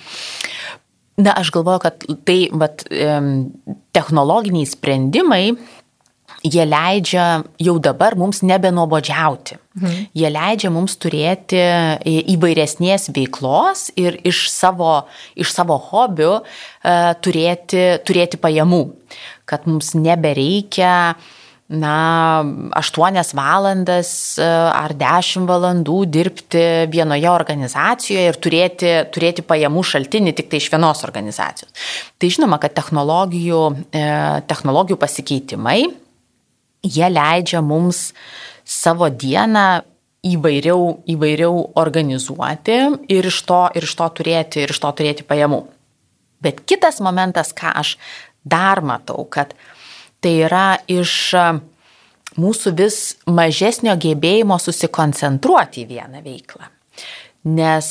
Na, 1.19 1.35
aš 1.35 1.51
galvoju, 1.51 1.83
kad 1.83 2.05
tai 2.29 2.39
vat, 2.55 2.85
technologiniai 3.97 4.69
sprendimai 4.71 5.45
jie 6.45 6.64
leidžia 6.66 7.43
jau 7.62 7.77
dabar 7.83 8.16
mums 8.19 8.43
nebenuobodžiauti. 8.47 9.59
Mhm. 9.79 10.05
Jie 10.14 10.31
leidžia 10.31 10.71
mums 10.71 10.97
turėti 11.01 11.59
įvairesnės 12.35 13.11
veiklos 13.14 13.89
ir 13.99 14.19
iš 14.27 14.47
savo, 14.53 15.09
iš 15.35 15.53
savo 15.55 15.79
hobių 15.91 16.39
e, 16.39 16.45
turėti, 17.25 17.85
turėti 18.07 18.41
pajamų. 18.41 18.85
Kad 19.49 19.66
mums 19.66 19.95
nebereikia 19.97 21.16
na, 21.69 22.43
8 22.73 23.35
valandas 23.37 24.11
e, 24.41 24.45
ar 24.49 24.95
10 24.97 25.45
valandų 25.49 25.99
dirbti 26.09 26.64
vienoje 26.89 27.29
organizacijoje 27.29 28.31
ir 28.31 28.39
turėti, 28.41 28.93
turėti 29.12 29.45
pajamų 29.45 29.85
šaltinį 29.85 30.33
tik 30.39 30.49
tai 30.49 30.62
iš 30.62 30.71
vienos 30.73 31.05
organizacijos. 31.05 31.73
Tai 32.16 32.33
žinoma, 32.33 32.57
kad 32.62 32.73
technologijų, 32.79 33.62
e, 33.93 34.05
technologijų 34.49 34.97
pasikeitimai 35.01 35.83
jie 36.83 37.09
leidžia 37.12 37.61
mums 37.61 38.12
savo 38.64 39.09
dieną 39.11 39.83
įvairiau, 40.29 41.03
įvairiau 41.09 41.62
organizuoti 41.79 42.79
ir 43.12 43.29
iš, 43.29 43.43
to, 43.47 43.62
ir 43.77 43.87
iš 43.87 43.95
to 43.99 44.09
turėti, 44.21 44.64
ir 44.64 44.73
iš 44.73 44.81
to 44.83 44.93
turėti 45.01 45.27
pajamų. 45.27 45.62
Bet 46.43 46.62
kitas 46.69 47.03
momentas, 47.05 47.53
ką 47.53 47.73
aš 47.81 47.97
dar 48.47 48.81
matau, 48.81 49.25
kad 49.31 49.55
tai 50.25 50.35
yra 50.47 50.79
iš 50.91 51.14
mūsų 52.39 52.75
vis 52.79 52.99
mažesnio 53.27 53.97
gebėjimo 53.99 54.59
susikoncentruoti 54.62 55.85
į 55.85 55.89
vieną 55.93 56.23
veiklą. 56.25 56.69
Nes 57.49 57.91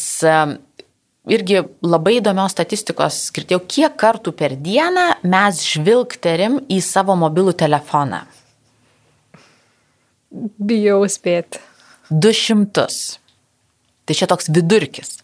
irgi 1.27 1.61
labai 1.83 2.17
įdomios 2.19 2.55
statistikos 2.55 3.19
skirtėjau, 3.29 3.61
kiek 3.67 3.95
kartų 3.99 4.33
per 4.37 4.55
dieną 4.59 5.07
mes 5.27 5.63
žvilgterim 5.67 6.61
į 6.71 6.81
savo 6.83 7.17
mobilų 7.19 7.55
telefoną. 7.59 8.23
Bijau 10.31 11.01
spėti. 11.09 11.61
200. 12.11 12.87
Tai 14.07 14.15
čia 14.15 14.27
toks 14.29 14.47
vidurkis. 14.53 15.17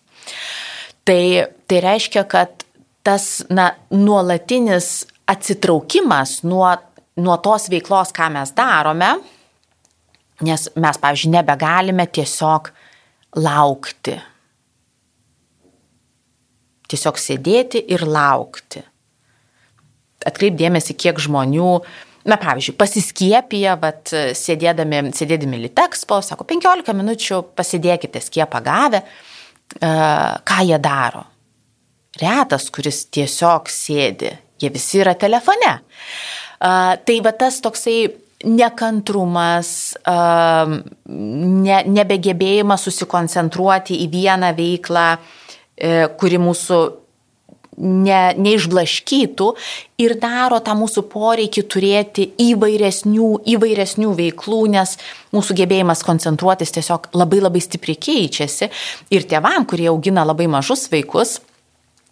Tai, 1.07 1.23
tai 1.67 1.79
reiškia, 1.83 2.23
kad 2.27 2.65
tas 3.03 3.43
na, 3.51 3.73
nuolatinis 3.91 5.05
atsitraukimas 5.27 6.41
nuo, 6.47 6.71
nuo 7.19 7.37
tos 7.43 7.69
veiklos, 7.71 8.13
ką 8.15 8.29
mes 8.33 8.53
darome, 8.57 9.11
nes 10.43 10.69
mes, 10.75 11.01
pavyzdžiui, 11.01 11.33
nebegalime 11.35 12.07
tiesiog 12.07 12.71
laukti. 13.41 14.15
Tiesiog 16.89 17.19
sėdėti 17.21 17.83
ir 17.93 18.05
laukti. 18.05 18.83
Atkreipdėmėsi, 20.23 20.95
kiek 20.95 21.19
žmonių 21.19 21.69
na 22.25 22.37
pavyzdžiui, 22.39 22.75
pasiskiepiję, 22.79 23.75
vat, 23.81 24.13
sėdėdami, 24.37 25.11
sėdėdami 25.15 25.59
Litexpo, 25.65 26.21
sako, 26.23 26.47
15 26.47 26.95
minučių 26.95 27.41
pasidėkite 27.57 28.21
skiepą 28.23 28.61
gavę, 28.63 29.03
e, 29.03 29.91
ką 30.47 30.59
jie 30.69 30.79
daro. 30.79 31.25
Retas, 32.21 32.69
kuris 32.71 33.05
tiesiog 33.11 33.67
sėdi, 33.73 34.31
jie 34.61 34.71
visi 34.71 35.01
yra 35.01 35.15
telefone. 35.19 35.75
E, 36.63 36.71
tai 37.05 37.19
va 37.25 37.35
tas 37.35 37.59
toksai 37.63 37.99
nekantrumas, 38.43 39.93
e, 39.99 40.17
ne, 41.67 41.77
nebegebėjimas 41.99 42.89
susikoncentruoti 42.89 44.01
į 44.03 44.09
vieną 44.17 44.51
veiklą, 44.57 45.07
kuri 46.19 46.37
mūsų 46.37 46.77
ne, 47.77 48.21
neišblaškytų 48.37 49.47
ir 50.03 50.15
daro 50.21 50.59
tą 50.63 50.75
mūsų 50.77 51.05
poreikį 51.11 51.63
turėti 51.71 52.27
įvairesnių, 52.41 53.29
įvairesnių 53.55 54.13
veiklų, 54.17 54.59
nes 54.75 54.97
mūsų 55.35 55.57
gebėjimas 55.63 56.03
koncentruotis 56.05 56.73
tiesiog 56.75 57.09
labai 57.17 57.41
labai 57.43 57.63
stipriai 57.63 57.99
keičiasi. 58.07 58.69
Ir 59.13 59.27
tėvam, 59.29 59.67
kurie 59.69 59.89
augina 59.91 60.25
labai 60.27 60.49
mažus 60.51 60.87
vaikus, 60.93 61.39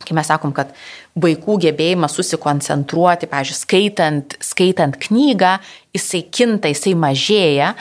kai 0.07 0.17
mes 0.17 0.29
sakom, 0.31 0.53
kad 0.55 0.73
vaikų 1.21 1.57
gebėjimas 1.65 2.15
susikoncentruoti, 2.17 3.29
pavyzdžiui, 3.31 3.59
skaitant, 3.59 4.37
skaitant 4.43 4.99
knygą, 5.07 5.57
jisai 5.95 6.23
kinta, 6.33 6.71
jisai 6.71 6.95
mažėja, 6.99 7.73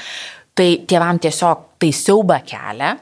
tai 0.59 0.73
tėvam 0.91 1.21
tiesiog 1.23 1.69
tai 1.81 1.95
siauba 1.97 2.41
kelia 2.47 2.97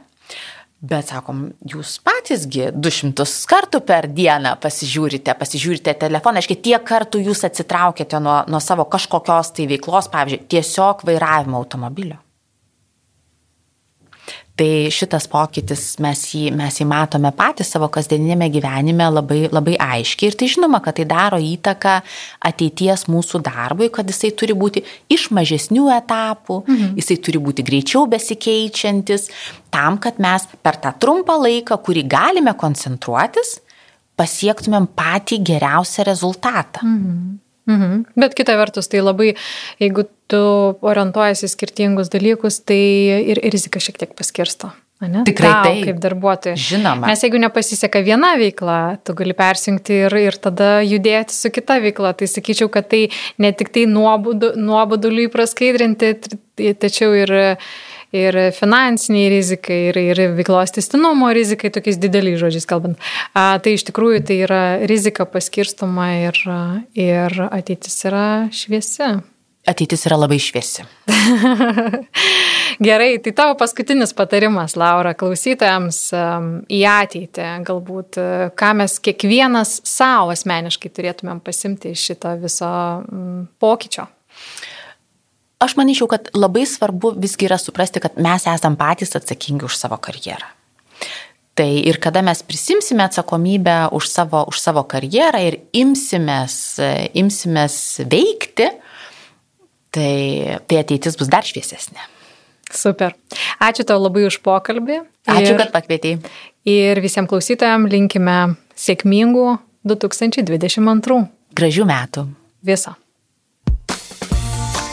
Bet 0.79 1.09
sakom, 1.11 1.41
jūs 1.67 1.97
patysgi 2.07 2.69
200 2.71 3.25
kartų 3.51 3.81
per 3.83 4.07
dieną 4.15 4.53
pasižiūrite, 4.63 5.35
pasižiūrite 5.35 5.97
telefoną, 5.99 6.39
aiškiai, 6.39 6.61
tiek 6.69 6.85
kartų 6.87 7.25
jūs 7.27 7.43
atsitraukėte 7.49 8.21
nuo, 8.23 8.37
nuo 8.47 8.61
savo 8.63 8.87
kažkokios 8.87 9.51
tai 9.57 9.67
veiklos, 9.73 10.07
pavyzdžiui, 10.13 10.47
tiesiog 10.55 11.03
vairavimo 11.09 11.59
automobilio. 11.59 12.21
Tai 14.59 14.91
šitas 14.91 15.29
pokytis 15.31 15.83
mes 16.03 16.21
jį, 16.35 16.49
mes 16.59 16.81
jį 16.81 16.87
matome 16.91 17.31
patys 17.37 17.71
savo 17.71 17.87
kasdieninėme 17.95 18.49
gyvenime 18.51 19.07
labai, 19.13 19.45
labai 19.55 19.77
aiškiai 19.79 20.33
ir 20.33 20.37
tai 20.41 20.49
žinoma, 20.51 20.81
kad 20.83 20.99
tai 20.99 21.07
daro 21.07 21.39
įtaką 21.39 21.95
ateities 22.51 23.07
mūsų 23.07 23.43
darbui, 23.47 23.87
kad 23.95 24.11
jisai 24.11 24.33
turi 24.35 24.57
būti 24.59 24.83
iš 25.15 25.29
mažesnių 25.39 25.87
etapų, 26.01 26.59
mhm. 26.67 26.99
jisai 26.99 27.21
turi 27.23 27.43
būti 27.43 27.63
greičiau 27.71 28.09
besikeičiantis, 28.11 29.29
tam, 29.71 30.01
kad 30.03 30.19
mes 30.19 30.49
per 30.59 30.81
tą 30.83 30.91
trumpą 30.99 31.39
laiką, 31.45 31.79
kurį 31.87 32.09
galime 32.11 32.57
koncentruotis, 32.59 33.61
pasiektumėm 34.19 34.91
patį 34.99 35.39
geriausią 35.53 36.11
rezultatą. 36.11 36.83
Mhm. 36.83 37.37
Mhm. 37.69 38.05
Bet 38.17 38.35
kita 38.35 38.57
vertus, 38.57 38.89
tai 38.89 39.05
labai, 39.05 39.35
jeigu 39.83 40.09
tu 40.29 40.43
orientuojasi 40.81 41.49
skirtingus 41.53 42.11
dalykus, 42.13 42.63
tai 42.65 42.83
ir 43.33 43.41
rizika 43.53 43.81
šiek 43.83 44.01
tiek 44.01 44.15
paskirsto. 44.17 44.73
Ne? 44.99 45.23
Tikrai 45.23 45.51
Tau, 45.53 45.67
taip. 45.69 45.85
Kaip 45.87 45.99
darbuotojai. 46.03 46.59
Žinoma. 46.59 47.07
Nes 47.07 47.21
jeigu 47.23 47.39
nepasiseka 47.39 48.01
viena 48.03 48.33
veikla, 48.41 48.79
tu 49.07 49.15
gali 49.15 49.35
persijungti 49.39 50.01
ir, 50.09 50.17
ir 50.19 50.39
tada 50.43 50.81
judėti 50.83 51.37
su 51.37 51.53
kita 51.55 51.77
veikla. 51.85 52.17
Tai 52.19 52.27
sakyčiau, 52.27 52.67
kad 52.75 52.89
tai 52.91 53.05
ne 53.39 53.53
tik 53.55 53.71
tai 53.77 53.85
nuoboduliui 53.87 55.29
praskaidrinti, 55.31 56.17
tačiau 56.83 57.15
ir 57.15 57.35
ir 58.17 58.39
finansiniai 58.57 59.31
rizikai, 59.33 59.79
ir, 59.91 60.01
ir 60.01 60.23
veiklos 60.39 60.75
testinumo 60.77 61.31
rizikai, 61.35 61.71
tokiais 61.75 62.01
dideliais 62.01 62.41
žodžiais 62.41 62.69
kalbant. 62.69 63.01
A, 63.35 63.59
tai 63.63 63.77
iš 63.77 63.87
tikrųjų 63.89 64.23
tai 64.29 64.43
yra 64.47 64.63
rizika 64.89 65.29
paskirstoma 65.29 66.13
ir, 66.29 66.39
ir 66.97 67.43
ateitis 67.49 68.01
yra 68.09 68.29
šviesi. 68.55 69.19
Ateitis 69.69 70.07
yra 70.09 70.17
labai 70.17 70.39
šviesi. 70.41 70.87
Gerai, 72.89 73.19
tai 73.21 73.33
tavo 73.37 73.57
paskutinis 73.61 74.15
patarimas, 74.17 74.79
Laura, 74.81 75.13
klausytojams 75.19 75.99
į 76.73 76.79
ateitį, 76.89 77.49
galbūt, 77.69 78.21
ką 78.57 78.71
mes 78.81 78.97
kiekvienas 79.05 79.81
savo 79.89 80.33
asmeniškai 80.33 80.93
turėtumėm 80.95 81.43
pasimti 81.45 81.93
iš 81.93 82.07
šito 82.13 82.33
viso 82.41 82.71
pokyčio. 83.61 84.07
Aš 85.59 85.75
manyčiau, 85.75 86.07
kad 86.11 86.29
labai 86.39 86.63
svarbu 86.71 87.17
visgi 87.19 87.49
yra 87.49 87.59
suprasti, 87.59 88.03
kad 88.03 88.19
mes 88.23 88.47
esam 88.47 88.77
patys 88.79 89.17
atsakingi 89.19 89.67
už 89.67 89.75
savo 89.75 89.99
karjerą. 89.99 90.47
Tai 91.59 91.67
ir 91.67 91.99
kada 91.99 92.23
mes 92.23 92.45
prisimsime 92.47 93.03
atsakomybę 93.03 93.89
už 93.91 94.07
savo, 94.07 94.45
už 94.47 94.61
savo 94.63 94.85
karjerą 94.87 95.41
ir 95.43 95.57
imsimės, 95.75 96.79
imsimės 97.19 97.79
veikti, 98.07 98.69
tai, 99.91 100.13
tai 100.71 100.79
ateitis 100.85 101.19
bus 101.19 101.33
dar 101.33 101.43
šviesesnė. 101.43 102.07
Super. 102.71 103.17
Ačiū 103.59 103.83
tau 103.89 103.99
labai 103.99 104.29
už 104.29 104.39
pokalbį. 104.45 105.01
Ačiū, 105.27 105.57
ir, 105.57 105.59
kad 105.65 105.75
pakvietei. 105.75 106.21
Ir 106.69 107.03
visiems 107.03 107.31
klausytojams 107.33 107.91
linkime 107.91 108.39
sėkmingų 108.79 109.49
2022. 109.89 111.21
Gražių 111.59 111.91
metų. 111.91 112.29
Viso. 112.63 112.95